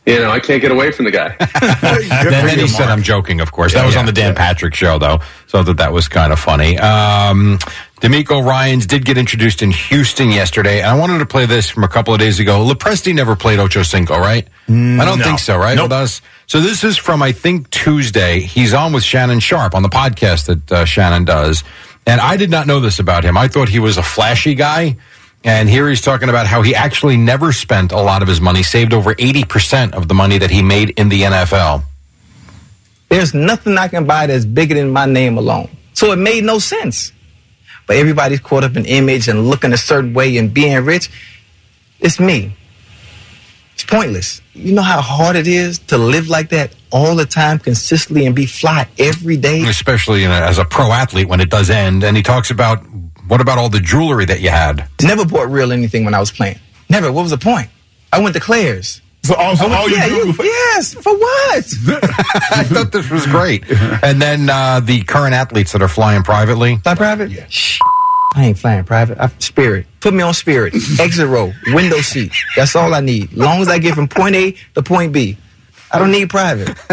you 0.05 0.19
know, 0.19 0.31
I 0.31 0.39
can't 0.39 0.61
get 0.61 0.71
away 0.71 0.91
from 0.91 1.05
the 1.05 1.11
guy. 1.11 1.35
And 1.83 2.31
then 2.47 2.59
he 2.59 2.67
said, 2.67 2.89
"I'm 2.89 3.03
joking." 3.03 3.41
Of 3.41 3.51
course, 3.51 3.73
that 3.73 3.85
was 3.85 3.95
on 3.95 4.05
the 4.05 4.11
Dan 4.11 4.35
Patrick 4.35 4.73
show, 4.73 4.97
though, 4.97 5.19
so 5.47 5.59
I 5.59 5.63
thought 5.63 5.77
that 5.77 5.91
was 5.93 6.07
kind 6.07 6.31
of 6.31 6.39
funny. 6.39 6.77
Um, 6.77 7.59
DeMeco 8.01 8.43
Ryans 8.43 8.87
did 8.87 9.05
get 9.05 9.19
introduced 9.19 9.61
in 9.61 9.69
Houston 9.69 10.31
yesterday, 10.31 10.79
and 10.79 10.87
I 10.87 10.97
wanted 10.97 11.19
to 11.19 11.25
play 11.27 11.45
this 11.45 11.69
from 11.69 11.83
a 11.83 11.87
couple 11.87 12.15
of 12.15 12.19
days 12.19 12.39
ago. 12.39 12.65
Lepresti 12.65 13.13
never 13.13 13.35
played 13.35 13.59
Ocho 13.59 13.83
Cinco, 13.83 14.17
right? 14.17 14.47
I 14.67 15.05
don't 15.05 15.19
no. 15.19 15.23
think 15.23 15.37
so, 15.37 15.55
right? 15.55 15.75
Nope. 15.75 15.85
With 15.85 15.91
us. 15.91 16.21
So 16.47 16.61
this 16.61 16.83
is 16.83 16.97
from 16.97 17.21
I 17.21 17.31
think 17.31 17.69
Tuesday. 17.69 18.39
He's 18.39 18.73
on 18.73 18.91
with 18.91 19.03
Shannon 19.03 19.39
Sharpe 19.39 19.75
on 19.75 19.83
the 19.83 19.89
podcast 19.89 20.47
that 20.47 20.71
uh, 20.71 20.85
Shannon 20.85 21.25
does, 21.25 21.63
and 22.07 22.19
I 22.19 22.37
did 22.37 22.49
not 22.49 22.65
know 22.65 22.79
this 22.79 22.97
about 22.97 23.23
him. 23.23 23.37
I 23.37 23.47
thought 23.47 23.69
he 23.69 23.79
was 23.79 23.97
a 23.97 24.03
flashy 24.03 24.55
guy. 24.55 24.97
And 25.43 25.67
here 25.67 25.89
he's 25.89 26.01
talking 26.01 26.29
about 26.29 26.45
how 26.45 26.61
he 26.61 26.75
actually 26.75 27.17
never 27.17 27.51
spent 27.51 27.91
a 27.91 27.99
lot 27.99 28.21
of 28.21 28.27
his 28.27 28.39
money, 28.39 28.61
saved 28.61 28.93
over 28.93 29.15
80% 29.15 29.93
of 29.93 30.07
the 30.07 30.13
money 30.13 30.37
that 30.37 30.51
he 30.51 30.61
made 30.61 30.91
in 30.91 31.09
the 31.09 31.23
NFL. 31.23 31.83
There's 33.09 33.33
nothing 33.33 33.75
I 33.75 33.87
can 33.87 34.05
buy 34.05 34.27
that's 34.27 34.45
bigger 34.45 34.75
than 34.75 34.91
my 34.91 35.07
name 35.07 35.39
alone. 35.39 35.75
So 35.93 36.11
it 36.11 36.17
made 36.17 36.43
no 36.43 36.59
sense. 36.59 37.11
But 37.91 37.97
everybody's 37.97 38.39
caught 38.39 38.63
up 38.63 38.77
in 38.77 38.85
image 38.85 39.27
and 39.27 39.49
looking 39.49 39.73
a 39.73 39.77
certain 39.77 40.13
way 40.13 40.37
and 40.37 40.53
being 40.53 40.85
rich. 40.85 41.11
It's 41.99 42.21
me. 42.21 42.55
It's 43.73 43.83
pointless. 43.83 44.41
You 44.53 44.71
know 44.71 44.81
how 44.81 45.01
hard 45.01 45.35
it 45.35 45.45
is 45.45 45.79
to 45.87 45.97
live 45.97 46.29
like 46.29 46.51
that 46.51 46.73
all 46.89 47.17
the 47.17 47.25
time, 47.25 47.59
consistently, 47.59 48.25
and 48.25 48.33
be 48.33 48.45
fly 48.45 48.87
every 48.97 49.35
day? 49.35 49.63
especially 49.63 50.21
you 50.21 50.29
know, 50.29 50.41
as 50.41 50.57
a 50.57 50.63
pro 50.63 50.89
athlete 50.93 51.27
when 51.27 51.41
it 51.41 51.49
does 51.49 51.69
end. 51.69 52.05
And 52.05 52.15
he 52.15 52.23
talks 52.23 52.49
about 52.49 52.77
what 53.27 53.41
about 53.41 53.57
all 53.57 53.67
the 53.67 53.81
jewelry 53.81 54.23
that 54.23 54.39
you 54.39 54.51
had? 54.51 54.87
Never 55.01 55.25
bought 55.25 55.49
real 55.51 55.73
anything 55.73 56.05
when 56.05 56.13
I 56.13 56.21
was 56.21 56.31
playing. 56.31 56.59
Never. 56.89 57.11
What 57.11 57.23
was 57.23 57.31
the 57.31 57.37
point? 57.37 57.67
I 58.13 58.21
went 58.21 58.35
to 58.35 58.39
Claire's. 58.39 59.01
So 59.23 59.35
also, 59.35 59.65
I 59.65 59.67
went- 59.67 59.79
all 59.79 59.89
you 59.89 59.95
yeah, 59.97 60.07
do 60.07 60.15
you- 60.15 60.33
yes. 60.39 60.93
For 60.95 61.13
what? 61.15 61.65
I 62.51 62.63
thought 62.63 62.91
this 62.91 63.09
was 63.09 63.25
great. 63.27 63.63
And 64.03 64.21
then 64.21 64.49
uh, 64.49 64.79
the 64.79 65.01
current 65.03 65.33
athletes 65.35 65.71
that 65.73 65.81
are 65.81 65.87
flying 65.87 66.23
privately. 66.23 66.77
Fly 66.77 66.95
private? 66.95 67.51
Shh. 67.51 67.79
I 68.33 68.45
ain't 68.45 68.57
flying 68.57 68.83
private. 68.85 69.19
I, 69.19 69.27
spirit. 69.39 69.85
Put 69.99 70.13
me 70.13 70.23
on 70.23 70.33
spirit. 70.33 70.73
Exit 70.99 71.27
row. 71.27 71.51
Window 71.67 71.97
seat. 72.01 72.31
That's 72.55 72.75
all 72.75 72.93
I 72.93 73.01
need. 73.01 73.33
Long 73.33 73.61
as 73.61 73.67
I 73.67 73.77
get 73.77 73.93
from 73.93 74.07
point 74.07 74.35
A 74.35 74.55
to 74.75 74.81
point 74.81 75.11
B. 75.13 75.37
I 75.91 75.99
don't 75.99 76.11
need 76.11 76.29
private. 76.29 76.69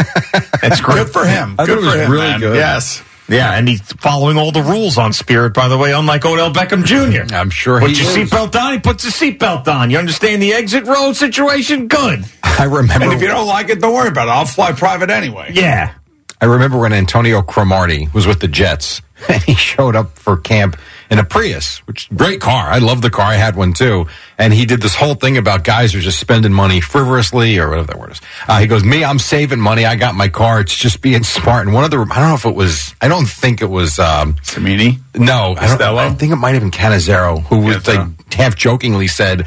That's 0.61 0.81
great. 0.81 0.97
Good 0.97 1.11
for 1.11 1.25
him. 1.25 1.53
I 1.53 1.65
thought 1.65 1.67
good 1.67 1.79
it 1.79 1.83
was 1.83 1.95
for 1.95 2.01
him, 2.01 2.11
really 2.11 2.27
man. 2.27 2.41
good. 2.41 2.57
Yes. 2.57 3.03
Yeah, 3.29 3.53
and 3.53 3.69
he's 3.69 3.81
following 3.81 4.39
all 4.39 4.53
the 4.53 4.63
rules 4.63 4.97
on 4.97 5.13
Spirit, 5.13 5.53
by 5.53 5.69
the 5.69 5.77
way, 5.77 5.93
unlike 5.93 6.25
Odell 6.25 6.51
Beckham 6.53 6.85
Jr. 6.85 7.35
I'm 7.35 7.51
sure 7.51 7.79
Put 7.81 7.91
your 7.91 8.09
is. 8.09 8.17
seatbelt 8.31 8.59
on, 8.59 8.73
he 8.73 8.79
puts 8.79 9.05
his 9.05 9.13
seatbelt 9.15 9.69
on. 9.69 9.91
You 9.91 9.99
understand 9.99 10.41
the 10.43 10.55
exit 10.55 10.87
road 10.87 11.13
situation? 11.15 11.89
Good. 11.89 12.25
I 12.43 12.65
remember. 12.65 13.05
And 13.05 13.13
if 13.13 13.21
you 13.21 13.29
don't 13.29 13.47
like 13.47 13.69
it, 13.69 13.81
don't 13.81 13.93
worry 13.93 14.09
about 14.09 14.29
it. 14.29 14.31
I'll 14.31 14.47
fly 14.47 14.73
private 14.73 15.11
anyway. 15.11 15.51
Yeah. 15.53 15.95
I 16.41 16.47
remember 16.47 16.79
when 16.79 16.93
Antonio 16.93 17.43
Cromartie 17.43 18.09
was 18.15 18.27
with 18.27 18.41
the 18.41 18.49
Jets 18.49 19.03
and 19.29 19.43
he 19.43 19.55
showed 19.55 19.95
up 19.95 20.17
for 20.19 20.37
camp 20.39 20.77
in 21.11 21.19
a 21.19 21.25
Prius, 21.25 21.79
which 21.87 22.09
great 22.15 22.41
car. 22.41 22.69
I 22.69 22.79
love 22.79 23.03
the 23.03 23.11
car. 23.11 23.27
I 23.27 23.35
had 23.35 23.57
one 23.57 23.73
too. 23.73 24.07
And 24.37 24.53
he 24.53 24.67
did 24.67 24.83
this 24.83 24.95
whole 24.95 25.15
thing 25.15 25.39
about 25.39 25.65
guys 25.65 25.93
who 25.93 25.99
are 25.99 26.03
just 26.03 26.19
spending 26.19 26.53
money 26.53 26.81
frivolously 26.81 27.59
or 27.59 27.71
whatever 27.71 27.87
that 27.87 27.99
word 27.99 28.13
is. 28.13 28.21
Uh, 28.47 28.61
he 28.61 28.67
goes, 28.67 28.85
me, 28.85 29.05
I'm 29.05 29.19
saving 29.19 29.61
money. 29.61 29.85
I 29.85 29.97
got 29.97 30.15
my 30.15 30.29
car. 30.29 30.61
It's 30.61 30.77
just 30.77 31.01
being 31.01 31.25
smart. 31.25 31.67
And 31.67 31.75
one 31.75 31.85
of 31.85 31.91
the, 31.91 31.99
I 31.99 32.21
don't 32.21 32.29
know 32.29 32.35
if 32.35 32.45
it 32.45 32.55
was, 32.55 32.95
I 33.01 33.09
don't 33.09 33.29
think 33.29 33.63
it 33.63 33.71
was, 33.71 33.99
um, 33.99 34.35
Samini? 34.43 34.99
no, 35.17 35.55
I, 35.59 35.77
don't, 35.77 35.99
I 35.99 36.11
think 36.11 36.33
it 36.33 36.37
might 36.37 36.53
have 36.53 36.63
been 36.63 36.71
Canizero 36.71 37.43
who 37.45 37.61
was 37.61 37.79
Canizero. 37.79 38.19
like 38.19 38.35
half 38.35 38.57
jokingly 38.57 39.09
said, 39.09 39.47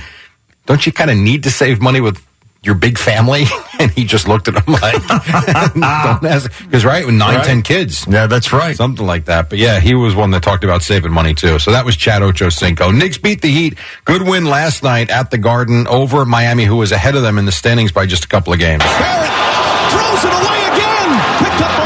don't 0.65 0.86
you 0.86 0.91
kind 0.91 1.12
of 1.12 1.17
need 1.17 1.43
to 1.43 1.52
save 1.52 1.82
money 1.82 2.02
with 2.02 2.24
your 2.63 2.76
big 2.76 2.97
family? 2.97 3.45
And 3.82 3.89
he 3.89 4.04
just 4.06 4.28
looked 4.28 4.47
at 4.47 4.54
him 4.54 4.74
like, 4.76 4.93
don't 5.08 6.24
ask. 6.24 6.52
Because, 6.63 6.86
right, 6.86 7.04
with 7.04 7.15
nine, 7.15 7.38
Right. 7.38 7.43
ten 7.45 7.63
kids. 7.63 8.06
Yeah, 8.08 8.28
that's 8.28 8.54
right. 8.54 8.76
Something 8.76 9.08
like 9.08 9.26
that. 9.26 9.50
But 9.50 9.58
yeah, 9.58 9.80
he 9.80 9.95
was 9.95 10.13
one 10.13 10.30
that 10.32 10.43
talked 10.43 10.63
about 10.63 10.84
saving 10.84 11.12
money 11.12 11.34
too. 11.34 11.58
So 11.58 11.71
that 11.71 11.84
was 11.84 11.95
Chad 11.97 12.21
Ochocinco. 12.21 12.95
Knicks 12.95 13.17
beat 13.17 13.41
the 13.41 13.50
Heat. 13.50 13.80
Good 14.06 14.21
win 14.21 14.45
last 14.45 14.84
night 14.84 15.10
at 15.10 15.32
the 15.32 15.39
Garden 15.39 15.88
over 15.88 16.26
Miami, 16.26 16.63
who 16.65 16.76
was 16.76 16.91
ahead 16.91 17.15
of 17.15 17.24
them 17.24 17.39
in 17.39 17.45
the 17.45 17.52
standings 17.52 17.91
by 17.91 18.06
just 18.06 18.24
a 18.26 18.28
couple 18.28 18.54
of 18.54 18.60
games. 18.60 18.84
Throws 18.84 20.24
it 20.26 20.30
away 20.30 20.62
again. 20.69 21.10
Picked 21.41 21.62
up 21.65 21.80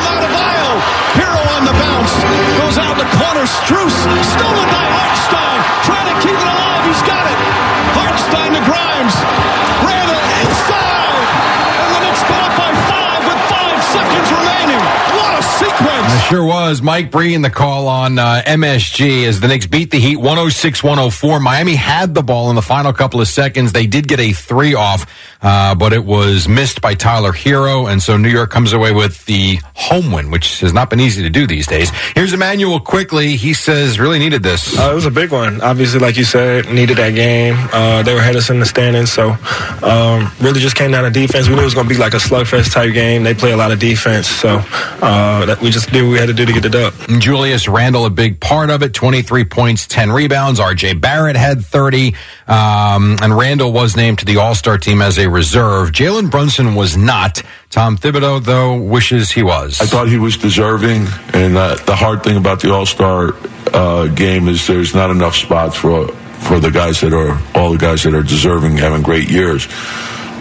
Sure 16.29 16.43
was. 16.43 16.81
Mike 16.81 17.11
Breen, 17.11 17.43
the 17.43 17.51
call 17.51 17.87
on 17.87 18.17
uh, 18.17 18.41
MSG 18.47 19.27
as 19.27 19.41
the 19.41 19.47
Knicks 19.47 19.67
beat 19.67 19.91
the 19.91 19.99
Heat 19.99 20.15
106 20.15 20.81
104. 20.81 21.39
Miami 21.39 21.75
had 21.75 22.15
the 22.15 22.23
ball 22.23 22.49
in 22.49 22.55
the 22.55 22.63
final 22.63 22.93
couple 22.93 23.21
of 23.21 23.27
seconds. 23.27 23.73
They 23.73 23.85
did 23.85 24.07
get 24.07 24.19
a 24.19 24.33
three 24.33 24.73
off, 24.73 25.05
uh, 25.45 25.75
but 25.75 25.93
it 25.93 26.03
was 26.03 26.47
missed 26.47 26.81
by 26.81 26.95
Tyler 26.95 27.31
Herro. 27.31 27.89
And 27.89 28.01
so 28.01 28.17
New 28.17 28.29
York 28.29 28.49
comes 28.49 28.73
away 28.73 28.91
with 28.91 29.23
the 29.25 29.59
home 29.75 30.11
win, 30.11 30.31
which 30.31 30.61
has 30.61 30.73
not 30.73 30.89
been 30.89 30.99
easy 30.99 31.21
to 31.21 31.29
do 31.29 31.45
these 31.45 31.67
days. 31.67 31.91
Here's 32.15 32.33
Immanuel 32.33 32.79
Quickley. 32.79 33.35
He 33.35 33.53
says, 33.53 33.99
really 33.99 34.17
needed 34.17 34.41
this. 34.41 34.75
Uh, 34.77 34.91
it 34.91 34.95
was 34.95 35.05
a 35.05 35.11
big 35.11 35.31
one. 35.31 35.61
Obviously, 35.61 35.99
like 35.99 36.17
you 36.17 36.23
said, 36.23 36.65
needed 36.73 36.97
that 36.97 37.11
game. 37.11 37.55
Uh, 37.71 38.01
they 38.01 38.15
were 38.15 38.21
ahead 38.21 38.35
of 38.35 38.39
us 38.39 38.49
in 38.49 38.59
the 38.59 38.65
standings, 38.65 39.11
so 39.11 39.37
um, 39.83 40.31
really 40.41 40.59
just 40.59 40.75
came 40.75 40.89
down 40.89 41.03
to 41.03 41.11
defense. 41.11 41.47
We 41.47 41.53
knew 41.53 41.61
it 41.61 41.65
was 41.65 41.75
going 41.75 41.87
to 41.87 41.93
be 41.93 41.99
like 41.99 42.15
a 42.15 42.17
slugfest 42.17 42.73
type 42.73 42.93
game. 42.93 43.23
They 43.23 43.35
play 43.35 43.51
a 43.51 43.57
lot 43.57 43.71
of 43.71 43.77
defense, 43.77 44.27
so 44.27 44.57
uh, 44.57 45.45
that 45.45 45.61
we 45.61 45.69
just 45.69 45.91
did 45.91 46.01
what 46.01 46.11
we 46.11 46.17
had 46.17 46.27
to 46.27 46.33
do 46.33 46.47
to 46.47 46.53
get 46.53 46.63
the 46.63 46.69
dub. 46.69 46.93
Julius 47.19 47.67
Randle, 47.67 48.07
a 48.07 48.09
big 48.09 48.39
part 48.39 48.71
of 48.71 48.81
it, 48.81 48.95
23 48.95 49.45
points, 49.45 49.85
10 49.85 50.11
rebounds. 50.11 50.59
RJ 50.59 50.99
Barrett 50.99 51.35
had 51.35 51.63
30. 51.63 52.15
Um, 52.47 53.17
and 53.21 53.35
Randle 53.35 53.71
was 53.71 53.95
named 53.95 54.19
to 54.19 54.25
the 54.25 54.37
All 54.37 54.55
Star 54.55 54.77
team 54.77 55.01
as 55.01 55.17
a 55.17 55.27
reserve. 55.35 55.91
Jalen 55.91 56.31
Brunson 56.31 56.73
was 56.73 56.95
not. 56.97 57.43
Tom 57.69 57.97
Thibodeau, 57.97 58.43
though, 58.43 58.81
wishes 58.81 59.29
he 59.29 59.43
was. 59.43 59.81
I 59.81 59.85
thought 59.85 60.07
he 60.07 60.17
was 60.17 60.37
deserving, 60.37 61.05
and 61.33 61.57
uh, 61.57 61.75
the 61.85 61.95
hard 61.95 62.23
thing 62.23 62.37
about 62.37 62.61
the 62.61 62.73
All 62.73 62.85
Star 62.85 63.35
uh, 63.73 64.07
game 64.07 64.47
is 64.47 64.65
there's 64.65 64.95
not 64.95 65.11
enough 65.11 65.35
spots 65.35 65.75
for 65.75 66.07
for 66.47 66.59
the 66.59 66.71
guys 66.71 67.01
that 67.01 67.13
are 67.13 67.39
all 67.53 67.71
the 67.71 67.77
guys 67.77 68.03
that 68.03 68.13
are 68.13 68.23
deserving, 68.23 68.77
having 68.77 69.01
great 69.01 69.29
years. 69.29 69.67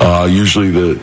Uh, 0.00 0.28
usually, 0.30 0.70
the 0.70 1.00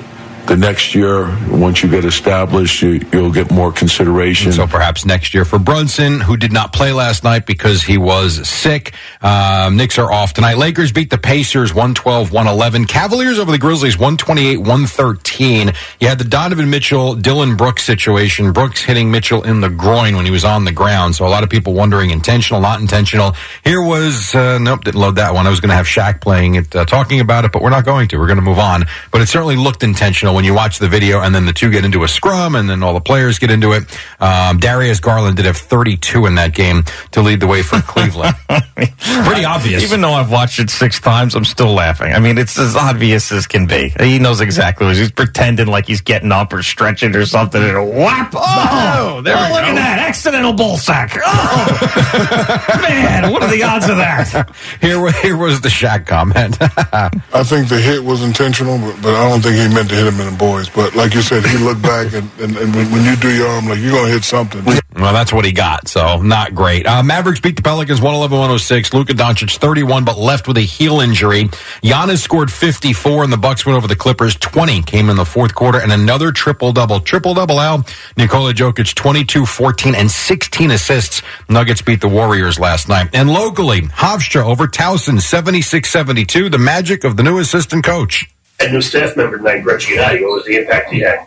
the 0.52 0.58
next 0.58 0.94
year, 0.94 1.34
once 1.50 1.82
you 1.82 1.88
get 1.88 2.04
established, 2.04 2.82
you, 2.82 3.00
you'll 3.14 3.32
get 3.32 3.50
more 3.52 3.72
consideration. 3.72 4.52
So 4.52 4.68
perhaps 4.68 5.06
next 5.06 5.34
year 5.34 5.46
for 5.46 5.58
Brunson, 5.58 6.20
who 6.20 6.36
did 6.36 6.52
not 6.52 6.74
play 6.74 6.92
last 6.92 7.24
night 7.24 7.46
because 7.46 7.82
he 7.84 7.98
was 7.98 8.46
sick. 8.50 8.94
Um, 9.22 9.78
Knicks 9.78 9.98
are 9.98 10.12
off 10.12 10.34
tonight. 10.34 10.58
Lakers 10.58 10.92
beat 10.92 11.10
the 11.10 11.18
Pacers 11.18 11.72
112-111. 11.72 12.90
Cavaliers 12.90 13.40
over 13.40 13.50
the 13.50 13.58
Grizzlies 13.58 13.96
128-113. 13.96 15.74
You 16.02 16.10
had 16.10 16.20
the 16.20 16.26
Donovan 16.26 16.70
Mitchell, 16.70 17.16
Dillon 17.16 17.56
Brooks 17.56 17.86
situation. 17.86 18.52
Brooks 18.52 18.82
hitting 18.82 19.10
Mitchell 19.10 19.44
in 19.44 19.62
the 19.62 19.70
groin 19.70 20.18
when 20.18 20.26
he 20.26 20.32
was 20.32 20.44
on 20.44 20.66
the 20.66 20.74
ground. 20.74 21.16
So 21.16 21.26
a 21.26 21.30
lot 21.30 21.44
of 21.44 21.50
people 21.50 21.72
wondering 21.76 22.10
intentional, 22.10 22.60
not 22.60 22.82
intentional. 22.82 23.38
Here 23.64 23.82
was, 23.82 24.36
uh, 24.36 24.58
nope, 24.58 24.84
didn't 24.84 25.00
load 25.00 25.16
that 25.16 25.34
one. 25.34 25.48
I 25.48 25.50
was 25.50 25.62
going 25.62 25.70
to 25.70 25.76
have 25.76 25.86
Shaq 25.86 26.20
playing 26.20 26.56
it, 26.56 26.76
uh, 26.76 26.84
talking 26.84 27.22
about 27.22 27.46
it, 27.46 27.54
but 27.54 27.62
we're 27.62 27.70
not 27.70 27.86
going 27.86 28.10
to. 28.10 28.18
We're 28.18 28.28
going 28.28 28.36
to 28.36 28.44
move 28.44 28.60
on. 28.60 28.84
But 29.12 29.22
it 29.22 29.28
certainly 29.28 29.56
looked 29.56 29.82
intentional 29.82 30.41
when 30.42 30.48
you 30.48 30.56
watch 30.56 30.80
the 30.80 30.88
video 30.88 31.22
and 31.22 31.36
then 31.36 31.46
the 31.46 31.54
two 31.54 31.70
get 31.70 31.86
into 31.86 32.04
a 32.04 32.08
scrum 32.08 32.56
and 32.56 32.68
then 32.68 32.82
all 32.82 32.96
the 32.96 33.00
players 33.00 33.38
get 33.38 33.52
into 33.52 33.74
it. 33.74 33.84
Um, 34.20 34.58
Darius 34.58 35.00
Garland 35.00 35.38
did 35.38 35.46
have 35.46 35.56
32 35.56 36.26
in 36.26 36.34
that 36.34 36.56
game 36.56 36.84
to 37.12 37.22
lead 37.22 37.42
the 37.42 37.46
way 37.46 37.62
for 37.62 37.80
Cleveland. 37.82 38.36
Pretty 38.48 39.46
obvious. 39.46 39.84
Even 39.84 40.02
though 40.02 40.14
I've 40.14 40.32
watched 40.32 40.58
it 40.58 40.72
six 40.72 41.00
times, 41.00 41.36
I'm 41.36 41.46
still 41.46 41.74
laughing. 41.74 42.12
I 42.14 42.18
mean, 42.18 42.40
it's 42.40 42.58
as 42.58 42.76
obvious 42.76 43.32
as 43.32 43.46
can 43.46 43.68
be. 43.68 43.94
He 44.00 44.18
knows 44.18 44.42
exactly 44.42 44.88
what 44.88 44.96
he's 44.96 45.12
pretending 45.12 45.68
like 45.68 45.86
he's 45.86 46.02
getting 46.02 46.32
up 46.32 46.52
or 46.54 46.64
stretching 46.64 47.16
or 47.16 47.28
something 47.28 47.62
and 47.62 47.90
whap. 47.90 48.34
Oh, 48.36 49.22
there 49.24 49.36
oh, 49.38 49.46
we 49.46 49.54
look 49.54 49.62
go. 49.62 49.68
at 49.68 49.76
that. 49.76 50.00
Accidental 50.00 50.54
ball 50.54 50.78
sack. 50.78 51.12
Oh, 51.24 52.80
man, 52.82 53.32
what 53.32 53.44
are 53.44 53.52
the 53.52 53.62
odds 53.62 53.88
of 53.88 53.98
that? 53.98 54.50
Here, 54.82 55.12
here 55.22 55.38
was 55.38 55.62
the 55.62 55.70
Shaq 55.70 56.08
comment. 56.08 56.58
I 56.62 57.44
think 57.44 57.70
the 57.70 57.80
hit 57.80 58.04
was 58.04 58.24
intentional, 58.24 58.80
but, 58.80 59.00
but 59.04 59.14
I 59.14 59.30
don't 59.30 59.42
think 59.42 59.56
he 59.56 59.74
meant 59.76 59.90
to 59.90 59.96
hit 59.96 60.08
him 60.08 60.20
in 60.22 60.32
the 60.34 60.38
boys. 60.38 60.70
But 60.70 60.96
like 60.96 61.14
you 61.14 61.22
said, 61.22 61.46
he 61.46 61.58
looked 61.58 61.82
back, 61.82 62.14
and, 62.14 62.30
and, 62.40 62.56
and 62.58 62.76
when, 62.76 62.92
when 62.92 63.04
you 63.06 63.16
do 63.16 63.34
your 63.34 63.48
arm, 63.48 63.68
like 63.68 63.80
you're 63.80 63.92
going 63.92 64.06
to 64.06 64.12
hit 64.12 64.24
something. 64.24 64.64
Well, 64.94 65.14
that's 65.14 65.32
what 65.32 65.46
he 65.46 65.52
got, 65.52 65.88
so 65.88 66.22
not 66.22 66.54
great. 66.54 66.86
Uh, 66.86 67.02
Mavericks 67.02 67.40
beat 67.40 67.56
the 67.56 67.62
Pelicans 67.62 68.02
111-106. 68.02 68.94
Luka 68.94 69.14
Doncic 69.14 69.58
31, 69.58 70.04
but 70.04 70.18
left 70.18 70.48
with 70.48 70.58
a 70.58 70.62
heel 70.62 71.00
injury. 71.00 71.46
Giannis 71.82 72.20
scored 72.20 72.52
54, 72.52 73.24
and 73.24 73.34
the 73.34 73.38
Bucks 73.38 73.66
went 73.66 73.78
over 73.78 73.88
the 73.88 73.96
Clippers. 73.96 74.36
20 74.36 74.84
came 74.84 75.10
in 75.10 75.16
the 75.16 75.26
fourth 75.26 75.56
quarter, 75.56 75.80
and 75.80 75.92
another 75.92 76.32
triple-double. 76.32 77.00
Triple-double 77.00 77.58
out. 77.58 77.96
Nikola 78.18 78.54
Jokic 78.54 78.94
22, 78.94 79.46
14, 79.46 79.96
and 79.96 80.12
16 80.12 80.72
assists. 80.72 81.22
Nuggets 81.50 81.82
beat 81.82 82.02
the 82.02 82.10
Warriors 82.10 82.60
last 82.60 82.90
night. 82.90 83.10
And 83.14 83.30
locally, 83.32 83.82
Hofstra 83.82 84.44
over 84.44 84.68
Towson 84.68 85.20
76-72. 85.20 86.52
The 86.52 86.58
magic 86.58 87.06
of 87.06 87.18
the 87.18 87.24
new 87.24 87.40
assistant 87.40 87.86
coach. 87.86 88.30
A 88.62 88.72
new 88.72 88.82
staff 88.82 89.16
member 89.18 89.38
named 89.40 89.64
Gregg 89.64 89.80
Giannotti. 89.80 90.22
What 90.22 90.36
was 90.36 90.46
the 90.46 90.58
impact 90.62 90.92
he 90.92 91.00
had? 91.00 91.26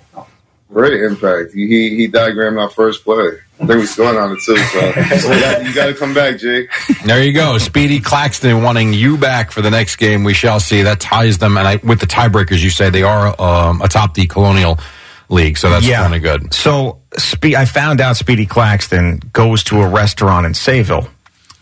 Great 0.73 1.01
impact. 1.03 1.53
He 1.53 1.67
he, 1.69 1.97
he 1.97 2.07
diagrammed 2.09 2.59
our 2.59 2.69
first 2.71 3.05
play. 3.05 3.39
I 3.61 3.67
think 3.67 3.71
we 3.81 3.87
scored 3.87 4.17
on 4.17 4.33
it 4.33 4.39
too. 4.45 4.57
So, 4.57 4.93
so 5.19 5.33
you, 5.33 5.41
got, 5.41 5.65
you 5.65 5.75
got 5.75 5.87
to 5.87 5.95
come 5.95 6.13
back, 6.13 6.39
Jake. 6.39 6.69
There 7.05 7.23
you 7.23 7.33
go. 7.33 7.57
Speedy 7.59 8.01
Claxton 8.01 8.63
wanting 8.65 8.93
you 8.93 9.17
back 9.17 9.53
for 9.53 9.63
the 9.63 9.71
next 9.71 9.97
game. 9.97 10.25
We 10.25 10.35
shall 10.35 10.59
see. 10.59 10.83
That 10.83 10.99
ties 10.99 11.39
them. 11.39 11.57
And 11.57 11.69
I, 11.69 11.77
with 11.77 12.01
the 12.01 12.07
tiebreakers, 12.07 12.61
you 12.63 12.71
say 12.71 12.91
they 12.91 13.05
are 13.05 13.41
um, 13.41 13.81
atop 13.83 14.15
the 14.15 14.27
Colonial 14.27 14.81
League. 15.29 15.57
So 15.59 15.71
that's 15.71 15.87
Yeah. 15.87 16.03
kind 16.03 16.17
of 16.17 16.23
good. 16.23 16.53
So 16.53 16.99
Spe- 17.17 17.55
I 17.57 17.65
found 17.67 18.01
out 18.01 18.17
Speedy 18.17 18.45
Claxton 18.47 19.21
goes 19.33 19.63
to 19.65 19.81
a 19.81 19.89
restaurant 19.89 20.47
in 20.47 20.53
Sayville. 20.53 21.09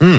Hmm. 0.00 0.18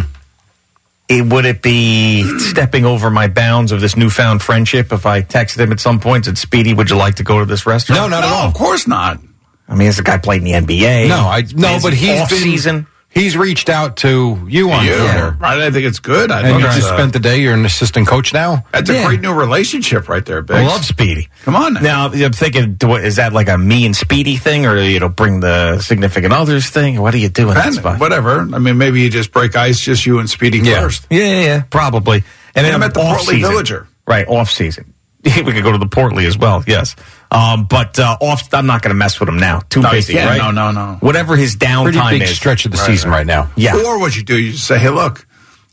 It, 1.10 1.26
would 1.32 1.46
it 1.46 1.62
be 1.62 2.24
stepping 2.40 2.86
over 2.86 3.10
my 3.10 3.28
bounds 3.28 3.72
of 3.72 3.82
this 3.82 3.98
newfound 3.98 4.42
friendship 4.42 4.94
if 4.94 5.06
I 5.06 5.22
texted 5.22 5.60
him 5.60 5.72
at 5.72 5.80
some 5.80 6.00
point 6.00 6.28
and 6.28 6.38
said, 6.38 6.42
Speedy, 6.42 6.74
would 6.74 6.90
you 6.90 6.96
like 6.96 7.16
to 7.16 7.24
go 7.24 7.40
to 7.40 7.46
this 7.46 7.66
restaurant? 7.66 8.02
No, 8.02 8.08
not 8.08 8.24
at 8.24 8.32
all. 8.32 8.48
Of 8.48 8.54
course 8.54 8.88
not. 8.88 9.20
I 9.68 9.76
mean, 9.76 9.88
this 9.88 10.00
guy 10.02 10.18
played 10.18 10.44
in 10.44 10.46
the 10.46 10.52
NBA. 10.52 11.10
No, 11.10 11.16
I 11.16 11.42
no, 11.56 11.80
but 11.82 11.94
it 11.94 11.98
he's 11.98 12.22
off 12.22 12.30
been 12.30 12.40
season. 12.40 12.88
He's 13.14 13.38
reached 13.38 13.70
out 13.70 13.98
to 13.98 14.44
you 14.50 14.72
on 14.72 14.86
You. 14.86 14.96
Twitter. 14.98 15.38
Right, 15.40 15.60
I 15.60 15.70
think 15.70 15.86
it's 15.86 16.00
good. 16.00 16.32
I 16.32 16.42
And 16.48 16.60
you 16.60 16.66
just 16.66 16.90
uh, 16.92 16.96
spent 16.98 17.14
the 17.14 17.20
day. 17.20 17.42
You're 17.42 17.54
an 17.54 17.64
assistant 17.64 18.08
coach 18.08 18.34
now. 18.34 18.66
That's 18.72 18.90
a 18.90 19.06
great 19.06 19.22
new 19.22 19.34
relationship 19.34 20.10
right 20.10 20.26
there, 20.26 20.42
Biggs. 20.42 20.60
I 20.60 20.66
love 20.66 20.84
Speedy. 20.84 21.30
Come 21.44 21.56
on 21.56 21.76
now. 21.76 21.82
Now 21.82 22.06
I'm 22.08 22.34
thinking, 22.34 22.76
is 22.82 23.18
that 23.18 23.32
like 23.32 23.50
a 23.50 23.58
me 23.58 23.86
and 23.86 23.96
Speedy 23.96 24.38
thing, 24.38 24.66
or 24.66 24.78
you 24.82 25.00
know, 25.00 25.10
bring 25.10 25.42
the 25.42 25.80
significant 25.80 26.34
others 26.34 26.70
thing? 26.72 27.00
What 27.00 27.12
do 27.12 27.20
you 27.20 27.30
do 27.30 27.50
in 27.50 27.54
that 27.54 27.74
spot? 27.74 28.00
whatever. 28.00 28.40
I 28.40 28.58
mean, 28.58 28.80
maybe 28.80 29.02
you 29.02 29.12
just 29.12 29.32
break 29.32 29.56
ice, 29.56 29.80
just 29.80 30.06
you 30.08 30.18
and 30.18 30.28
Speedy 30.28 30.58
Yeah. 30.60 30.82
first. 30.82 31.06
Yeah, 31.12 31.20
yeah, 31.20 31.42
yeah, 31.42 31.62
probably. 31.70 32.24
And 32.56 32.66
then 32.66 32.74
I'm 32.74 32.82
at 32.82 32.96
the 32.96 33.00
Portly. 33.02 33.42
Villager. 33.42 33.88
Right, 34.08 34.28
off 34.28 34.50
season. 34.50 34.94
we 35.24 35.32
could 35.32 35.64
go 35.64 35.72
to 35.72 35.78
the 35.78 35.86
Portly 35.86 36.26
as 36.26 36.38
well. 36.38 36.64
Yes, 36.68 36.96
um, 37.34 37.66
but 37.66 37.98
uh, 38.00 38.18
off. 38.22 38.54
I'm 38.54 38.66
not 38.66 38.82
going 38.82 38.90
to 38.94 38.98
mess 38.98 39.20
with 39.20 39.30
him 39.30 39.38
now. 39.38 39.60
Too 39.70 39.82
No, 39.82 39.92
busy. 39.92 40.14
can't. 40.14 40.30
Right? 40.30 40.38
No, 40.38 40.52
no, 40.52 40.72
no. 40.72 40.98
Whatever 41.00 41.36
his 41.36 41.56
downtime 41.56 41.94
Pretty 41.94 42.20
big 42.20 42.22
is. 42.30 42.36
stretch 42.36 42.66
of 42.66 42.72
the 42.72 42.78
season 42.78 43.10
right 43.12 43.26
now. 43.26 43.50
Yeah. 43.56 43.76
Or 43.76 44.00
what 44.00 44.16
you 44.16 44.24
do, 44.24 44.38
you 44.38 44.52
just 44.52 44.66
say, 44.68 44.78
hey, 44.78 44.90
look, 44.90 45.26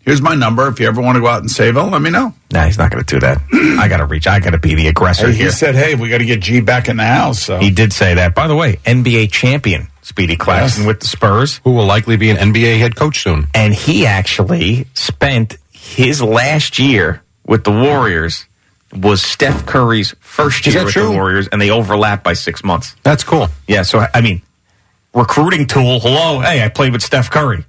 here's 0.02 0.22
my 0.22 0.34
number. 0.34 0.66
If 0.68 0.80
you 0.80 0.86
ever 0.88 1.00
want 1.00 1.16
to 1.16 1.20
go 1.20 1.26
out 1.28 1.40
and 1.42 1.50
save 1.50 1.74
Sayville, 1.74 1.92
let 1.92 2.00
me 2.02 2.10
know. 2.10 2.34
Nah, 2.52 2.64
he's 2.64 2.78
not 2.78 2.90
going 2.90 3.04
to 3.04 3.14
do 3.14 3.20
that. 3.20 3.38
I 3.78 3.88
got 3.88 3.98
to 3.98 4.06
reach. 4.06 4.26
I 4.26 4.40
got 4.40 4.50
to 4.50 4.58
be 4.58 4.74
the 4.74 4.88
aggressor 4.88 5.28
Hey, 5.30 5.34
here. 5.36 5.46
he 5.46 5.52
said, 5.52 5.74
hey, 5.74 5.94
we 5.94 6.08
got 6.08 6.18
to 6.18 6.24
get 6.24 6.40
G 6.40 6.60
back 6.60 6.88
in 6.88 6.96
the 6.96 7.04
house. 7.04 7.42
So 7.42 7.58
He 7.58 7.70
did 7.70 7.92
say 7.92 8.14
that. 8.14 8.34
By 8.34 8.46
the 8.48 8.56
way, 8.56 8.76
NBA 8.86 9.30
champion 9.30 9.88
Speedy 10.02 10.36
Claxton 10.36 10.82
Yes. 10.84 10.86
with 10.88 11.00
the 11.00 11.06
Spurs. 11.06 11.60
Who 11.64 11.72
will 11.72 11.84
likely 11.86 12.16
be 12.16 12.30
an 12.30 12.36
NBA 12.38 12.78
head 12.78 12.96
coach 12.96 13.22
soon. 13.22 13.46
and 13.54 13.72
he 13.74 14.06
actually 14.06 14.86
spent 14.94 15.56
his 15.70 16.20
last 16.22 16.78
year 16.78 17.22
with 17.46 17.64
the 17.64 17.70
Warriors 17.70 18.46
was 18.92 19.22
Steph 19.22 19.66
Curry's 19.66 20.14
first 20.20 20.66
year 20.66 20.84
with 20.84 20.92
true? 20.92 21.04
the 21.04 21.10
Warriors, 21.12 21.48
and 21.48 21.60
they 21.60 21.70
overlap 21.70 22.22
by 22.22 22.32
six 22.32 22.64
months. 22.64 22.94
That's 23.02 23.24
cool. 23.24 23.48
Yeah, 23.68 23.82
so 23.82 24.06
I 24.12 24.20
mean, 24.20 24.42
recruiting 25.14 25.66
tool. 25.66 26.00
Hello, 26.00 26.40
hey, 26.40 26.64
I 26.64 26.68
played 26.68 26.92
with 26.92 27.02
Steph 27.02 27.30
Curry. 27.30 27.64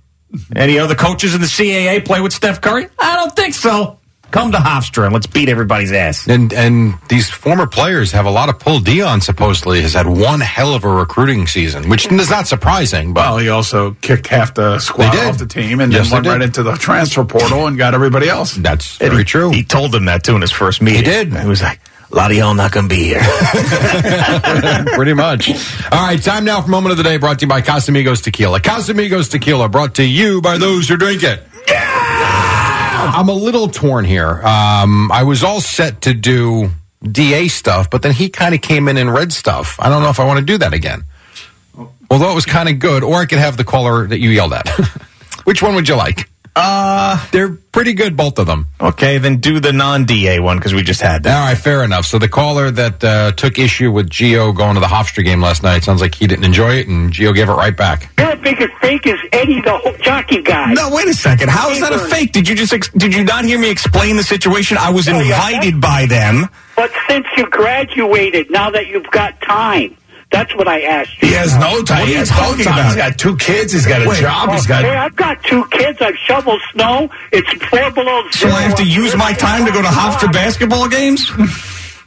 Any 0.56 0.80
other 0.80 0.96
coaches 0.96 1.36
in 1.36 1.42
the 1.42 1.48
CAA 1.48 2.06
play 2.06 2.22
with 2.22 2.34
Steph 2.34 2.62
Curry? 2.62 2.88
I 2.98 3.16
don't 3.18 3.36
think 3.36 3.54
so. 3.54 4.00
Come 4.32 4.52
to 4.54 4.58
Hofstra 4.60 5.04
and 5.06 5.14
let's 5.14 5.28
beat 5.28 5.50
everybody's 5.50 5.92
ass. 5.92 6.26
And 6.28 6.54
and 6.54 6.94
these 7.10 7.30
former 7.30 7.68
players 7.68 8.14
have 8.14 8.26
a 8.26 8.32
lot 8.32 8.48
of 8.48 8.60
pull. 8.60 8.80
Dion 8.80 9.20
supposedly 9.20 9.82
has 9.82 9.94
had 9.94 10.08
one 10.08 10.40
hell 10.40 10.74
of 10.74 10.86
a 10.86 10.90
recruiting 10.90 11.48
season, 11.48 11.90
which 11.90 12.10
is 12.10 12.30
not 12.30 12.48
surprising. 12.48 13.14
But 13.14 13.22
well, 13.26 13.38
he 13.40 13.50
also 13.50 13.92
kicked 14.02 14.28
half 14.28 14.54
the 14.54 14.80
squad 14.80 15.12
They 15.12 15.28
off 15.28 15.38
the 15.38 15.46
team 15.46 15.82
and 15.82 15.92
Yes, 15.92 16.06
then 16.10 16.14
went 16.14 16.24
did. 16.24 16.30
right 16.32 16.42
into 16.42 16.64
the 16.64 16.74
transfer 16.74 17.26
portal 17.26 17.68
and 17.68 17.78
got 17.78 17.94
everybody 17.94 18.30
else. 18.30 18.54
that's 18.56 19.00
And 19.02 19.10
very 19.12 19.24
he, 19.24 19.26
true. 19.26 19.50
He 19.52 19.64
told 19.64 19.92
them 19.92 20.06
that 20.06 20.24
too 20.24 20.36
in 20.36 20.42
his 20.42 20.52
first 20.52 20.82
meeting. 20.82 21.00
He 21.04 21.04
did. 21.04 21.34
He 21.34 21.46
was 21.48 21.62
like, 21.62 21.82
a 22.12 22.16
lot 22.16 22.32
of 22.32 22.38
y'all 22.38 22.54
not 22.54 22.72
going 22.72 22.88
to 22.90 22.96
be 22.96 23.04
here. 23.04 23.22
Pretty 24.96 25.14
much. 25.14 25.50
All 25.92 26.06
right, 26.06 26.22
time 26.22 26.46
now 26.46 26.62
for 26.62 26.70
moment 26.70 26.92
of 26.92 26.98
the 26.98 27.04
day 27.04 27.18
brought 27.18 27.40
to 27.40 27.46
you 27.46 27.50
by 27.50 27.62
Casamigos 27.62 28.24
Tequila. 28.24 28.60
Casamigos 28.62 29.30
Tequila 29.30 29.68
brought 29.70 29.96
to 29.96 30.04
you 30.06 30.42
by 30.42 30.58
those 30.58 30.88
who 30.90 30.96
drink 30.98 31.24
it. 31.24 31.44
I'm 33.08 33.30
a 33.30 33.34
little 33.34 33.68
torn 33.68 34.06
here. 34.06 34.42
Um, 34.44 35.12
I 35.12 35.24
was 35.24 35.44
all 35.44 35.62
set 35.62 36.02
to 36.02 36.14
do 36.14 36.70
DA 37.04 37.48
stuff, 37.48 37.90
but 37.90 38.02
then 38.02 38.12
he 38.12 38.30
kind 38.30 38.56
of 38.56 38.62
came 38.62 38.88
in 38.88 38.98
and 38.98 39.14
read 39.14 39.34
stuff. 39.34 39.78
I 39.80 39.90
don't 39.90 40.04
know 40.04 40.10
if 40.10 40.20
I 40.20 40.26
want 40.26 40.40
to 40.40 40.46
do 40.46 40.58
that 40.60 40.74
again. 40.74 41.04
Although 42.10 42.32
it 42.32 42.36
was 42.36 42.46
kind 42.46 42.70
of 42.70 42.80
good, 42.80 43.04
or 43.04 43.16
I 43.16 43.26
could 43.26 43.40
have 43.40 43.58
the 43.58 43.64
caller 43.64 44.08
that 44.08 44.20
you 44.20 44.30
yelled 44.30 44.54
at. 44.54 44.68
Which 45.44 45.62
one 45.62 45.76
would 45.76 45.88
you 45.88 45.96
like? 45.96 46.30
Uh, 46.56 47.26
They're 47.32 47.50
pretty 47.50 47.94
good, 47.94 48.18
both 48.18 48.38
of 48.38 48.46
them. 48.46 48.68
okay, 48.80 49.18
then 49.20 49.38
do 49.38 49.60
the 49.62 49.72
non-DA 49.72 50.40
one 50.40 50.58
because 50.58 50.74
we 50.74 50.82
just 50.84 51.02
had 51.02 51.24
that. 51.24 51.34
All 51.40 51.46
right, 51.48 51.58
fair 51.58 51.84
enough. 51.84 52.06
So 52.06 52.20
the 52.20 52.28
caller 52.28 52.70
that 52.72 53.04
uh, 53.04 53.32
took 53.32 53.58
issue 53.58 53.90
with 53.92 54.10
Gio 54.10 54.56
going 54.56 54.74
to 54.74 54.82
the 54.82 54.88
Hofstra 54.88 55.24
game 55.24 55.40
last 55.42 55.64
night 55.64 55.84
sounds 55.84 56.02
like 56.02 56.14
he 56.14 56.28
didn't 56.28 56.44
enjoy 56.44 56.76
it, 56.76 56.88
and 56.90 57.12
Gio 57.14 57.34
gave 57.34 57.48
it 57.48 57.54
right 57.54 57.76
back. 57.76 58.12
You're 58.18 58.32
as 58.32 58.40
big 58.40 58.62
a 58.62 58.68
fake 58.80 59.08
as 59.08 59.18
Eddie 59.32 59.62
the 59.62 59.98
jockey 60.02 60.42
guy. 60.42 60.74
No, 60.74 60.90
wait 60.92 61.08
a 61.08 61.14
second. 61.14 61.50
How 61.50 61.70
is 61.70 61.80
that 61.80 61.94
a 61.94 62.00
fake? 62.00 62.34
Did 62.34 62.50
you 62.50 62.56
just 62.56 62.74
ex- 62.74 62.90
did 62.90 63.16
you 63.16 63.24
not 63.24 63.46
hear 63.46 63.58
me 63.60 63.70
explain 63.70 64.18
the 64.18 64.24
situation? 64.24 64.78
I 64.78 64.92
was 64.92 65.08
invited 65.08 65.80
by 65.80 66.06
them. 66.06 66.50
But 66.76 66.92
since 67.08 67.28
you 67.38 67.48
graduated, 67.50 68.50
now 68.52 68.70
that 68.72 68.88
you've 68.88 69.10
got 69.12 69.40
time, 69.42 69.96
that's 70.32 70.56
what 70.56 70.68
I 70.68 70.82
asked 70.82 71.22
you. 71.22 71.28
He 71.28 71.34
has 71.36 71.56
no 71.58 71.82
time. 71.84 72.00
What 72.00 72.02
are 72.02 72.06
He 72.06 72.14
has 72.14 72.32
no 72.32 72.56
time. 72.64 72.86
He's 72.86 72.96
got 72.96 73.18
two 73.18 73.36
kids. 73.38 73.74
He's 73.74 73.86
got 73.86 74.02
a 74.02 74.08
Wait, 74.10 74.20
job. 74.20 74.50
He's 74.52 74.66
oh, 74.66 74.68
got. 74.70 74.84
Hey, 74.84 74.96
I've 74.96 75.16
got 75.16 75.44
two 75.44 75.66
kids. 75.66 76.02
I've 76.02 76.16
shoveled 76.18 76.62
snow. 76.74 77.10
It's 77.32 77.52
four 77.66 77.92
below 77.92 78.22
zero. 78.32 78.52
So. 78.52 78.58
I 78.58 78.62
have 78.62 78.76
to 78.76 78.86
use 78.88 79.16
my 79.16 79.34
time 79.34 79.66
to 79.66 79.72
go 79.72 79.82
to 79.82 79.88
Hofstra 79.88 80.32
basketball 80.32 80.88
games? 80.88 81.30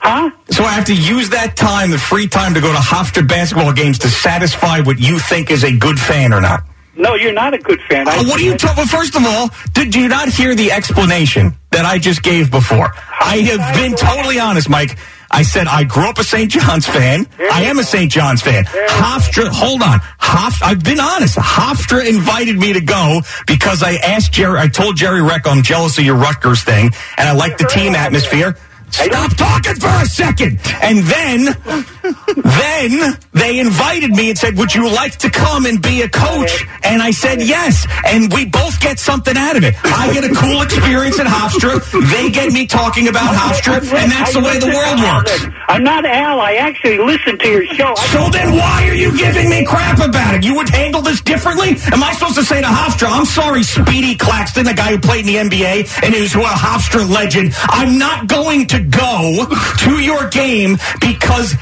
Huh? 0.00 0.30
So 0.50 0.64
I 0.64 0.72
have 0.72 0.84
to 0.86 0.94
use 0.94 1.30
that 1.30 1.56
time, 1.56 1.90
the 1.90 1.98
free 1.98 2.26
time, 2.26 2.54
to 2.54 2.60
go 2.60 2.72
to 2.72 2.78
Hofstra 2.78 3.26
basketball 3.26 3.72
games 3.72 3.98
to 4.00 4.08
satisfy 4.08 4.80
what 4.80 4.98
you 4.98 5.18
think 5.18 5.50
is 5.50 5.64
a 5.64 5.74
good 5.76 5.98
fan 5.98 6.32
or 6.32 6.40
not? 6.40 6.64
No, 6.96 7.14
you're 7.14 7.32
not 7.32 7.54
a 7.54 7.58
good 7.58 7.80
fan. 7.88 8.06
Oh, 8.06 8.10
I- 8.10 8.18
Oh, 8.18 8.28
what 8.28 8.38
are 8.40 8.44
you 8.44 8.56
talking? 8.56 8.84
First 8.86 9.16
of 9.16 9.24
all, 9.26 9.50
did 9.72 9.94
you 9.94 10.08
not 10.08 10.28
hear 10.28 10.54
the 10.54 10.72
explanation 10.72 11.54
that 11.72 11.84
I 11.84 11.98
just 11.98 12.22
gave 12.22 12.50
before? 12.50 12.94
I 13.20 13.38
have 13.38 13.74
been 13.74 13.94
totally 13.96 14.38
honest, 14.38 14.68
Mike. 14.68 14.96
I 15.30 15.42
said 15.42 15.66
I 15.66 15.84
grew 15.84 16.08
up 16.08 16.18
a 16.18 16.24
St. 16.24 16.50
John's 16.50 16.86
fan. 16.86 17.26
I 17.52 17.64
am 17.64 17.78
a 17.78 17.84
St. 17.84 18.10
John's 18.10 18.42
fan. 18.42 18.64
Hofstra, 18.64 19.48
hold 19.48 19.82
on. 19.82 20.00
Hof, 20.18 20.62
I've 20.62 20.82
been 20.84 21.00
honest. 21.00 21.36
Hofstra 21.38 22.06
invited 22.08 22.56
me 22.58 22.72
to 22.72 22.80
go 22.80 23.20
because 23.46 23.82
I 23.82 23.94
asked 23.96 24.32
Jerry, 24.32 24.58
I 24.58 24.68
told 24.68 24.96
Jerry 24.96 25.20
Recco 25.20 25.48
I'm 25.48 25.62
jealous 25.62 25.98
of 25.98 26.04
your 26.04 26.16
Rutgers 26.16 26.62
thing 26.62 26.90
and 27.18 27.28
I 27.28 27.32
like 27.32 27.58
the 27.58 27.64
team 27.64 27.94
atmosphere. 27.94 28.56
Stop 28.90 29.36
talking 29.36 29.74
for 29.74 29.88
a 29.88 30.06
second. 30.06 30.60
And 30.80 30.98
then, 31.04 31.56
then 32.04 33.16
they 33.32 33.58
invited 33.58 34.10
me 34.10 34.30
and 34.30 34.38
said, 34.38 34.56
would 34.58 34.74
you 34.74 34.90
like 34.90 35.16
to 35.18 35.30
come 35.30 35.66
and 35.66 35.80
be 35.80 36.02
a 36.02 36.08
coach? 36.08 36.66
And 36.82 37.02
I 37.02 37.10
said, 37.10 37.40
yes. 37.40 37.86
And 38.06 38.32
we 38.32 38.44
both 38.44 38.80
get 38.80 38.98
something 38.98 39.36
out 39.36 39.56
of 39.56 39.64
it. 39.64 39.74
I 39.84 40.12
get 40.12 40.24
a 40.24 40.34
cool 40.34 40.62
experience 40.62 41.18
at 41.18 41.26
Hofstra. 41.26 41.80
They 42.12 42.30
get 42.30 42.52
me 42.52 42.66
talking 42.66 43.08
about 43.08 43.34
Hofstra. 43.34 43.80
And 43.80 44.12
that's 44.12 44.34
the 44.34 44.40
way 44.40 44.58
the 44.58 44.66
world 44.66 45.00
works. 45.00 45.46
I'm 45.68 45.82
not 45.82 46.04
Al. 46.04 46.40
I 46.40 46.54
actually 46.54 46.98
listen 46.98 47.38
to 47.38 47.48
your 47.48 47.66
show. 47.66 47.94
So 48.12 48.28
then 48.28 48.52
why 48.52 48.86
are 48.88 48.94
you 48.94 49.16
giving 49.16 49.48
me 49.48 49.64
crap 49.64 49.98
about 49.98 50.34
it? 50.34 50.44
You 50.44 50.54
would 50.56 50.68
handle 50.68 51.00
this 51.00 51.20
differently? 51.22 51.76
Am 51.92 52.02
I 52.02 52.12
supposed 52.12 52.36
to 52.36 52.44
say 52.44 52.60
to 52.60 52.66
Hofstra, 52.66 53.08
I'm 53.10 53.24
sorry, 53.24 53.62
Speedy 53.62 54.14
Claxton, 54.14 54.66
the 54.66 54.74
guy 54.74 54.90
who 54.90 54.98
played 54.98 55.26
in 55.26 55.48
the 55.48 55.56
NBA 55.56 56.04
and 56.04 56.14
is 56.14 56.34
a 56.34 56.38
Hofstra 56.38 57.08
legend, 57.08 57.52
I'm 57.64 57.98
not 57.98 58.26
going 58.28 58.66
to 58.68 58.80
go 58.80 59.46
to 59.78 60.02
your 60.02 60.28
game 60.28 60.76
because 61.00 61.54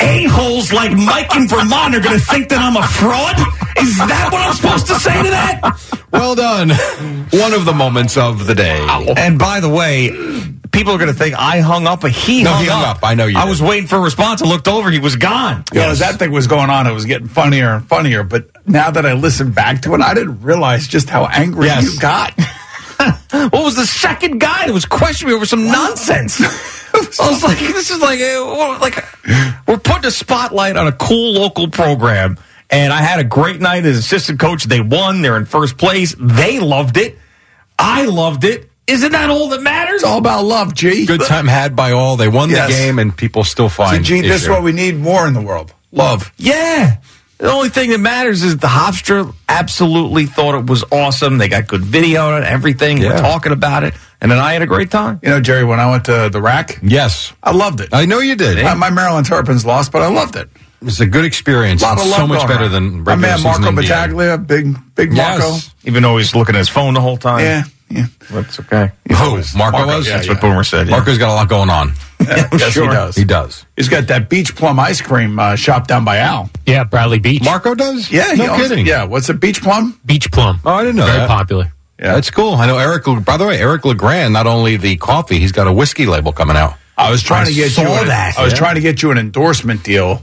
a-holes 0.00 0.72
like 0.72 0.92
Mike 0.92 1.34
in 1.36 1.48
Vermont 1.48 1.94
are 1.94 2.00
going 2.00 2.18
to 2.18 2.24
think 2.24 2.48
that 2.50 2.58
I'm 2.60 2.76
a 2.76 2.82
fraud? 2.86 3.36
Is 3.78 3.96
that 3.98 4.28
what 4.32 4.40
I'm 4.46 4.54
supposed 4.54 4.86
to 4.88 4.94
say 4.96 5.22
to 5.22 5.30
that? 5.30 6.06
Well 6.12 6.34
done. 6.34 6.70
One 7.38 7.52
of 7.52 7.64
the 7.64 7.72
moments 7.72 8.16
of 8.16 8.46
the 8.46 8.54
day. 8.54 8.84
And 9.16 9.38
by 9.38 9.60
the 9.60 9.68
way, 9.68 10.10
people 10.72 10.92
are 10.94 10.98
going 10.98 11.12
to 11.12 11.18
think 11.18 11.34
I 11.38 11.60
hung 11.60 11.86
up, 11.86 12.00
but 12.00 12.10
he 12.10 12.42
No, 12.42 12.50
hung, 12.50 12.62
he 12.64 12.68
hung 12.68 12.84
up. 12.84 12.98
I 13.02 13.14
know 13.14 13.26
you 13.26 13.38
I 13.38 13.44
did. 13.44 13.50
was 13.50 13.62
waiting 13.62 13.86
for 13.86 13.96
a 13.96 14.00
response. 14.00 14.42
I 14.42 14.46
looked 14.46 14.68
over. 14.68 14.90
He 14.90 14.98
was 14.98 15.16
gone. 15.16 15.64
You 15.72 15.80
know, 15.80 15.94
that 15.94 16.18
thing 16.18 16.32
was 16.32 16.46
going 16.46 16.68
on, 16.70 16.86
it 16.86 16.92
was 16.92 17.04
getting 17.04 17.28
funnier 17.28 17.74
and 17.74 17.86
funnier. 17.86 18.22
But 18.24 18.50
now 18.66 18.90
that 18.90 19.06
I 19.06 19.12
listened 19.14 19.54
back 19.54 19.82
to 19.82 19.94
it, 19.94 20.00
I 20.00 20.14
didn't 20.14 20.40
realize 20.42 20.88
just 20.88 21.08
how 21.08 21.26
angry 21.26 21.66
Yes. 21.66 21.94
you 21.94 22.00
got. 22.00 22.34
What 23.50 23.64
was 23.64 23.76
the 23.76 23.86
second 23.86 24.38
guy 24.40 24.66
that 24.66 24.72
was 24.72 24.84
questioning 24.84 25.32
me 25.32 25.36
over 25.36 25.46
some 25.46 25.66
nonsense? 25.66 26.40
I 27.20 27.28
was 27.30 27.42
like, 27.42 27.58
this 27.58 27.90
is 27.90 28.00
like, 28.00 28.20
uh, 28.20 28.78
like 28.80 28.96
we're 29.66 29.78
putting 29.78 30.06
a 30.06 30.10
spotlight 30.10 30.76
on 30.76 30.86
a 30.86 30.92
cool 30.92 31.32
local 31.32 31.68
program, 31.68 32.38
and 32.68 32.92
I 32.92 32.98
had 32.98 33.20
a 33.20 33.24
great 33.24 33.60
night 33.60 33.84
as 33.86 33.96
assistant 33.98 34.40
coach. 34.40 34.64
They 34.64 34.80
won. 34.80 35.22
They're 35.22 35.36
in 35.36 35.46
first 35.46 35.78
place. 35.78 36.14
They 36.18 36.58
loved 36.60 36.96
it. 36.96 37.18
I 37.78 38.04
loved 38.06 38.44
it. 38.44 38.68
Isn't 38.86 39.12
that 39.12 39.30
all 39.30 39.48
that 39.50 39.62
matters? 39.62 40.02
It's 40.02 40.04
all 40.04 40.18
about 40.18 40.44
love, 40.44 40.74
G. 40.74 41.06
Good 41.06 41.20
time 41.22 41.46
had 41.46 41.76
by 41.76 41.92
all. 41.92 42.16
They 42.16 42.28
won 42.28 42.50
Yes. 42.50 42.68
the 42.68 42.74
game, 42.74 42.98
and 42.98 43.16
people 43.16 43.44
still 43.44 43.68
See, 43.68 43.76
find 43.76 44.04
G, 44.04 44.20
this 44.20 44.42
is 44.42 44.48
what 44.48 44.62
we 44.64 44.72
need 44.72 44.96
more 44.98 45.26
in 45.28 45.32
the 45.34 45.40
world. 45.40 45.72
Love. 45.92 46.32
Yeah. 46.36 46.96
The 47.40 47.50
only 47.50 47.70
thing 47.70 47.88
that 47.90 47.98
matters 47.98 48.42
is 48.42 48.58
the 48.58 48.66
Hofstra 48.66 49.34
absolutely 49.48 50.26
thought 50.26 50.54
it 50.56 50.66
was 50.66 50.84
awesome. 50.92 51.38
They 51.38 51.48
got 51.48 51.66
good 51.66 51.80
video 51.80 52.36
and 52.36 52.44
everything. 52.44 53.00
We're 53.00 53.16
talking 53.16 53.52
about 53.52 53.82
it. 53.82 53.94
And 54.20 54.30
then 54.30 54.38
I 54.38 54.52
had 54.52 54.60
a 54.60 54.66
great 54.66 54.90
time. 54.90 55.18
You 55.22 55.30
know, 55.30 55.40
Jerry, 55.40 55.64
when 55.64 55.80
I 55.80 55.90
went 55.90 56.04
to 56.04 56.28
the 56.30 56.42
RAC, 56.42 56.78
Yes, 56.82 57.32
I 57.42 57.52
loved 57.52 57.80
it. 57.80 57.88
I 57.92 58.04
know 58.04 58.18
you 58.18 58.36
did. 58.36 58.62
Uh, 58.62 58.74
my 58.74 58.90
Maryland 58.90 59.24
Terrapins 59.26 59.64
lost, 59.64 59.90
but 59.90 60.02
I 60.02 60.08
loved 60.08 60.36
it. 60.36 60.50
It's 60.82 61.00
a 61.00 61.06
good 61.06 61.24
experience. 61.24 61.82
A 61.82 61.86
lot 61.86 61.98
of 61.98 62.06
love 62.06 62.16
so 62.16 62.26
much 62.26 62.46
better 62.46 62.64
on. 62.64 62.72
than 62.72 62.90
my 63.04 63.14
regular 63.14 63.16
man 63.16 63.42
Marco 63.42 63.72
Battaglia, 63.72 64.36
big 64.38 64.76
big 64.94 65.12
Marco. 65.12 65.44
Yes. 65.52 65.74
Even 65.84 66.02
though 66.02 66.18
he's 66.18 66.34
looking 66.34 66.54
at 66.54 66.58
his 66.58 66.68
phone 66.68 66.92
the 66.94 67.00
whole 67.00 67.16
time. 67.16 67.40
Yeah, 67.40 67.64
yeah. 67.90 68.06
That's 68.30 68.60
okay. 68.60 68.92
Who? 69.08 69.14
Marco, 69.14 69.58
Marco, 69.58 69.86
was? 69.86 70.06
yeah, 70.06 70.14
That's 70.16 70.26
yeah. 70.26 70.32
what 70.34 70.40
Boomer 70.40 70.64
said. 70.64 70.86
Yeah. 70.86 70.92
Marco's 70.96 71.18
got 71.18 71.30
a 71.30 71.34
lot 71.34 71.48
going 71.48 71.68
on. 71.70 71.92
yes, 72.20 72.72
Sure. 72.72 72.84
he 72.84 72.90
does. 72.90 73.16
He 73.16 73.24
does. 73.24 73.64
He's 73.76 73.88
got 73.88 74.06
that 74.08 74.28
beach 74.28 74.54
plum 74.54 74.78
ice 74.78 75.00
cream 75.00 75.38
uh, 75.38 75.56
shop 75.56 75.86
down 75.86 76.04
by 76.04 76.18
Al. 76.18 76.50
Yeah, 76.66 76.84
Bradley 76.84 77.18
Beach. 77.18 77.42
Marco 77.44 77.74
does? 77.74 78.10
Yeah, 78.10 78.32
no 78.34 78.44
he 78.44 78.48
owns 78.48 78.62
kidding. 78.68 78.86
Yeah, 78.86 79.04
what's 79.04 79.28
it? 79.28 79.40
Beach 79.40 79.60
plum? 79.62 79.98
Beach 80.06 80.30
Plum. 80.30 80.60
Oh, 80.64 80.70
I 80.70 80.82
didn't 80.82 80.96
know 80.96 81.06
Very 81.06 81.18
that. 81.18 81.28
popular. 81.28 81.72
Yeah. 81.98 82.14
That's 82.14 82.30
cool. 82.30 82.54
I 82.54 82.66
know 82.66 82.78
Eric. 82.78 83.04
By 83.24 83.36
the 83.36 83.46
way, 83.46 83.58
Eric 83.58 83.84
Legrand. 83.84 84.32
Not 84.32 84.46
only 84.46 84.76
the 84.76 84.96
coffee, 84.96 85.38
he's 85.38 85.52
got 85.52 85.66
a 85.66 85.72
whiskey 85.72 86.06
label 86.06 86.32
coming 86.32 86.56
out. 86.56 86.74
I 86.96 87.10
was 87.10 87.22
trying 87.22 87.42
I 87.46 87.50
to 87.50 87.54
get 87.54 87.70
saw 87.72 87.82
you. 87.82 87.88
An, 88.02 88.06
that, 88.08 88.38
I 88.38 88.44
was 88.44 88.52
yeah. 88.52 88.58
trying 88.58 88.74
to 88.76 88.80
get 88.80 89.02
you 89.02 89.10
an 89.10 89.18
endorsement 89.18 89.82
deal 89.82 90.22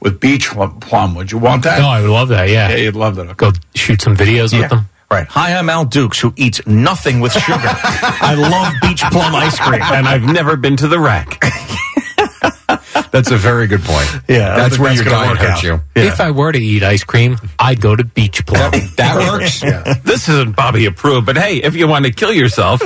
with 0.00 0.20
Beach 0.20 0.48
Plum. 0.50 1.14
Would 1.14 1.30
you 1.32 1.38
want 1.38 1.62
that? 1.64 1.78
No, 1.78 1.88
I 1.88 2.00
would 2.02 2.10
love 2.10 2.28
that. 2.28 2.48
Yeah. 2.48 2.70
yeah, 2.70 2.76
you'd 2.76 2.96
love 2.96 3.16
that. 3.16 3.36
Go 3.36 3.52
shoot 3.74 4.00
some 4.02 4.16
videos 4.16 4.52
Yeah. 4.52 4.60
with 4.60 4.70
them. 4.70 4.88
Right. 5.10 5.26
Hi, 5.28 5.54
I'm 5.54 5.68
Al 5.68 5.84
Dukes, 5.84 6.20
who 6.20 6.32
eats 6.36 6.66
nothing 6.66 7.20
with 7.20 7.32
sugar. 7.32 7.58
I 7.62 8.34
love 8.36 8.72
beach 8.82 9.02
plum 9.12 9.34
ice 9.34 9.58
cream. 9.58 9.80
and 9.82 10.08
I've 10.08 10.24
never 10.24 10.56
been 10.56 10.76
to 10.76 10.88
the 10.88 10.98
RAC. 10.98 11.42
That's 13.10 13.30
a 13.30 13.36
very 13.36 13.68
good 13.68 13.82
point. 13.82 14.08
Yeah, 14.28 14.54
I 14.54 14.56
that's 14.56 14.76
where 14.78 14.88
that's 14.88 15.02
your 15.02 15.10
gonna 15.12 15.26
diet 15.26 15.38
hurts 15.38 15.58
out. 15.58 15.62
you. 15.62 15.80
If 15.94 16.20
I 16.20 16.32
were 16.32 16.50
to 16.50 16.58
eat 16.58 16.82
ice 16.82 17.04
cream, 17.04 17.36
I'd 17.60 17.80
go 17.80 17.94
to 17.94 18.02
Beach 18.02 18.44
Plum. 18.44 18.72
That 18.96 19.16
works. 19.16 19.60
this 20.02 20.28
isn't 20.28 20.56
Bobby 20.56 20.86
approved, 20.86 21.26
but 21.26 21.36
hey, 21.36 21.58
if 21.58 21.76
you 21.76 21.86
want 21.86 22.06
to 22.06 22.10
kill 22.10 22.32
yourself, 22.32 22.80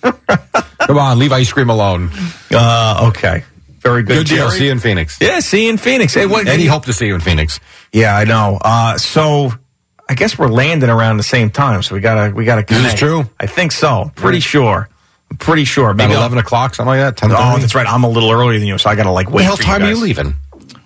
Come 0.00 0.98
on, 0.98 1.18
leave 1.18 1.32
ice 1.32 1.52
cream 1.52 1.70
alone. 1.70 2.10
Uh, 2.52 3.08
okay. 3.10 3.44
Very 3.78 4.02
good. 4.02 4.26
Good 4.26 4.36
deal. 4.36 4.50
See 4.50 4.66
you 4.66 4.72
in 4.72 4.78
Phoenix. 4.80 5.18
Yeah, 5.20 5.40
see 5.40 5.64
you 5.64 5.70
in 5.70 5.76
Phoenix. 5.78 6.14
Hey, 6.14 6.26
what? 6.26 6.46
Eddie, 6.46 6.66
hope 6.66 6.86
to 6.86 6.92
see 6.92 7.06
you 7.06 7.14
in 7.14 7.20
Phoenix. 7.20 7.60
Yeah, 7.92 8.16
I 8.16 8.24
know. 8.24 8.58
Uh, 8.60 8.98
so 8.98 9.52
I 10.08 10.14
guess 10.14 10.38
we're 10.38 10.48
landing 10.48 10.88
around 10.90 11.16
the 11.16 11.22
same 11.24 11.50
time, 11.50 11.82
so 11.82 11.94
we 11.94 12.00
gotta 12.00 12.34
we 12.34 12.44
gotta 12.44 12.64
This 12.66 12.92
is 12.92 12.98
true. 12.98 13.24
I 13.40 13.46
think 13.46 13.72
so. 13.72 14.12
Pretty 14.14 14.40
sure. 14.40 14.88
I'm 15.30 15.36
pretty 15.38 15.64
sure. 15.64 15.86
About 15.90 15.96
Maybe 15.96 16.12
I'll- 16.14 16.20
eleven 16.20 16.38
o'clock, 16.38 16.74
something 16.76 16.88
like 16.90 17.00
that. 17.00 17.16
Ten 17.16 17.32
Oh, 17.32 17.58
that's 17.58 17.74
right. 17.74 17.86
I'm 17.86 18.04
a 18.04 18.08
little 18.08 18.30
earlier 18.30 18.58
than 18.58 18.68
you, 18.68 18.78
so 18.78 18.88
I 18.88 18.94
gotta 18.94 19.10
like 19.10 19.26
What 19.26 19.36
wait. 19.36 19.42
the 19.42 19.46
hell 19.46 19.56
for 19.56 19.62
time 19.64 19.82
are 19.82 19.88
you 19.88 19.96
leaving? 19.96 20.34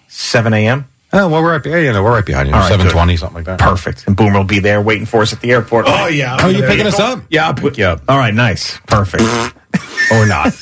Seven 0.09 0.55
a.m. 0.55 0.87
Oh, 1.13 1.29
well, 1.29 1.43
we're 1.43 1.53
right. 1.57 1.67
Yeah, 1.67 1.77
yeah, 1.79 1.93
no, 1.93 2.05
we're 2.05 2.13
right 2.15 2.25
behind 2.25 2.49
you. 2.49 2.55
All 2.55 2.61
right, 2.61 2.69
Seven 2.69 2.89
twenty, 2.89 3.17
something 3.17 3.35
like 3.35 3.45
that. 3.45 3.59
Perfect. 3.59 4.05
And 4.07 4.17
Boomer 4.17 4.39
will 4.39 4.45
be 4.45 4.61
there 4.61 4.81
waiting 4.81 5.07
for 5.07 5.23
us 5.23 5.33
at 5.33 5.41
the 5.41 5.51
airport. 5.51 5.87
Oh 5.89 6.07
yeah. 6.07 6.37
Oh, 6.41 6.49
you 6.49 6.59
There 6.61 6.69
picking 6.69 6.85
go. 6.85 6.89
us 6.89 7.01
up? 7.01 7.23
Yeah, 7.29 7.47
I'll 7.49 7.55
pick 7.55 7.77
you 7.79 7.85
up. 7.85 8.01
All 8.09 8.17
right. 8.17 8.33
Nice. 8.33 8.79
Perfect. 8.87 9.23
or 10.13 10.25
not. 10.27 10.57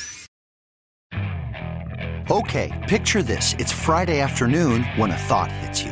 Okay, 2.31 2.85
picture 2.87 3.23
this. 3.23 3.55
It's 3.57 3.71
Friday 3.71 4.19
afternoon 4.19 4.83
when 4.97 5.09
a 5.11 5.17
thought 5.17 5.51
hits 5.51 5.81
you. 5.83 5.91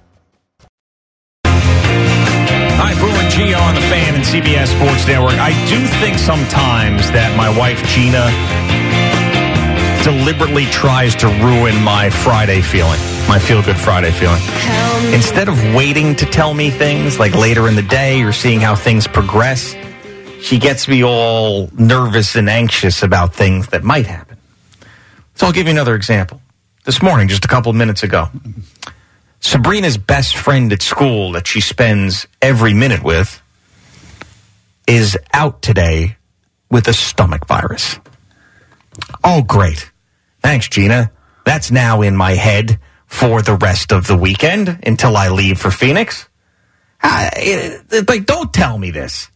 Hi, 2.83 2.97
Brew 2.97 3.09
and 3.11 3.31
Gio 3.31 3.61
on 3.61 3.75
the 3.75 3.81
fan 3.81 4.15
and 4.15 4.23
CBS 4.23 4.73
Sports 4.75 5.05
Network. 5.05 5.37
I 5.37 5.51
do 5.69 5.85
think 6.01 6.17
sometimes 6.17 7.11
that 7.11 7.37
my 7.37 7.45
wife 7.55 7.77
Gina 7.93 8.25
deliberately 10.03 10.65
tries 10.65 11.13
to 11.17 11.27
ruin 11.27 11.79
my 11.83 12.09
Friday 12.09 12.59
feeling, 12.61 12.99
my 13.29 13.37
feel 13.37 13.61
good 13.61 13.77
Friday 13.77 14.09
feeling. 14.09 14.41
Instead 15.13 15.47
of 15.47 15.55
waiting 15.75 16.15
to 16.15 16.25
tell 16.25 16.55
me 16.55 16.71
things 16.71 17.19
like 17.19 17.35
later 17.35 17.67
in 17.67 17.75
the 17.75 17.83
day 17.83 18.23
or 18.23 18.31
seeing 18.31 18.59
how 18.59 18.73
things 18.73 19.07
progress, 19.07 19.75
she 20.41 20.57
gets 20.57 20.87
me 20.87 21.03
all 21.03 21.69
nervous 21.77 22.35
and 22.35 22.49
anxious 22.49 23.03
about 23.03 23.35
things 23.35 23.67
that 23.67 23.83
might 23.83 24.07
happen. 24.07 24.37
So 25.35 25.45
I'll 25.45 25.53
give 25.53 25.67
you 25.67 25.71
another 25.71 25.93
example. 25.93 26.41
This 26.85 26.99
morning, 27.03 27.27
just 27.27 27.45
a 27.45 27.47
couple 27.47 27.69
of 27.69 27.75
minutes 27.75 28.01
ago, 28.01 28.29
Sabrina's 29.41 29.97
best 29.97 30.37
friend 30.37 30.71
at 30.71 30.81
school 30.81 31.31
that 31.33 31.47
she 31.47 31.61
spends 31.61 32.27
every 32.41 32.73
minute 32.73 33.03
with 33.03 33.41
is 34.87 35.17
out 35.33 35.61
today 35.61 36.17
with 36.69 36.87
a 36.87 36.93
stomach 36.93 37.47
virus. 37.47 37.97
Oh, 39.23 39.41
great. 39.41 39.91
Thanks, 40.41 40.69
Gina. 40.69 41.11
That's 41.45 41.71
now 41.71 42.01
in 42.01 42.15
my 42.15 42.31
head 42.33 42.79
for 43.07 43.41
the 43.41 43.55
rest 43.55 43.91
of 43.91 44.07
the 44.07 44.15
weekend 44.15 44.79
until 44.85 45.17
I 45.17 45.29
leave 45.29 45.59
for 45.59 45.71
Phoenix. 45.71 46.27
Ah, 47.03 47.29
it- 47.35 47.83
it- 47.91 48.09
like, 48.09 48.25
don't 48.25 48.53
tell 48.53 48.77
me 48.77 48.91
this. 48.91 49.29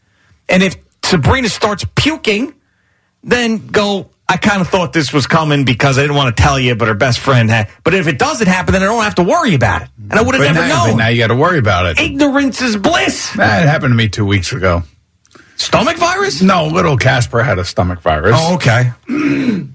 And 0.48 0.62
if 0.62 0.76
Sabrina 1.04 1.50
starts 1.50 1.84
puking, 1.96 2.54
then 3.24 3.68
go, 3.68 4.12
I 4.28 4.38
kind 4.38 4.60
of 4.60 4.68
thought 4.68 4.92
this 4.92 5.14
was 5.14 5.28
coming 5.28 5.66
because 5.66 6.00
I 6.00 6.02
didn't 6.02 6.16
want 6.16 6.36
to 6.36 6.42
tell 6.42 6.60
you, 6.60 6.76
but 6.76 6.88
her 6.88 6.96
best 6.96 7.20
friend 7.20 7.50
had. 7.50 7.70
But 7.84 7.94
if 7.94 8.08
it 8.08 8.18
doesn't 8.18 8.48
happen, 8.48 8.74
then 8.74 8.82
I 8.82 8.86
don't 8.86 9.04
have 9.04 9.16
to 9.16 9.24
worry 9.24 9.54
about 9.54 9.84
it. 9.84 9.90
And 10.10 10.14
I 10.14 10.22
would 10.24 10.34
have 10.34 10.44
never 10.44 10.68
now, 10.68 10.88
known. 10.88 10.98
now 10.98 11.08
you 11.10 11.20
got 11.20 11.28
to 11.28 11.36
worry 11.36 11.60
about 11.60 11.86
it. 11.86 12.00
Ignorance 12.00 12.62
is 12.62 12.76
bliss. 12.76 13.34
That 13.36 13.68
happened 13.68 13.92
to 13.92 13.96
me 13.96 14.10
two 14.10 14.26
weeks 14.26 14.52
ago. 14.52 14.84
Stomach 15.58 15.98
virus? 15.98 16.42
No, 16.42 16.68
little 16.68 16.98
Casper 16.98 17.44
had 17.44 17.60
a 17.60 17.66
stomach 17.66 18.02
virus. 18.02 18.36
Oh, 18.38 18.56
okay. 18.56 18.92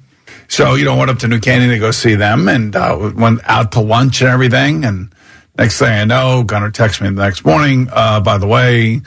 So, 0.51 0.75
you 0.75 0.85
know, 0.85 0.97
went 0.97 1.13
up 1.13 1.21
to 1.21 1.29
New 1.29 1.39
Canaan 1.39 1.69
to 1.71 1.79
go 1.79 1.93
see 1.93 2.17
them 2.17 2.49
and 2.49 2.75
uh, 2.75 3.13
went 3.15 3.41
out 3.45 3.71
to 3.73 3.81
lunch 3.81 4.21
and 4.21 4.29
everything. 4.29 4.85
And 4.85 5.15
next 5.57 5.79
thing 5.79 5.93
I 5.93 6.05
know, 6.05 6.43
Gunnar 6.43 6.73
texts 6.73 7.01
me 7.01 7.07
the 7.09 7.23
next 7.23 7.45
morning. 7.45 7.87
Uh, 7.89 8.19
by 8.19 8.37
the 8.37 8.49
way, 8.49 9.01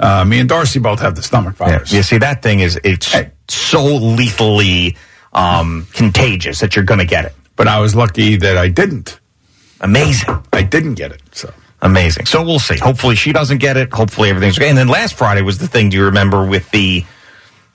uh, 0.00 0.24
me 0.24 0.40
and 0.40 0.48
Darcy 0.48 0.80
both 0.80 1.00
have 1.00 1.14
the 1.14 1.22
stomach 1.22 1.56
virus. 1.56 1.92
You 1.92 2.02
see, 2.02 2.18
that 2.18 2.42
thing 2.42 2.60
is 2.60 2.80
it's 2.82 3.14
so 3.48 3.84
lethally 3.84 4.96
um, 5.32 5.86
contagious 5.92 6.60
that 6.60 6.74
you're 6.74 6.84
going 6.84 7.00
to 7.00 7.06
get 7.06 7.24
it. 7.26 7.34
But 7.54 7.68
I 7.68 7.78
was 7.80 7.94
lucky 7.94 8.36
that 8.36 8.56
I 8.56 8.68
didn't. 8.68 9.20
Amazing. 9.80 10.42
I 10.52 10.62
didn't 10.62 10.94
get 10.94 11.12
it. 11.12 11.22
So 11.32 11.52
Amazing. 11.82 12.26
So 12.26 12.42
we'll 12.42 12.58
see. 12.58 12.76
Hopefully 12.76 13.16
she 13.16 13.32
doesn't 13.32 13.58
get 13.58 13.76
it. 13.76 13.92
Hopefully 13.92 14.28
everything's 14.28 14.58
okay. 14.58 14.68
And 14.68 14.76
then 14.76 14.88
last 14.88 15.14
Friday 15.14 15.42
was 15.42 15.58
the 15.58 15.66
thing. 15.66 15.88
Do 15.88 15.96
you 15.96 16.04
remember 16.04 16.44
with 16.44 16.70
the 16.70 17.04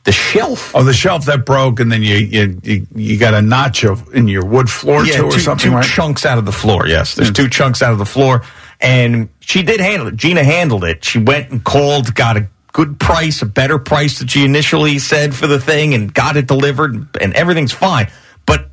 the 0.04 0.12
shelf? 0.12 0.76
Oh, 0.76 0.84
the 0.84 0.94
shelf 0.94 1.26
that 1.26 1.46
broke, 1.46 1.80
and 1.80 1.92
then 1.92 2.04
you 2.04 2.16
you 2.18 2.62
you, 2.64 2.88
you 2.94 3.18
got 3.18 3.34
a 3.34 3.42
notch 3.42 3.84
of 3.84 4.14
in 4.14 4.28
your 4.28 4.46
wood 4.46 4.70
floor 4.70 5.06
yeah, 5.06 5.18
too, 5.18 5.26
or 5.26 5.40
something, 5.40 5.72
two 5.72 5.76
right? 5.76 5.86
chunks 5.86 6.26
out 6.26 6.38
of 6.38 6.46
the 6.46 6.52
floor. 6.52 6.88
Yes, 6.88 7.16
there's 7.16 7.32
two 7.32 7.50
chunks 7.50 7.82
out 7.82 7.94
of 7.94 7.98
the 7.98 8.06
floor, 8.06 8.44
and 8.80 9.28
she 9.46 9.64
did 9.64 9.80
handle 9.80 10.08
it. 10.08 10.16
Gina 10.16 10.44
handled 10.44 10.84
it. 10.84 11.06
She 11.06 11.20
went 11.20 11.52
and 11.52 11.64
called, 11.64 12.14
got 12.16 12.36
a 12.38 12.48
good 12.74 13.00
price, 13.00 13.42
a 13.42 13.46
better 13.46 13.78
price 13.78 14.20
that 14.20 14.30
she 14.32 14.44
initially 14.44 15.00
said 15.00 15.34
for 15.36 15.48
the 15.48 15.60
thing, 15.60 15.94
and 15.94 16.14
got 16.14 16.36
it 16.36 16.48
delivered, 16.48 17.16
and 17.22 17.34
everything's 17.34 17.72
fine. 17.72 18.12
But 18.46 18.70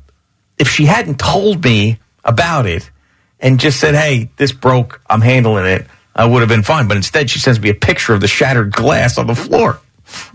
if 0.57 0.69
she 0.69 0.85
hadn't 0.85 1.19
told 1.19 1.63
me 1.63 1.99
about 2.25 2.65
it 2.65 2.89
and 3.39 3.59
just 3.59 3.79
said, 3.79 3.95
"Hey, 3.95 4.31
this 4.37 4.51
broke, 4.51 4.99
I'm 5.09 5.21
handling 5.21 5.65
it," 5.65 5.87
I 6.15 6.25
would 6.25 6.41
have 6.41 6.49
been 6.49 6.63
fine. 6.63 6.87
But 6.87 6.97
instead, 6.97 7.29
she 7.29 7.39
sends 7.39 7.59
me 7.59 7.69
a 7.69 7.75
picture 7.75 8.13
of 8.13 8.21
the 8.21 8.27
shattered 8.27 8.71
glass 8.71 9.17
on 9.17 9.27
the 9.27 9.35
floor 9.35 9.79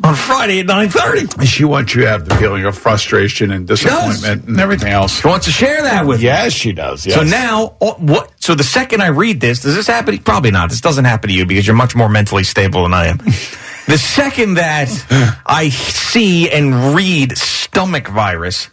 on 0.02 0.14
Friday 0.14 0.60
at 0.60 0.66
nine 0.66 0.88
thirty. 0.88 1.26
She 1.46 1.64
wants 1.64 1.94
you 1.94 2.02
to 2.02 2.08
have 2.08 2.28
the 2.28 2.34
feeling 2.36 2.64
of 2.64 2.76
frustration 2.76 3.50
and 3.50 3.66
disappointment 3.66 4.46
and 4.46 4.60
everything 4.60 4.92
else. 4.92 5.20
She 5.20 5.28
wants 5.28 5.46
to 5.46 5.52
share 5.52 5.82
that 5.82 6.06
with 6.06 6.20
you. 6.20 6.26
Yes, 6.28 6.52
she 6.52 6.72
does. 6.72 7.06
Yes. 7.06 7.16
So 7.16 7.22
now, 7.22 7.76
oh, 7.80 7.94
what? 7.94 8.32
So 8.40 8.54
the 8.54 8.64
second 8.64 9.02
I 9.02 9.08
read 9.08 9.40
this, 9.40 9.62
does 9.62 9.74
this 9.74 9.86
happen? 9.86 10.18
Probably 10.18 10.50
not. 10.50 10.70
This 10.70 10.80
doesn't 10.80 11.04
happen 11.04 11.28
to 11.30 11.34
you 11.34 11.46
because 11.46 11.66
you're 11.66 11.76
much 11.76 11.94
more 11.94 12.08
mentally 12.08 12.44
stable 12.44 12.84
than 12.84 12.94
I 12.94 13.06
am. 13.06 13.18
the 13.86 13.98
second 13.98 14.54
that 14.54 14.88
I 15.46 15.68
see 15.70 16.50
and 16.50 16.94
read 16.94 17.36
stomach 17.36 18.08
virus, 18.08 18.70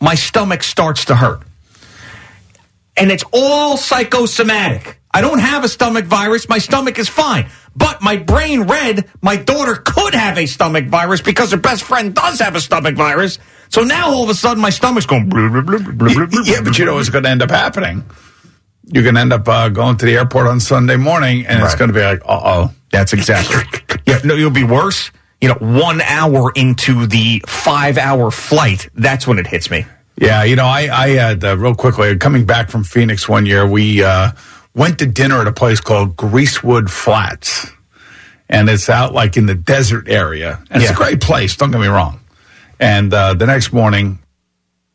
my 0.00 0.14
stomach 0.14 0.62
starts 0.62 1.06
to 1.06 1.14
hurt, 1.14 1.42
and 2.96 3.10
it's 3.10 3.24
all 3.32 3.76
psychosomatic. 3.76 4.95
I 5.12 5.20
don't 5.20 5.38
have 5.38 5.64
a 5.64 5.68
stomach 5.68 6.04
virus. 6.04 6.48
My 6.48 6.58
stomach 6.58 6.98
is 6.98 7.08
fine. 7.08 7.48
But 7.74 8.02
my 8.02 8.16
brain 8.16 8.62
read 8.62 9.08
my 9.22 9.36
daughter 9.36 9.76
could 9.76 10.14
have 10.14 10.38
a 10.38 10.46
stomach 10.46 10.86
virus 10.86 11.20
because 11.20 11.50
her 11.52 11.56
best 11.56 11.84
friend 11.84 12.14
does 12.14 12.40
have 12.40 12.54
a 12.54 12.60
stomach 12.60 12.94
virus. 12.94 13.38
So 13.68 13.82
now 13.82 14.08
all 14.08 14.24
of 14.24 14.30
a 14.30 14.34
sudden 14.34 14.62
my 14.62 14.70
stomach's 14.70 15.06
going. 15.06 15.30
Yeah, 16.44 16.60
but 16.62 16.78
you 16.78 16.84
know 16.84 16.94
what's 16.94 17.10
going 17.10 17.24
to 17.24 17.30
end 17.30 17.42
up 17.42 17.50
happening? 17.50 18.04
You're 18.84 19.02
going 19.02 19.16
to 19.16 19.20
end 19.20 19.32
up 19.32 19.48
uh, 19.48 19.68
going 19.68 19.96
to 19.96 20.06
the 20.06 20.14
airport 20.16 20.46
on 20.46 20.60
Sunday 20.60 20.96
morning, 20.96 21.44
and 21.46 21.62
it's 21.62 21.74
going 21.74 21.88
to 21.88 21.94
be 21.94 22.02
like, 22.02 22.22
uh 22.24 22.40
oh. 22.44 22.70
That's 22.92 23.12
exactly. 23.12 23.62
yeah, 24.06 24.20
no, 24.24 24.34
you'll 24.34 24.50
be 24.50 24.64
worse. 24.64 25.10
You 25.40 25.48
know, 25.48 25.56
one 25.60 26.00
hour 26.00 26.50
into 26.54 27.06
the 27.06 27.42
five 27.46 27.98
hour 27.98 28.30
flight, 28.30 28.88
that's 28.94 29.26
when 29.26 29.38
it 29.38 29.46
hits 29.46 29.70
me. 29.70 29.84
Yeah, 30.18 30.44
you 30.44 30.56
know, 30.56 30.64
I, 30.64 30.88
I 30.90 31.08
had 31.10 31.44
uh, 31.44 31.58
real 31.58 31.74
quickly 31.74 32.16
coming 32.16 32.46
back 32.46 32.70
from 32.70 32.84
Phoenix 32.84 33.28
one 33.28 33.44
year. 33.44 33.66
We 33.66 34.02
uh, 34.02 34.32
went 34.76 34.98
to 34.98 35.06
dinner 35.06 35.40
at 35.40 35.48
a 35.48 35.52
place 35.52 35.80
called 35.80 36.16
Greasewood 36.16 36.90
Flats, 36.90 37.66
and 38.48 38.68
it's 38.68 38.88
out 38.88 39.12
like 39.12 39.36
in 39.36 39.46
the 39.46 39.54
desert 39.54 40.08
area. 40.08 40.62
And 40.70 40.82
it's 40.82 40.92
a 40.92 40.94
great 40.94 41.20
place. 41.20 41.56
Don't 41.56 41.72
get 41.72 41.80
me 41.80 41.88
wrong. 41.88 42.20
And 42.78 43.12
uh, 43.12 43.34
the 43.34 43.46
next 43.46 43.72
morning, 43.72 44.18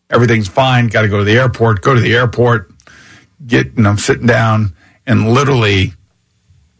everything's 0.10 0.48
fine. 0.48 0.88
Got 0.88 1.02
to 1.02 1.10
go 1.10 1.18
to 1.18 1.24
the 1.24 1.38
airport. 1.38 1.82
Go 1.82 1.96
to 1.96 2.00
the 2.00 2.16
airport. 2.16 2.72
Get 3.46 3.76
and 3.76 3.88
I'm 3.88 3.98
sitting 3.98 4.28
down, 4.28 4.76
and 5.08 5.34
literally, 5.34 5.94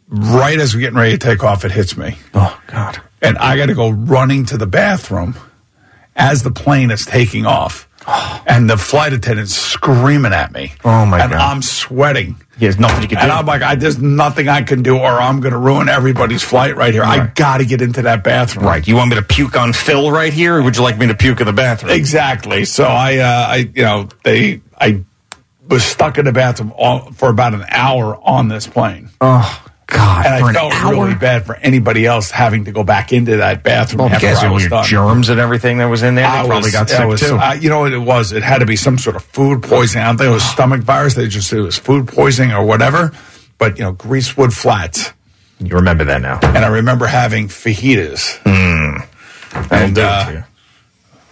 right 0.08 0.60
as 0.60 0.76
we're 0.76 0.82
getting 0.82 1.00
ready 1.00 1.14
to 1.14 1.18
take 1.18 1.44
off, 1.44 1.66
it 1.66 1.72
hits 1.72 1.98
me. 1.98 2.18
Oh 2.36 2.62
God! 2.68 3.02
And 3.20 3.36
I 3.40 3.58
got 3.58 3.66
to 3.66 3.74
go 3.74 3.90
running 3.90 4.46
to 4.46 4.58
the 4.58 4.68
bathroom 4.68 5.36
as 6.16 6.44
the 6.44 6.52
plane 6.52 6.92
is 6.92 7.04
taking 7.04 7.48
off. 7.48 7.88
And 8.08 8.70
the 8.70 8.78
flight 8.78 9.14
attendant's 9.14 9.56
screaming 9.56 10.34
at 10.34 10.52
me. 10.52 10.74
Oh, 10.84 11.06
my 11.06 11.20
and 11.20 11.32
God. 11.32 11.40
I'm 11.40 11.62
sweating. 11.62 12.42
There's 12.58 12.80
nothing 12.80 13.04
you 13.04 13.08
can 13.08 13.18
And. 13.18 13.32
I'm 13.32 13.46
like, 13.46 13.62
I, 13.62 13.76
there's 13.76 14.00
nothing 14.00 14.48
I 14.48 14.62
can 14.64 14.84
do, 14.84 14.98
or 14.98 15.08
I'm 15.08 15.40
going 15.40 15.54
to 15.54 15.58
ruin 15.58 15.90
everybody's 15.90 16.44
flight 16.44 16.76
right 16.76 16.94
here. 16.94 17.04
I 17.04 17.28
got 17.28 17.58
to 17.58 17.66
get 17.66 17.82
into 17.82 18.04
that 18.04 18.24
bathroom. 18.24 18.66
Right. 18.66 18.88
You 18.88 18.96
want 18.96 19.10
me 19.10 19.16
to 19.16 19.22
puke 19.22 19.56
on 19.56 19.74
Phil 19.74 20.12
right 20.12 20.34
here, 20.34 20.58
or 20.58 20.64
would 20.64 20.78
you 20.78 20.84
like 20.84 20.98
me 20.98 21.08
to 21.08 21.16
puke 21.16 21.40
in 21.42 21.48
the 21.48 21.54
bathroom? 21.54 21.92
Exactly. 21.92 22.66
So 22.66 22.86
I, 22.86 23.18
uh, 23.18 23.48
I, 23.48 23.56
you 23.74 23.84
know, 23.84 24.10
they, 24.24 24.62
I 24.80 25.04
was 25.68 25.84
stuck 25.84 26.18
in 26.18 26.26
the 26.26 26.34
bathroom 26.34 26.74
all, 26.76 27.12
for 27.12 27.30
about 27.30 27.54
an 27.54 27.66
hour 27.70 28.20
on 28.22 28.48
this 28.48 28.68
plane. 28.68 29.10
Oh 29.22 29.71
God! 29.92 30.26
and 30.26 30.34
I 30.46 30.54
felt 30.54 30.74
hour? 30.74 30.92
really 30.94 31.16
bad 31.16 31.46
for 31.46 31.56
anybody 31.58 32.06
else 32.06 32.32
having 32.32 32.66
to 32.66 32.72
go 32.72 32.84
back 32.84 33.12
into 33.14 33.38
that 33.38 33.62
bathroom 33.64 34.00
Well, 34.06 34.10
after 34.10 34.28
because 34.28 34.44
of 34.44 34.60
your 34.62 34.70
done. 34.70 34.86
germs 34.86 35.30
and 35.30 35.40
everything 35.40 35.78
that 35.80 35.86
was 35.86 36.02
in 36.04 36.16
there, 36.16 36.26
I 36.26 36.46
probably 36.46 36.58
was- 36.58 36.72
got 36.72 36.90
sick 36.90 37.06
was- 37.08 37.20
too. 37.22 37.38
uh, 37.38 37.54
you 37.54 37.70
know 37.70 37.80
what 37.82 37.94
it 37.94 37.98
was? 38.00 38.32
It 38.32 38.44
had 38.44 38.60
to 38.60 38.66
be 38.66 38.76
some 38.76 38.98
sort 38.98 39.16
of 39.16 39.24
food 39.26 39.62
poisoning. 39.64 40.04
I 40.04 40.08
don't 40.08 40.18
think 40.18 40.30
it 40.30 40.34
was 40.34 40.44
stomach 40.50 40.82
virus. 40.82 41.14
They 41.16 41.28
just 41.28 41.48
said 41.50 41.60
it 41.60 41.64
was 41.64 41.78
food 41.78 42.08
poisoning 42.08 42.54
or 42.54 42.64
whatever. 42.66 43.12
But 43.58 43.78
you 43.78 43.84
know, 43.84 43.94
Greasewood 43.94 44.54
Flats, 44.54 45.14
you 45.60 45.76
remember 45.76 46.04
that 46.06 46.22
now? 46.22 46.40
and 46.42 46.60
I 46.60 46.68
remember 46.70 47.06
having 47.06 47.48
fajitas. 47.48 48.40
And 49.70 49.96
do 49.96 50.02
it 50.02 50.06
uh, 50.06 50.42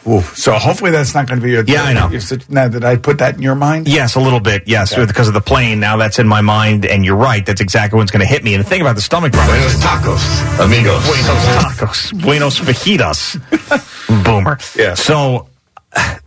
to 0.03 0.09
ooh, 0.09 0.21
so 0.21 0.53
hopefully 0.53 0.91
that's 0.91 1.13
not 1.13 1.27
going 1.27 1.39
to 1.39 1.43
be 1.43 1.51
your. 1.51 1.63
Yeah, 1.65 1.83
I 1.83 1.93
know. 1.93 2.09
Is 2.09 2.31
it- 2.31 2.49
now, 2.49 2.67
did 2.67 2.83
I 2.83 2.95
put 2.95 3.17
that 3.19 3.35
in 3.35 3.41
your 3.41 3.55
mind? 3.55 3.87
Yes, 3.87 4.15
a 4.15 4.19
little 4.19 4.39
bit. 4.39 4.63
Yes, 4.67 4.93
Okay. 4.93 5.05
because 5.05 5.27
of 5.27 5.33
the 5.33 5.41
plane. 5.41 5.79
Now 5.79 5.97
that's 5.97 6.19
in 6.19 6.27
my 6.27 6.41
mind, 6.41 6.85
and 6.85 7.03
you're 7.05 7.15
right. 7.15 7.45
That's 7.45 7.61
exactly 7.61 7.97
what's 7.97 8.11
going 8.11 8.21
to 8.21 8.27
hit 8.27 8.43
me. 8.43 8.53
And 8.55 8.63
the 8.63 8.67
thing 8.69 8.81
about 8.81 8.95
the 8.95 9.01
stomach 9.01 9.33
virus. 9.33 9.49
Buenos 9.49 9.83
tacos, 9.83 10.59
amigos. 10.65 11.05
Buenos 11.05 11.45
tacos. 11.63 12.21
Buenos 12.23 12.59
fajitas. 12.59 14.23
Boomer. 14.23 14.57
Yeah. 14.75 14.93
So 14.95 15.47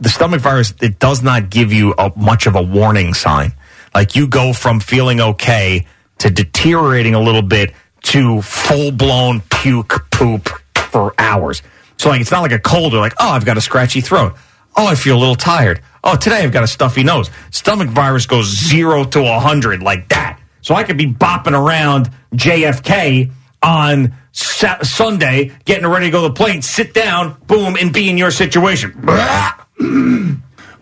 the 0.01 0.09
stomach 0.09 0.41
virus, 0.41 0.75
it 0.81 0.99
does 0.99 1.23
not 1.23 1.51
give 1.51 1.73
you 1.73 1.95
a, 1.99 2.13
much 2.17 2.47
of 2.47 2.57
a 2.57 2.63
warning 2.63 3.15
sign. 3.15 3.53
Like 3.95 4.17
you 4.17 4.27
go 4.27 4.53
from 4.53 4.81
feeling 4.81 5.21
okay 5.21 5.87
to 6.19 6.31
deteriorating 6.31 7.15
a 7.15 7.21
little 7.21 7.43
bit 7.43 7.73
to 8.05 8.43
full 8.43 8.91
blown 8.93 9.41
puke 9.51 10.11
poop 10.11 10.49
for 10.77 11.15
hours. 11.19 11.63
So 12.03 12.09
like 12.09 12.21
it's 12.21 12.33
not 12.33 12.41
like 12.41 12.51
a 12.51 12.59
cold 12.59 12.95
or 12.95 12.99
like, 12.99 13.15
oh, 13.21 13.29
I've 13.29 13.45
got 13.45 13.57
a 13.57 13.61
scratchy 13.61 14.01
throat. 14.01 14.35
Oh, 14.77 14.89
I 14.89 14.97
feel 14.97 15.17
a 15.17 15.21
little 15.21 15.37
tired. 15.37 15.81
Oh, 16.03 16.17
today 16.17 16.39
I've 16.39 16.51
got 16.51 16.65
a 16.65 16.67
stuffy 16.67 17.05
nose. 17.05 17.31
Stomach 17.53 17.89
virus 17.91 18.27
goes 18.27 18.47
zero 18.49 19.05
to 19.05 19.21
a 19.25 19.39
hundred 19.39 19.85
like 19.85 20.09
that. 20.09 20.41
So 20.63 20.75
I 20.75 20.83
could 20.83 20.97
be 20.99 21.07
bopping 21.07 21.57
around 21.57 22.11
JFK 22.35 23.31
on 23.63 24.13
Sa- 24.33 24.83
Sunday, 24.83 25.53
getting 25.65 25.87
ready 25.87 26.07
to 26.07 26.11
go 26.11 26.23
to 26.23 26.29
the 26.29 26.35
plane, 26.35 26.61
sit 26.61 26.93
down, 26.93 27.37
boom, 27.47 27.77
and 27.77 27.93
be 27.93 28.11
in 28.11 28.19
your 28.19 28.33
situation. 28.33 28.91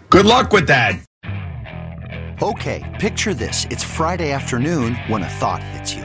Good 0.09 0.25
luck 0.25 0.55
with 0.55 0.68
that. 0.68 1.01
Okay, 2.41 2.97
picture 2.99 3.35
this. 3.35 3.66
It's 3.68 3.85
Friday 3.85 4.33
afternoon 4.33 4.95
when 5.09 5.23
a 5.23 5.29
thought 5.29 5.62
hits 5.62 5.95
you. 5.95 6.05